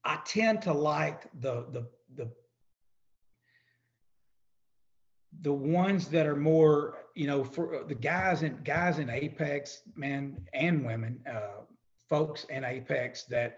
I 0.03 0.19
tend 0.25 0.61
to 0.63 0.73
like 0.73 1.23
the 1.39 1.65
the 1.71 1.87
the 2.15 2.31
the 5.41 5.53
ones 5.53 6.07
that 6.07 6.25
are 6.25 6.35
more 6.35 6.97
you 7.17 7.25
know, 7.25 7.43
for 7.43 7.83
the 7.87 7.95
guys 7.95 8.43
and 8.43 8.63
guys 8.63 8.99
in 8.99 9.09
Apex, 9.09 9.81
man, 9.95 10.37
and 10.53 10.85
women, 10.85 11.19
uh, 11.27 11.63
folks 12.07 12.43
in 12.45 12.63
Apex 12.63 13.23
that 13.23 13.57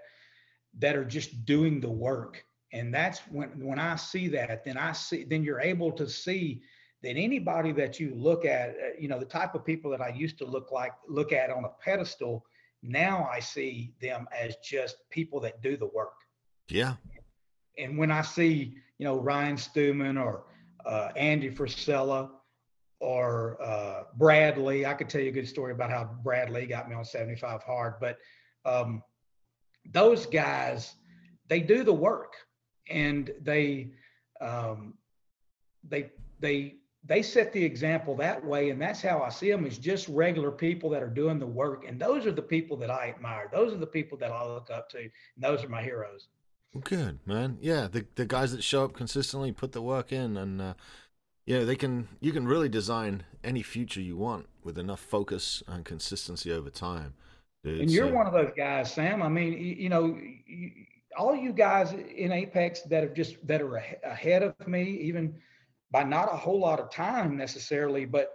that 0.77 0.95
are 0.95 1.03
just 1.03 1.45
doing 1.45 1.81
the 1.81 1.89
work. 1.89 2.45
And 2.71 2.93
that's 2.93 3.19
when 3.29 3.49
when 3.59 3.77
I 3.77 3.97
see 3.97 4.29
that, 4.29 4.63
then 4.63 4.77
I 4.77 4.93
see 4.93 5.25
then 5.25 5.43
you're 5.43 5.59
able 5.59 5.91
to 5.91 6.07
see 6.07 6.61
that 7.03 7.17
anybody 7.17 7.73
that 7.73 7.99
you 7.99 8.15
look 8.15 8.45
at, 8.45 8.69
uh, 8.69 8.97
you 8.97 9.09
know, 9.09 9.19
the 9.19 9.25
type 9.25 9.55
of 9.55 9.65
people 9.65 9.91
that 9.91 10.01
I 10.01 10.09
used 10.09 10.37
to 10.37 10.45
look 10.45 10.71
like 10.71 10.93
look 11.09 11.33
at 11.33 11.49
on 11.49 11.65
a 11.65 11.83
pedestal, 11.83 12.45
now 12.81 13.27
I 13.29 13.41
see 13.41 13.91
them 14.01 14.25
as 14.31 14.55
just 14.63 14.95
people 15.09 15.41
that 15.41 15.61
do 15.61 15.75
the 15.75 15.87
work. 15.87 16.15
Yeah. 16.69 16.93
And 17.77 17.97
when 17.97 18.09
I 18.09 18.21
see, 18.21 18.77
you 18.99 19.05
know, 19.05 19.17
Ryan 19.17 19.57
Stewman 19.57 20.17
or 20.17 20.45
uh, 20.85 21.09
Andy 21.15 21.49
Frisella, 21.49 22.29
or 22.99 23.57
uh, 23.61 24.03
Bradley. 24.17 24.85
I 24.85 24.93
could 24.93 25.09
tell 25.09 25.21
you 25.21 25.29
a 25.29 25.33
good 25.33 25.47
story 25.47 25.71
about 25.71 25.89
how 25.89 26.09
Bradley 26.23 26.65
got 26.65 26.89
me 26.89 26.95
on 26.95 27.05
75 27.05 27.63
hard, 27.63 27.95
but 27.99 28.17
um, 28.65 29.01
those 29.91 30.25
guys, 30.25 30.95
they 31.47 31.61
do 31.61 31.83
the 31.83 31.93
work 31.93 32.35
and 32.89 33.31
they, 33.41 33.91
um, 34.41 34.95
they, 35.87 36.11
they, 36.39 36.75
they 37.05 37.21
set 37.21 37.53
the 37.53 37.63
example 37.63 38.15
that 38.17 38.43
way. 38.43 38.69
And 38.69 38.81
that's 38.81 39.01
how 39.01 39.21
I 39.21 39.29
see 39.29 39.49
them 39.49 39.65
as 39.65 39.77
just 39.77 40.07
regular 40.09 40.51
people 40.51 40.89
that 40.89 41.01
are 41.01 41.09
doing 41.09 41.39
the 41.39 41.47
work. 41.47 41.85
And 41.87 41.99
those 41.99 42.25
are 42.25 42.31
the 42.31 42.41
people 42.41 42.75
that 42.77 42.91
I 42.91 43.09
admire. 43.09 43.49
Those 43.51 43.73
are 43.73 43.77
the 43.77 43.87
people 43.87 44.17
that 44.17 44.31
I 44.31 44.45
look 44.45 44.69
up 44.69 44.89
to. 44.89 44.97
And 44.97 45.11
those 45.37 45.63
are 45.63 45.69
my 45.69 45.81
heroes. 45.81 46.27
Good, 46.83 47.19
man. 47.25 47.57
Yeah. 47.61 47.87
The, 47.87 48.05
the 48.15 48.25
guys 48.25 48.51
that 48.51 48.63
show 48.63 48.83
up 48.83 48.93
consistently, 48.93 49.51
put 49.51 49.71
the 49.71 49.81
work 49.81 50.11
in 50.11 50.37
and, 50.37 50.61
uh, 50.61 50.73
yeah, 51.45 51.63
they 51.63 51.75
can. 51.75 52.07
You 52.19 52.31
can 52.31 52.47
really 52.47 52.69
design 52.69 53.23
any 53.43 53.63
future 53.63 54.01
you 54.01 54.15
want 54.15 54.45
with 54.63 54.77
enough 54.77 54.99
focus 54.99 55.63
and 55.67 55.83
consistency 55.83 56.51
over 56.51 56.69
time. 56.69 57.15
Dude. 57.63 57.81
And 57.81 57.89
you're 57.89 58.09
so, 58.09 58.13
one 58.13 58.27
of 58.27 58.33
those 58.33 58.51
guys, 58.55 58.93
Sam. 58.93 59.23
I 59.23 59.29
mean, 59.29 59.53
you, 59.53 59.73
you 59.73 59.89
know, 59.89 60.15
you, 60.45 60.71
all 61.17 61.35
you 61.35 61.51
guys 61.51 61.91
in 61.93 62.31
Apex 62.31 62.81
that 62.83 63.01
have 63.01 63.15
just 63.15 63.35
that 63.47 63.63
are 63.63 63.77
ahead 64.03 64.43
of 64.43 64.67
me, 64.67 64.83
even 65.01 65.33
by 65.89 66.03
not 66.03 66.31
a 66.31 66.37
whole 66.37 66.59
lot 66.59 66.79
of 66.79 66.91
time 66.91 67.35
necessarily, 67.35 68.05
but 68.05 68.33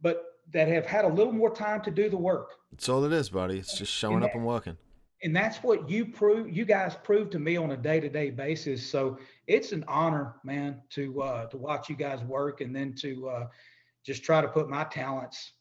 but 0.00 0.22
that 0.52 0.68
have 0.68 0.86
had 0.86 1.04
a 1.04 1.08
little 1.08 1.32
more 1.32 1.52
time 1.52 1.82
to 1.82 1.90
do 1.90 2.08
the 2.08 2.16
work. 2.16 2.52
It's 2.72 2.88
all 2.88 3.04
it 3.04 3.12
is, 3.12 3.28
buddy. 3.28 3.58
It's 3.58 3.76
just 3.76 3.92
showing 3.92 4.22
up 4.22 4.36
and 4.36 4.46
working. 4.46 4.76
And 5.22 5.34
that's 5.34 5.58
what 5.58 5.90
you 5.90 6.06
prove. 6.06 6.56
You 6.56 6.64
guys 6.64 6.94
prove 7.02 7.30
to 7.30 7.38
me 7.38 7.56
on 7.56 7.72
a 7.72 7.76
day-to-day 7.76 8.30
basis. 8.30 8.88
So 8.88 9.18
it's 9.46 9.72
an 9.72 9.84
honor, 9.88 10.36
man, 10.44 10.80
to 10.90 11.22
uh, 11.22 11.46
to 11.46 11.56
watch 11.56 11.88
you 11.88 11.96
guys 11.96 12.22
work, 12.22 12.60
and 12.60 12.74
then 12.74 12.94
to 13.00 13.28
uh, 13.28 13.46
just 14.04 14.22
try 14.22 14.40
to 14.40 14.48
put 14.48 14.68
my 14.68 14.84
talents 14.84 15.52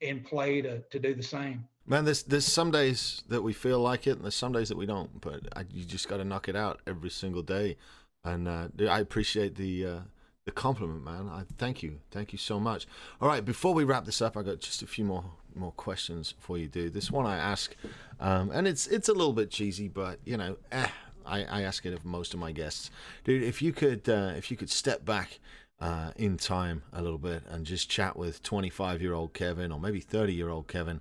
in 0.00 0.20
play 0.20 0.62
to 0.62 0.80
to 0.80 0.98
do 0.98 1.14
the 1.14 1.22
same. 1.22 1.66
Man, 1.86 2.04
there's 2.04 2.22
there's 2.22 2.46
some 2.46 2.70
days 2.70 3.24
that 3.28 3.42
we 3.42 3.52
feel 3.52 3.80
like 3.80 4.06
it, 4.06 4.12
and 4.12 4.22
there's 4.22 4.36
some 4.36 4.52
days 4.52 4.68
that 4.68 4.76
we 4.76 4.86
don't. 4.86 5.20
But 5.20 5.40
I, 5.56 5.64
you 5.72 5.84
just 5.84 6.08
got 6.08 6.18
to 6.18 6.24
knock 6.24 6.48
it 6.48 6.54
out 6.54 6.80
every 6.86 7.10
single 7.10 7.42
day. 7.42 7.76
And 8.22 8.46
uh, 8.46 8.68
I 8.88 9.00
appreciate 9.00 9.56
the 9.56 9.86
uh, 9.86 9.98
the 10.44 10.52
compliment, 10.52 11.02
man. 11.04 11.28
I 11.28 11.42
thank 11.58 11.82
you, 11.82 12.00
thank 12.10 12.32
you 12.32 12.38
so 12.38 12.60
much. 12.60 12.86
All 13.20 13.28
right, 13.28 13.44
before 13.44 13.74
we 13.74 13.82
wrap 13.84 14.04
this 14.04 14.22
up, 14.22 14.36
I 14.36 14.42
got 14.42 14.60
just 14.60 14.82
a 14.82 14.86
few 14.86 15.04
more 15.04 15.24
more 15.54 15.72
questions 15.72 16.34
for 16.38 16.58
you, 16.58 16.68
dude. 16.68 16.94
This 16.94 17.10
one 17.10 17.26
I 17.26 17.36
ask, 17.36 17.74
um, 18.18 18.50
and 18.52 18.66
it's 18.66 18.86
it's 18.86 19.08
a 19.08 19.12
little 19.12 19.32
bit 19.32 19.50
cheesy, 19.50 19.88
but 19.88 20.18
you 20.24 20.36
know, 20.36 20.56
eh, 20.72 20.88
I, 21.26 21.44
I 21.44 21.62
ask 21.62 21.84
it 21.86 21.92
of 21.92 22.04
most 22.04 22.34
of 22.34 22.40
my 22.40 22.52
guests, 22.52 22.90
dude. 23.24 23.42
If 23.42 23.62
you 23.62 23.72
could 23.72 24.08
uh, 24.08 24.32
if 24.36 24.50
you 24.50 24.56
could 24.56 24.70
step 24.70 25.04
back 25.04 25.38
uh, 25.80 26.10
in 26.16 26.36
time 26.36 26.82
a 26.92 27.02
little 27.02 27.18
bit 27.18 27.42
and 27.48 27.64
just 27.64 27.88
chat 27.88 28.16
with 28.16 28.42
25 28.42 29.00
year 29.00 29.14
old 29.14 29.32
Kevin 29.32 29.72
or 29.72 29.80
maybe 29.80 30.00
30 30.00 30.34
year 30.34 30.48
old 30.48 30.68
Kevin 30.68 31.00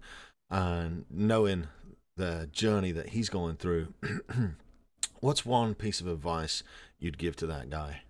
and 0.50 1.06
knowing 1.10 1.68
the 2.16 2.50
journey 2.52 2.92
that 2.92 3.10
he's 3.10 3.30
going 3.30 3.56
through, 3.56 3.94
what's 5.20 5.46
one 5.46 5.76
piece 5.76 6.02
of 6.02 6.08
advice 6.08 6.64
you'd 6.98 7.18
give 7.18 7.36
to 7.38 7.48
that 7.48 7.70
guy? 7.70 8.02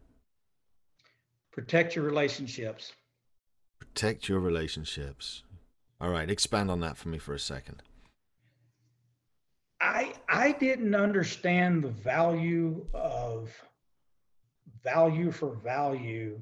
Protect 1.52 1.96
your 1.96 2.06
relationships. 2.06 2.94
Protect 3.80 4.30
your 4.30 4.40
relationships. 4.40 5.44
All 6.02 6.10
right, 6.10 6.30
expand 6.30 6.72
on 6.72 6.80
that 6.82 6.98
for 6.98 7.10
me 7.10 7.18
for 7.18 7.34
a 7.34 7.40
second. 7.40 7.84
I 9.82 10.14
I 10.28 10.54
didn't 10.54 10.96
understand 10.96 11.84
the 11.84 11.90
value 11.90 12.86
of 12.94 13.52
value 14.84 15.32
for 15.32 15.56
value 15.56 16.42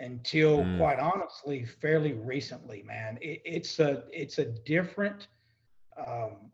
until 0.00 0.58
mm. 0.58 0.78
quite 0.78 0.98
honestly 0.98 1.64
fairly 1.64 2.14
recently 2.14 2.82
man 2.82 3.18
it, 3.20 3.40
it's 3.44 3.78
a 3.78 4.04
it's 4.12 4.38
a 4.38 4.44
different 4.44 5.28
um, 5.98 6.50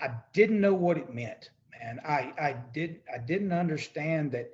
i 0.00 0.08
didn't 0.32 0.60
know 0.60 0.74
what 0.74 0.96
it 0.96 1.12
meant 1.12 1.50
man 1.72 2.00
i 2.06 2.32
i 2.38 2.56
did 2.72 3.00
i 3.12 3.18
didn't 3.18 3.52
understand 3.52 4.30
that 4.30 4.50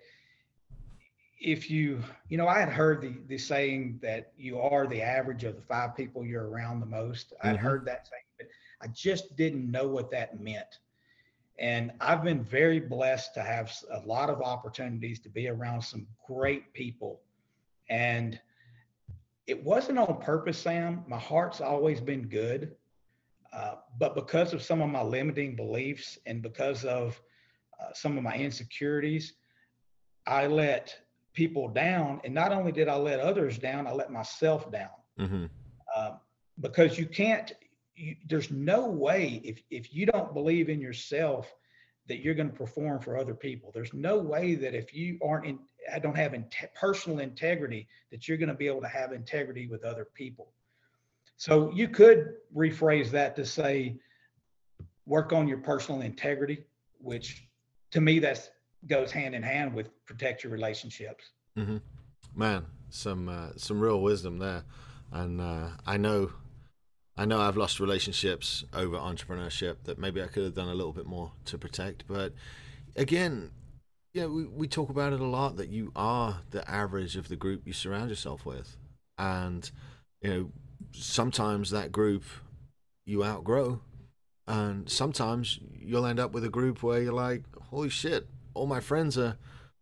if 1.38 1.70
you 1.70 2.02
you 2.28 2.38
know 2.38 2.48
i 2.48 2.58
had 2.58 2.68
heard 2.68 3.00
the 3.00 3.14
the 3.28 3.38
saying 3.38 3.98
that 4.02 4.32
you 4.36 4.58
are 4.58 4.86
the 4.86 5.02
average 5.02 5.44
of 5.44 5.54
the 5.54 5.62
five 5.62 5.94
people 5.94 6.24
you're 6.24 6.48
around 6.48 6.80
the 6.80 6.86
most 6.86 7.30
mm-hmm. 7.32 7.48
i'd 7.48 7.56
heard 7.56 7.84
that 7.84 8.06
saying 8.08 8.22
but 8.38 8.46
i 8.80 8.86
just 8.88 9.36
didn't 9.36 9.70
know 9.70 9.86
what 9.86 10.10
that 10.10 10.40
meant 10.40 10.78
and 11.58 11.90
I've 12.02 12.22
been 12.22 12.44
very 12.44 12.80
blessed 12.80 13.32
to 13.32 13.42
have 13.42 13.72
a 13.90 14.06
lot 14.06 14.28
of 14.28 14.42
opportunities 14.42 15.20
to 15.20 15.30
be 15.30 15.48
around 15.48 15.80
some 15.80 16.06
great 16.26 16.70
people 16.74 17.22
and 17.88 18.38
it 19.46 19.62
wasn't 19.62 19.98
on 19.98 20.20
purpose, 20.20 20.58
Sam. 20.58 21.04
My 21.06 21.18
heart's 21.18 21.60
always 21.60 22.00
been 22.00 22.22
good. 22.22 22.74
Uh, 23.52 23.76
but 23.98 24.14
because 24.14 24.52
of 24.52 24.60
some 24.60 24.82
of 24.82 24.90
my 24.90 25.02
limiting 25.02 25.54
beliefs 25.54 26.18
and 26.26 26.42
because 26.42 26.84
of 26.84 27.20
uh, 27.80 27.92
some 27.94 28.18
of 28.18 28.24
my 28.24 28.34
insecurities, 28.34 29.34
I 30.26 30.48
let 30.48 30.96
people 31.36 31.68
down. 31.68 32.20
And 32.24 32.34
not 32.34 32.50
only 32.50 32.72
did 32.72 32.88
I 32.88 32.96
let 32.96 33.20
others 33.20 33.58
down, 33.58 33.86
I 33.86 33.92
let 33.92 34.10
myself 34.10 34.72
down. 34.72 34.88
Mm-hmm. 35.20 35.44
Uh, 35.94 36.12
because 36.60 36.98
you 36.98 37.06
can't, 37.06 37.52
you, 37.94 38.16
there's 38.28 38.50
no 38.50 38.86
way 38.86 39.40
if, 39.44 39.60
if 39.70 39.94
you 39.94 40.06
don't 40.06 40.34
believe 40.34 40.68
in 40.68 40.80
yourself 40.80 41.54
that 42.08 42.20
you're 42.20 42.34
going 42.34 42.50
to 42.50 42.56
perform 42.56 43.00
for 43.00 43.16
other 43.16 43.34
people. 43.34 43.70
There's 43.72 43.92
no 43.92 44.18
way 44.18 44.54
that 44.56 44.74
if 44.74 44.94
you 44.94 45.18
aren't 45.22 45.46
in, 45.46 45.58
I 45.92 45.98
don't 45.98 46.16
have 46.16 46.34
in 46.34 46.46
personal 46.74 47.18
integrity 47.18 47.86
that 48.10 48.26
you're 48.26 48.38
going 48.38 48.48
to 48.48 48.54
be 48.54 48.66
able 48.66 48.80
to 48.80 48.88
have 48.88 49.12
integrity 49.12 49.66
with 49.66 49.84
other 49.84 50.06
people. 50.14 50.52
So 51.36 51.70
you 51.72 51.88
could 51.88 52.34
rephrase 52.54 53.10
that 53.10 53.36
to 53.36 53.44
say, 53.44 53.96
work 55.04 55.32
on 55.32 55.46
your 55.46 55.58
personal 55.58 56.00
integrity, 56.00 56.64
which 56.98 57.46
to 57.90 58.00
me 58.00 58.18
that 58.20 58.50
goes 58.88 59.12
hand 59.12 59.34
in 59.34 59.42
hand 59.42 59.74
with 59.74 59.88
protect 60.06 60.44
your 60.44 60.52
relationships. 60.52 61.30
Mm-hmm. 61.58 61.78
Man, 62.34 62.66
some 62.90 63.28
uh, 63.28 63.48
some 63.56 63.80
real 63.80 64.00
wisdom 64.00 64.38
there, 64.38 64.64
and 65.12 65.40
uh, 65.40 65.68
I 65.86 65.96
know 65.96 66.30
I 67.18 67.24
know 67.24 67.40
I've 67.40 67.56
lost 67.56 67.80
relationships 67.80 68.64
over 68.74 68.98
entrepreneurship 68.98 69.76
that 69.84 69.98
maybe 69.98 70.22
I 70.22 70.26
could 70.26 70.44
have 70.44 70.54
done 70.54 70.68
a 70.68 70.74
little 70.74 70.92
bit 70.92 71.06
more 71.06 71.32
to 71.46 71.56
protect. 71.56 72.04
But 72.06 72.34
again, 72.94 73.50
you 74.12 74.22
know, 74.22 74.28
we, 74.28 74.44
we 74.46 74.68
talk 74.68 74.90
about 74.90 75.14
it 75.14 75.20
a 75.20 75.24
lot 75.24 75.56
that 75.56 75.70
you 75.70 75.92
are 75.96 76.40
the 76.50 76.68
average 76.70 77.16
of 77.16 77.28
the 77.28 77.36
group 77.36 77.66
you 77.66 77.72
surround 77.72 78.10
yourself 78.10 78.44
with. 78.44 78.76
And, 79.16 79.70
you 80.20 80.30
know, 80.30 80.50
sometimes 80.92 81.70
that 81.70 81.90
group 81.90 82.24
you 83.06 83.24
outgrow. 83.24 83.80
And 84.46 84.88
sometimes 84.90 85.58
you'll 85.72 86.06
end 86.06 86.20
up 86.20 86.32
with 86.32 86.44
a 86.44 86.50
group 86.50 86.82
where 86.82 87.00
you're 87.00 87.12
like, 87.12 87.44
holy 87.70 87.88
shit, 87.88 88.26
all 88.56 88.66
my 88.66 88.80
friends 88.80 89.18
are 89.18 89.36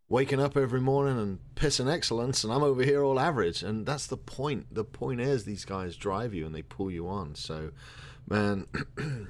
waking 0.09 0.41
up 0.41 0.57
every 0.57 0.81
morning 0.81 1.19
and 1.19 1.39
pissing 1.55 1.91
excellence, 1.91 2.45
and 2.45 2.53
I'm 2.53 2.63
over 2.63 2.83
here 2.83 3.03
all 3.03 3.21
average. 3.21 3.63
And 3.63 3.87
that's 3.87 4.07
the 4.07 4.17
point. 4.17 4.75
The 4.75 4.85
point 4.85 5.21
is 5.21 5.45
these 5.45 5.65
guys 5.65 5.97
drive 5.97 6.35
you 6.35 6.45
and 6.45 6.55
they 6.55 6.63
pull 6.63 6.91
you 6.91 7.09
on. 7.09 7.35
So, 7.35 7.71
man. 8.29 8.67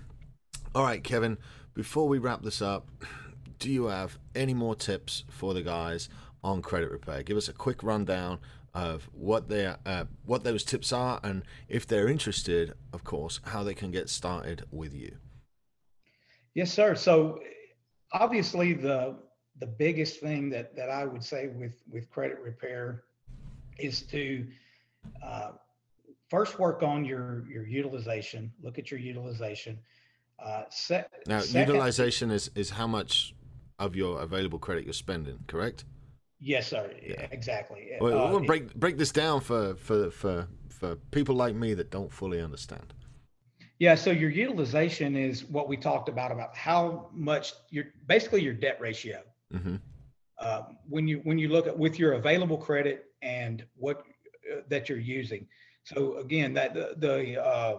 all 0.74 0.82
right, 0.82 1.04
Kevin. 1.04 1.38
Before 1.74 2.08
we 2.08 2.18
wrap 2.18 2.42
this 2.42 2.62
up, 2.62 2.88
do 3.58 3.70
you 3.70 3.86
have 3.86 4.18
any 4.34 4.54
more 4.54 4.74
tips 4.74 5.24
for 5.28 5.54
the 5.54 5.62
guys 5.62 6.08
on 6.42 6.62
credit 6.62 6.90
repair? 6.90 7.22
Give 7.22 7.36
us 7.36 7.48
a 7.48 7.52
quick 7.52 7.82
rundown 7.82 8.40
of 8.74 9.08
what 9.12 9.48
they 9.48 9.72
uh, 9.86 10.04
what 10.24 10.42
those 10.42 10.64
tips 10.64 10.92
are, 10.92 11.20
and 11.22 11.44
if 11.68 11.86
they're 11.86 12.08
interested, 12.08 12.72
of 12.92 13.04
course, 13.04 13.40
how 13.44 13.62
they 13.62 13.74
can 13.74 13.92
get 13.92 14.08
started 14.08 14.64
with 14.72 14.92
you. 14.92 15.16
Yes, 16.54 16.72
sir. 16.72 16.94
So 16.96 17.38
obviously 18.14 18.72
the 18.72 19.16
the 19.60 19.66
biggest 19.66 20.20
thing 20.20 20.50
that 20.50 20.74
that 20.76 20.90
I 20.90 21.04
would 21.04 21.24
say 21.24 21.48
with 21.48 21.82
with 21.90 22.10
credit 22.10 22.38
repair 22.40 23.04
is 23.78 24.02
to 24.02 24.46
uh, 25.22 25.52
first 26.28 26.58
work 26.58 26.82
on 26.82 27.04
your 27.04 27.44
your 27.48 27.66
utilization. 27.66 28.52
Look 28.62 28.78
at 28.78 28.90
your 28.90 29.00
utilization. 29.00 29.78
Uh, 30.44 30.64
se- 30.70 31.04
now, 31.26 31.40
second, 31.40 31.68
utilization 31.68 32.30
is 32.30 32.50
is 32.54 32.70
how 32.70 32.86
much 32.86 33.34
of 33.78 33.94
your 33.96 34.20
available 34.20 34.58
credit 34.58 34.84
you're 34.84 34.92
spending, 34.92 35.38
correct? 35.46 35.84
Yes, 36.40 36.68
sir. 36.68 36.90
Yeah. 37.06 37.26
Exactly. 37.30 37.90
Well, 38.00 38.26
uh, 38.26 38.30
we'll 38.30 38.44
break 38.44 38.74
break 38.74 38.98
this 38.98 39.12
down 39.12 39.40
for 39.40 39.76
for 39.76 40.10
for 40.10 40.48
for 40.68 40.96
people 41.10 41.34
like 41.34 41.54
me 41.54 41.74
that 41.74 41.90
don't 41.90 42.12
fully 42.12 42.40
understand. 42.40 42.92
Yeah, 43.78 43.96
so 43.96 44.10
your 44.10 44.30
utilization 44.30 45.16
is 45.16 45.44
what 45.44 45.68
we 45.68 45.76
talked 45.76 46.08
about 46.08 46.30
about 46.30 46.56
how 46.56 47.08
much 47.12 47.54
your 47.70 47.86
basically 48.06 48.42
your 48.42 48.54
debt 48.54 48.78
ratio. 48.80 49.22
Mm-hmm. 49.54 49.76
Uh, 50.38 50.62
when 50.88 51.06
you 51.06 51.20
when 51.24 51.38
you 51.38 51.48
look 51.48 51.66
at 51.66 51.78
with 51.78 51.98
your 51.98 52.14
available 52.14 52.58
credit 52.58 53.06
and 53.22 53.64
what 53.76 54.04
uh, 54.52 54.60
that 54.68 54.88
you're 54.88 54.98
using. 54.98 55.46
So 55.84 56.16
again, 56.16 56.54
that 56.54 56.74
the, 56.74 56.94
the 56.96 57.42
uh, 57.42 57.76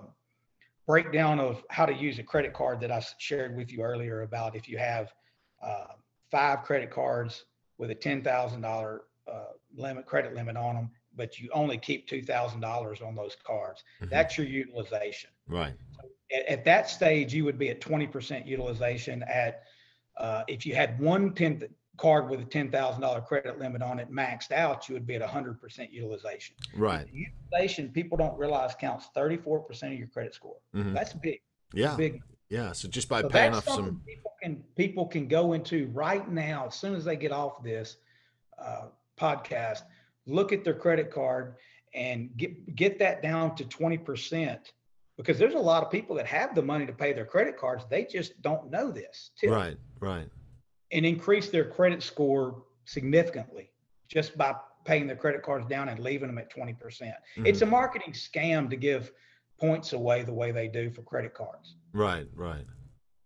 breakdown 0.87 1.39
of 1.39 1.63
how 1.69 1.85
to 1.85 1.93
use 1.93 2.19
a 2.19 2.23
credit 2.23 2.53
card 2.53 2.79
that 2.81 2.91
I 2.91 3.03
shared 3.17 3.55
with 3.55 3.71
you 3.71 3.81
earlier 3.81 4.21
about 4.21 4.55
if 4.55 4.69
you 4.69 4.77
have 4.77 5.13
uh, 5.61 5.93
five 6.31 6.63
credit 6.63 6.91
cards 6.91 7.45
with 7.77 7.91
a 7.91 7.95
ten 7.95 8.23
thousand 8.23 8.61
dollar 8.61 9.03
uh, 9.31 9.53
limit 9.75 10.05
credit 10.05 10.33
limit 10.33 10.55
on 10.55 10.75
them, 10.75 10.91
but 11.15 11.39
you 11.39 11.49
only 11.53 11.77
keep 11.77 12.07
two 12.07 12.21
thousand 12.21 12.61
dollars 12.61 13.01
on 13.01 13.15
those 13.15 13.35
cards. 13.45 13.83
Mm-hmm. 14.01 14.11
That's 14.11 14.37
your 14.37 14.47
utilization. 14.47 15.29
Right. 15.47 15.73
So 15.95 16.09
at, 16.35 16.45
at, 16.45 16.65
that 16.65 16.89
stage, 16.89 17.33
you 17.33 17.43
would 17.45 17.57
be 17.57 17.69
at 17.69 17.81
twenty 17.81 18.07
percent 18.07 18.47
utilization. 18.47 19.23
At 19.23 19.63
uh, 20.17 20.43
if 20.47 20.65
you 20.65 20.75
had 20.75 20.99
one 20.99 21.33
ten 21.33 21.61
card 21.97 22.29
with 22.29 22.39
a 22.39 22.45
ten 22.45 22.69
thousand 22.71 23.01
dollar 23.01 23.21
credit 23.21 23.59
limit 23.59 23.81
on 23.81 23.99
it 23.99 24.11
maxed 24.11 24.51
out, 24.51 24.87
you 24.87 24.93
would 24.93 25.07
be 25.07 25.15
at 25.15 25.21
hundred 25.21 25.59
percent 25.61 25.91
utilization. 25.91 26.55
Right. 26.75 27.07
Utilization 27.11 27.89
people 27.89 28.17
don't 28.17 28.37
realize 28.37 28.75
counts 28.75 29.09
thirty 29.13 29.37
four 29.37 29.59
percent 29.59 29.93
of 29.93 29.99
your 29.99 30.07
credit 30.07 30.33
score. 30.33 30.57
Mm-hmm. 30.75 30.93
That's 30.93 31.13
big. 31.13 31.41
Yeah. 31.73 31.95
big. 31.95 32.21
Yeah. 32.49 32.71
So 32.73 32.87
just 32.87 33.09
by 33.09 33.21
so 33.21 33.29
paying 33.29 33.53
off 33.53 33.65
some 33.65 34.01
people 34.05 34.31
can 34.41 34.63
people 34.75 35.05
can 35.07 35.27
go 35.27 35.53
into 35.53 35.87
right 35.93 36.29
now 36.29 36.67
as 36.67 36.75
soon 36.75 36.95
as 36.95 37.03
they 37.03 37.15
get 37.15 37.31
off 37.31 37.63
this 37.63 37.97
uh, 38.59 38.87
podcast, 39.19 39.81
look 40.25 40.53
at 40.53 40.63
their 40.63 40.73
credit 40.73 41.11
card 41.11 41.55
and 41.93 42.29
get 42.37 42.75
get 42.75 42.99
that 42.99 43.21
down 43.21 43.55
to 43.55 43.65
twenty 43.65 43.97
percent 43.97 44.73
because 45.17 45.39
there's 45.39 45.53
a 45.53 45.59
lot 45.59 45.81
of 45.81 45.89
people 45.89 46.15
that 46.15 46.27
have 46.27 46.53
the 46.55 46.61
money 46.61 46.85
to 46.85 46.91
pay 46.91 47.13
their 47.13 47.25
credit 47.25 47.57
cards. 47.57 47.85
They 47.89 48.03
just 48.05 48.41
don't 48.41 48.69
know 48.69 48.91
this. 48.91 49.31
Too, 49.39 49.49
right, 49.49 49.77
right. 50.05 50.29
And 50.91 51.05
increase 51.05 51.49
their 51.49 51.65
credit 51.65 52.03
score 52.03 52.63
significantly 52.85 53.71
just 54.07 54.37
by 54.37 54.55
paying 54.85 55.07
their 55.07 55.15
credit 55.15 55.41
cards 55.41 55.65
down 55.65 55.89
and 55.89 55.99
leaving 55.99 56.27
them 56.27 56.37
at 56.37 56.53
20%. 56.53 56.79
percent 56.79 57.15
mm 57.35 57.41
hmm 57.41 57.45
It's 57.45 57.61
a 57.61 57.65
marketing 57.65 58.13
scam 58.13 58.69
to 58.69 58.75
give 58.75 59.11
points 59.59 59.93
away 59.93 60.23
the 60.23 60.33
way 60.33 60.51
they 60.51 60.67
do 60.67 60.91
for 60.91 61.01
credit 61.01 61.33
cards. 61.33 61.75
Right, 61.93 62.27
right. 62.35 62.65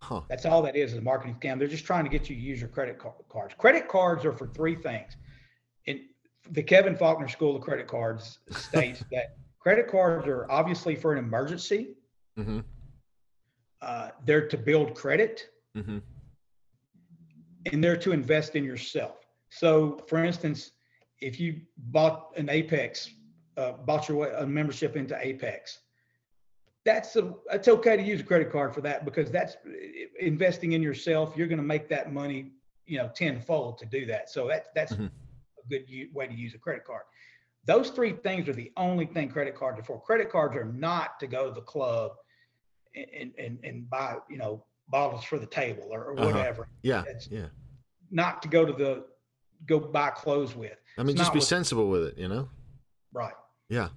Huh. 0.01 0.21
That's 0.29 0.45
all 0.45 0.61
that 0.61 0.75
is, 0.75 0.93
is 0.93 0.99
a 0.99 1.01
marketing 1.01 1.35
scam. 1.41 1.59
They're 1.59 1.67
just 1.67 1.85
trying 1.85 2.05
to 2.05 2.09
get 2.09 2.29
you 2.29 2.35
to 2.35 2.41
use 2.41 2.59
your 2.59 2.69
credit 2.69 2.97
cards. 3.29 3.53
Credit 3.57 3.87
cards 3.87 4.23
are 4.25 4.31
for 4.31 4.47
three 4.47 4.75
things. 4.75 5.17
In 5.85 6.05
the 6.51 6.63
Kevin 6.63 6.95
Faulkner 6.95 7.27
School 7.27 7.55
of 7.55 7.61
Credit 7.61 7.87
Cards 7.87 8.39
states 8.51 9.03
that 9.11 9.37
credit 9.59 9.87
cards 9.89 10.25
are 10.27 10.49
obviously 10.49 10.95
for 10.95 11.11
an 11.11 11.19
emergency. 11.19 11.89
Mm-hmm. 12.37 12.59
Uh, 13.81 14.09
they're 14.25 14.47
to 14.47 14.57
build 14.57 14.95
credit. 14.95 15.49
Mm-hmm. 15.75 15.99
And 17.71 17.83
they're 17.83 17.97
to 17.97 18.11
invest 18.11 18.55
in 18.55 18.63
yourself. 18.63 19.17
So, 19.49 20.03
for 20.07 20.23
instance, 20.23 20.71
if 21.21 21.39
you 21.39 21.61
bought 21.77 22.31
an 22.37 22.49
Apex, 22.49 23.11
uh, 23.57 23.73
bought 23.73 24.07
your 24.07 24.27
a 24.31 24.47
membership 24.47 24.95
into 24.95 25.17
Apex, 25.19 25.79
that's 26.85 27.15
a, 27.15 27.33
it's 27.51 27.67
okay 27.67 27.97
to 27.97 28.03
use 28.03 28.21
a 28.21 28.23
credit 28.23 28.51
card 28.51 28.73
for 28.73 28.81
that 28.81 29.05
because 29.05 29.29
that's 29.31 29.57
investing 30.19 30.73
in 30.73 30.81
yourself. 30.81 31.33
You're 31.35 31.47
going 31.47 31.59
to 31.59 31.63
make 31.63 31.89
that 31.89 32.13
money, 32.13 32.51
you 32.85 32.97
know, 32.97 33.09
tenfold 33.13 33.77
to 33.79 33.85
do 33.85 34.05
that. 34.05 34.29
So 34.29 34.47
that 34.47 34.67
that's 34.75 34.93
mm-hmm. 34.93 35.05
a 35.05 35.69
good 35.69 35.85
way 36.13 36.27
to 36.27 36.33
use 36.33 36.55
a 36.55 36.57
credit 36.57 36.85
card. 36.85 37.03
Those 37.65 37.89
three 37.89 38.13
things 38.13 38.47
are 38.47 38.53
the 38.53 38.71
only 38.77 39.05
thing 39.05 39.29
credit 39.29 39.55
cards 39.55 39.79
are 39.79 39.83
for. 39.83 40.01
Credit 40.01 40.31
cards 40.31 40.55
are 40.55 40.65
not 40.65 41.19
to 41.19 41.27
go 41.27 41.49
to 41.49 41.53
the 41.53 41.61
club 41.61 42.13
and 42.95 43.33
and, 43.37 43.59
and 43.63 43.89
buy, 43.89 44.15
you 44.29 44.37
know, 44.37 44.65
bottles 44.89 45.23
for 45.23 45.37
the 45.37 45.45
table 45.45 45.87
or, 45.91 46.05
or 46.05 46.19
uh-huh. 46.19 46.31
whatever. 46.31 46.67
Yeah. 46.81 47.03
It's 47.07 47.27
yeah. 47.29 47.47
Not 48.11 48.41
to 48.41 48.47
go 48.47 48.65
to 48.65 48.73
the 48.73 49.05
go 49.65 49.79
buy 49.79 50.09
clothes 50.09 50.55
with. 50.55 50.77
I 50.97 51.03
mean, 51.03 51.11
it's 51.11 51.21
just 51.21 51.33
be 51.33 51.41
sensible 51.41 51.89
with 51.89 52.03
it, 52.03 52.17
you 52.17 52.27
know? 52.27 52.49
Right. 53.13 53.33
Yeah. 53.69 53.89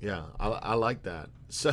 Yeah, 0.00 0.24
I, 0.38 0.48
I 0.48 0.74
like 0.74 1.02
that. 1.02 1.30
So, 1.48 1.72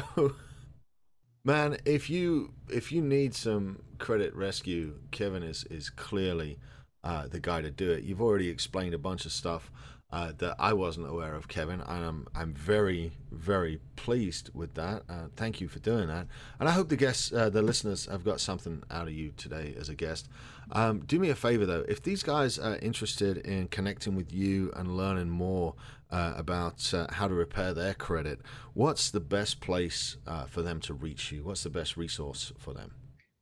man, 1.43 1.78
if 1.84 2.11
you 2.11 2.53
if 2.70 2.91
you 2.91 3.01
need 3.01 3.34
some 3.34 3.82
credit 3.97 4.36
rescue, 4.36 4.99
Kevin 5.09 5.41
is 5.41 5.64
is 5.64 5.89
clearly 5.89 6.59
uh, 7.03 7.28
the 7.28 7.39
guy 7.39 7.61
to 7.61 7.72
do 7.72 7.91
it. 7.91 8.03
You've 8.03 8.22
already 8.22 8.49
explained 8.49 8.93
a 8.93 8.99
bunch 8.99 9.26
of 9.26 9.32
stuff 9.32 9.72
uh, 10.14 10.32
that 10.38 10.55
I 10.59 10.74
wasn't 10.74 11.09
aware 11.09 11.34
of, 11.34 11.47
Kevin, 11.47 11.82
and 11.82 12.05
I'm 12.05 12.28
I'm 12.36 12.53
very 12.53 13.14
very 13.32 13.80
pleased 13.95 14.51
with 14.53 14.76
that. 14.76 15.01
Uh, 15.09 15.30
thank 15.36 15.59
you 15.59 15.68
for 15.68 15.80
doing 15.80 16.07
that, 16.07 16.28
and 16.59 16.70
I 16.70 16.72
hope 16.72 16.89
the 16.89 16.95
guests, 16.95 17.34
uh, 17.34 17.49
the 17.49 17.64
listeners, 17.64 18.05
have 18.05 18.24
got 18.24 18.39
something 18.39 18.84
out 18.91 19.07
of 19.07 19.14
you 19.14 19.34
today 19.36 19.74
as 19.78 19.89
a 19.89 19.95
guest. 19.95 20.30
Um, 20.72 20.99
do 20.99 21.20
me 21.20 21.30
a 21.30 21.36
favor 21.36 21.66
though, 21.66 21.84
if 21.89 22.03
these 22.03 22.22
guys 22.22 22.59
are 22.59 22.76
interested 22.78 23.38
in 23.38 23.70
connecting 23.70 24.16
with 24.16 24.32
you 24.32 24.72
and 24.76 24.95
learning 24.95 25.32
more 25.32 25.74
uh, 26.11 26.34
about 26.38 26.93
uh, 26.93 27.07
how 27.11 27.28
to 27.28 27.34
repair 27.34 27.74
their 27.74 27.95
credit, 27.95 28.39
what's 28.76 29.09
the 29.09 29.20
best 29.20 29.61
place 29.61 30.18
uh, 30.28 30.45
for 30.45 30.61
them 30.61 30.80
to 30.82 30.93
reach 30.93 31.32
you? 31.32 31.43
What's 31.43 31.64
the 31.64 31.72
best 31.72 31.97
resource 31.97 32.53
for 32.59 32.76
them? 32.76 32.91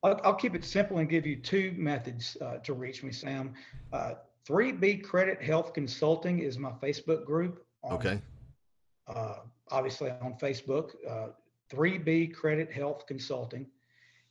I'll, 0.03 0.21
I'll 0.23 0.35
keep 0.35 0.55
it 0.55 0.63
simple 0.63 0.99
and 0.99 1.09
give 1.09 1.27
you 1.27 1.35
two 1.35 1.73
methods 1.75 2.37
to 2.63 2.73
reach 2.73 3.03
me, 3.03 3.11
Sam 3.11 3.55
3B 4.47 5.03
Credit 5.03 5.41
Health 5.41 5.73
Consulting 5.73 6.39
is 6.39 6.57
my 6.57 6.71
Facebook 6.71 7.25
group. 7.25 7.63
On, 7.83 7.93
okay. 7.93 8.21
Uh, 9.07 9.35
obviously 9.69 10.09
on 10.09 10.35
Facebook, 10.41 10.91
uh, 11.09 11.27
3B 11.71 12.33
Credit 12.33 12.71
Health 12.71 13.05
Consulting. 13.07 13.67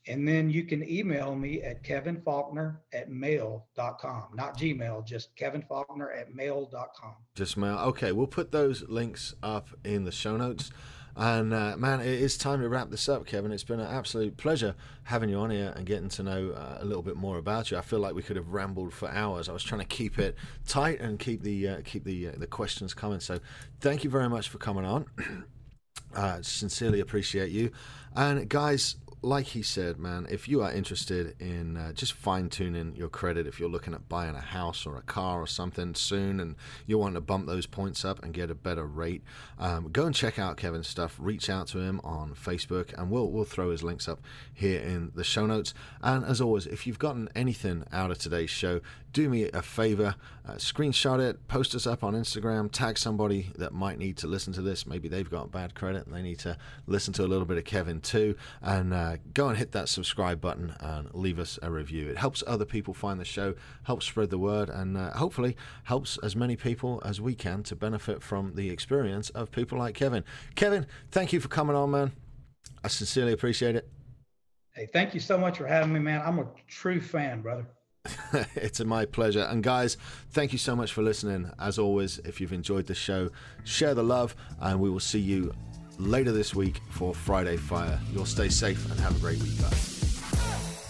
And 0.07 0.27
then 0.27 0.49
you 0.49 0.65
can 0.65 0.89
email 0.89 1.35
me 1.35 1.63
at 1.63 1.85
kevinfaulkner 1.85 2.79
at 2.93 3.11
mail.com. 3.11 4.29
Not 4.35 4.57
Gmail, 4.57 5.07
just 5.07 5.37
kevinfaulkner 5.37 6.19
at 6.19 6.35
mail.com. 6.35 7.15
Just 7.35 7.57
mail. 7.57 7.77
Okay, 7.79 8.13
we'll 8.13 8.27
put 8.27 8.51
those 8.51 8.83
links 8.89 9.35
up 9.43 9.69
in 9.85 10.05
the 10.05 10.13
show 10.13 10.37
notes. 10.37 10.71
And 11.17 11.53
uh, 11.53 11.77
man, 11.77 12.01
it 12.01 12.07
is 12.07 12.39
time 12.39 12.61
to 12.61 12.69
wrap 12.69 12.91
this 12.91 13.09
up, 13.09 13.27
Kevin. 13.27 13.53
It's 13.53 13.65
been 13.65 13.81
an 13.81 13.95
absolute 13.95 14.37
pleasure 14.37 14.75
having 15.05 15.29
you 15.29 15.39
on 15.39 15.51
here 15.51 15.73
and 15.77 15.85
getting 15.85 16.09
to 16.11 16.23
know 16.23 16.51
uh, 16.51 16.79
a 16.81 16.85
little 16.85 17.03
bit 17.03 17.17
more 17.17 17.39
about 17.39 17.71
you. 17.71 17.77
I 17.77 17.83
feel 17.83 17.99
like 17.99 18.15
we 18.15 18.23
could 18.23 18.37
have 18.37 18.49
rambled 18.49 18.93
for 18.93 19.11
hours. 19.11 19.49
I 19.49 19.53
was 19.53 19.63
trying 19.63 19.81
to 19.81 19.87
keep 19.87 20.19
it 20.19 20.37
tight 20.67 21.01
and 21.01 21.19
keep 21.19 21.43
the 21.43 21.69
uh, 21.69 21.81
keep 21.85 22.05
the 22.05 22.29
uh, 22.29 22.33
the 22.37 22.47
questions 22.47 22.95
coming. 22.95 23.21
So, 23.21 23.41
thank 23.81 24.05
you 24.05 24.11
very 24.11 24.29
much 24.29 24.49
for 24.49 24.59
coming 24.59 24.85
on. 24.85 25.07
Uh, 26.13 26.43
sincerely 26.43 26.99
appreciate 26.99 27.53
you. 27.53 27.71
And 28.17 28.49
guys, 28.49 28.97
like 29.23 29.49
he 29.49 29.63
said, 29.63 29.99
man, 29.99 30.27
if 30.31 30.49
you 30.49 30.63
are 30.63 30.73
interested 30.73 31.35
in 31.39 31.77
uh, 31.77 31.93
just 31.93 32.15
fine 32.15 32.49
tuning 32.49 32.95
your 32.97 33.09
credit, 33.09 33.47
if 33.47 33.61
you're 33.61 33.69
looking 33.69 33.93
at 33.93 34.09
buying 34.09 34.35
a 34.35 34.41
house 34.41 34.87
or 34.87 34.97
a 34.97 35.03
car 35.03 35.43
or 35.43 35.47
something 35.47 35.95
soon 35.95 36.41
and 36.41 36.57
you 36.87 36.97
want 36.97 37.15
to 37.17 37.21
bump 37.21 37.47
those 37.47 37.67
points 37.67 38.05
up 38.05 38.23
and 38.23 38.33
get 38.33 38.51
a 38.51 38.55
better 38.55 38.87
rate, 38.87 39.23
um, 39.59 39.91
go 39.93 40.07
and 40.07 40.15
check 40.15 40.39
out 40.39 40.57
Kevin's 40.57 40.89
stuff. 40.89 41.17
Reach 41.19 41.51
out 41.51 41.67
to 41.69 41.81
him 41.81 42.01
on 42.03 42.35
Facebook 42.35 42.95
and 42.99 43.11
we'll, 43.11 43.31
we'll 43.31 43.45
throw 43.45 43.71
his 43.71 43.83
links 43.83 44.09
up 44.09 44.21
here 44.55 44.81
in 44.81 45.13
the 45.15 45.25
show 45.25 45.45
notes. 45.45 45.75
And 46.03 46.25
as 46.25 46.41
always, 46.41 46.67
if 46.67 46.87
you've 46.87 46.99
gotten 46.99 47.29
anything 47.35 47.85
out 47.93 48.11
of 48.11 48.19
today's 48.19 48.51
show, 48.51 48.81
do 49.13 49.29
me 49.29 49.51
a 49.53 49.63
favor, 49.63 50.15
uh, 50.47 50.53
screenshot 50.53 51.19
it, 51.19 51.47
post 51.49 51.75
us 51.75 51.87
up 51.87 52.05
on 52.05 52.15
Instagram, 52.15 52.71
tag 52.71 52.97
somebody 52.97 53.51
that 53.57 53.73
might 53.73 53.99
need 53.99 54.17
to 54.19 54.27
listen 54.27 54.53
to 54.53 54.63
this. 54.63 54.87
Maybe 54.87 55.09
they've 55.09 55.29
got 55.29 55.51
bad 55.51 55.75
credit 55.75 56.07
and 56.07 56.15
they 56.15 56.23
need 56.23 56.39
to 56.41 56.57
listen 56.87 57.13
to 57.15 57.25
a 57.25 57.27
little 57.27 57.45
bit 57.45 57.59
of 57.59 57.65
Kevin 57.65 58.01
too. 58.01 58.37
And 58.63 58.95
uh, 59.11 59.17
go 59.35 59.49
and 59.49 59.59
hit 59.59 59.73
that 59.73 59.89
subscribe 59.89 60.41
button 60.41 60.75
and 60.81 61.13
leave 61.15 61.39
us 61.39 61.59
a 61.63 61.71
review. 61.71 62.09
It 62.09 62.19
helps 62.19 62.43
other 62.47 62.65
people 62.65 62.95
find 62.95 63.21
the 63.21 63.25
show, 63.25 63.55
helps 63.85 64.07
spread 64.07 64.31
the 64.31 64.39
word, 64.39 64.69
and 64.69 64.97
uh, 64.97 65.11
hopefully 65.13 65.57
helps 65.85 66.19
as 66.19 66.37
many 66.37 66.57
people 66.57 67.03
as 67.05 67.21
we 67.21 67.35
can 67.35 67.63
to 67.65 67.77
benefit 67.77 68.23
from 68.23 68.55
the 68.55 68.71
experience 68.71 69.31
of 69.31 69.51
people 69.51 69.79
like 69.79 69.95
Kevin. 69.95 70.25
Kevin, 70.55 70.87
thank 71.11 71.33
you 71.33 71.41
for 71.41 71.49
coming 71.49 71.77
on, 71.77 71.91
man. 71.91 72.13
I 72.85 72.89
sincerely 72.89 73.33
appreciate 73.33 73.77
it. 73.77 73.89
Hey, 74.75 74.87
thank 74.87 75.15
you 75.15 75.21
so 75.21 75.37
much 75.37 75.59
for 75.59 75.67
having 75.67 75.93
me, 75.93 76.01
man. 76.01 76.23
I'm 76.25 76.39
a 76.39 76.47
true 76.69 77.01
fan, 77.01 77.43
brother. 77.43 77.67
it's 78.55 78.83
my 78.83 79.05
pleasure. 79.05 79.43
And 79.43 79.63
guys, 79.63 79.97
thank 80.31 80.53
you 80.53 80.59
so 80.59 80.75
much 80.75 80.93
for 80.93 81.03
listening. 81.03 81.51
As 81.59 81.79
always, 81.79 82.19
if 82.21 82.41
you've 82.41 82.53
enjoyed 82.53 82.87
the 82.87 82.95
show, 82.95 83.31
share 83.65 83.95
the 83.95 84.03
love, 84.03 84.35
and 84.61 84.81
we 84.81 84.89
will 84.89 85.01
see 85.01 85.19
you 85.19 85.53
later 86.07 86.33
this 86.33 86.55
week 86.55 86.81
for 86.91 87.15
Friday 87.15 87.57
Fire. 87.57 87.99
You'll 88.13 88.27
stay 88.27 88.49
safe 88.49 88.91
and 88.91 88.99
have 89.01 89.17
a 89.17 89.21
great 89.21 89.43
week. 89.43 89.59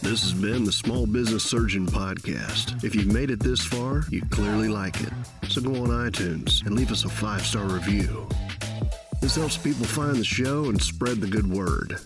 This 0.03 0.23
has 0.23 0.33
been 0.33 0.65
the 0.65 0.73
Small 0.73 1.07
Business 1.07 1.45
Surgeon 1.45 1.87
Podcast. 1.87 2.83
If 2.83 2.95
you've 2.95 3.13
made 3.13 3.31
it 3.31 3.41
this 3.41 3.61
far, 3.61 4.05
you 4.11 4.23
clearly 4.31 4.69
like 4.69 4.99
it. 5.01 5.13
So 5.49 5.61
go 5.61 5.71
on 5.83 5.89
iTunes 5.89 6.65
and 6.65 6.75
leave 6.75 6.91
us 6.91 7.05
a 7.05 7.09
five 7.09 7.45
star 7.45 7.65
review. 7.65 8.27
This 9.21 9.37
helps 9.37 9.59
people 9.59 9.85
find 9.85 10.17
the 10.17 10.25
show 10.25 10.65
and 10.65 10.81
spread 10.81 11.21
the 11.21 11.27
good 11.27 11.47
word. 11.47 11.99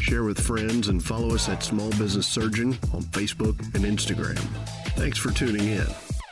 Share 0.00 0.22
with 0.22 0.40
friends 0.40 0.88
and 0.88 1.02
follow 1.02 1.34
us 1.34 1.48
at 1.48 1.62
Small 1.62 1.90
Business 1.90 2.26
Surgeon 2.26 2.78
on 2.94 3.02
Facebook 3.02 3.58
and 3.74 3.84
Instagram. 3.84 4.38
Thanks 4.94 5.18
for 5.18 5.30
tuning 5.32 5.66
in, 5.66 5.86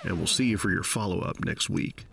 and 0.07 0.17
we'll 0.17 0.27
see 0.27 0.47
you 0.47 0.57
for 0.57 0.71
your 0.71 0.83
follow 0.83 1.21
up 1.21 1.45
next 1.45 1.69
week. 1.69 2.07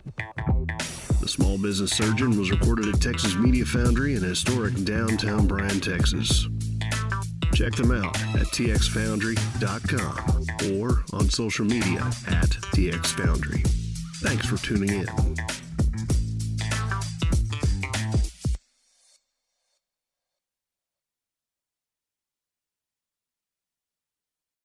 The 1.20 1.28
Small 1.28 1.56
Business 1.56 1.92
Surgeon 1.92 2.38
was 2.38 2.50
recorded 2.50 2.94
at 2.94 3.00
Texas 3.00 3.34
Media 3.36 3.64
Foundry 3.64 4.14
in 4.14 4.22
historic 4.22 4.74
downtown 4.84 5.46
Bryan, 5.46 5.80
Texas. 5.80 6.46
Check 7.54 7.72
them 7.74 7.92
out 7.92 8.14
at 8.34 8.48
txfoundry.com 8.48 10.78
or 10.78 11.04
on 11.12 11.30
social 11.30 11.64
media 11.64 12.00
at 12.26 12.50
txfoundry. 12.74 13.64
Thanks 14.16 14.46
for 14.46 14.56
tuning 14.56 14.90
in. 14.90 15.06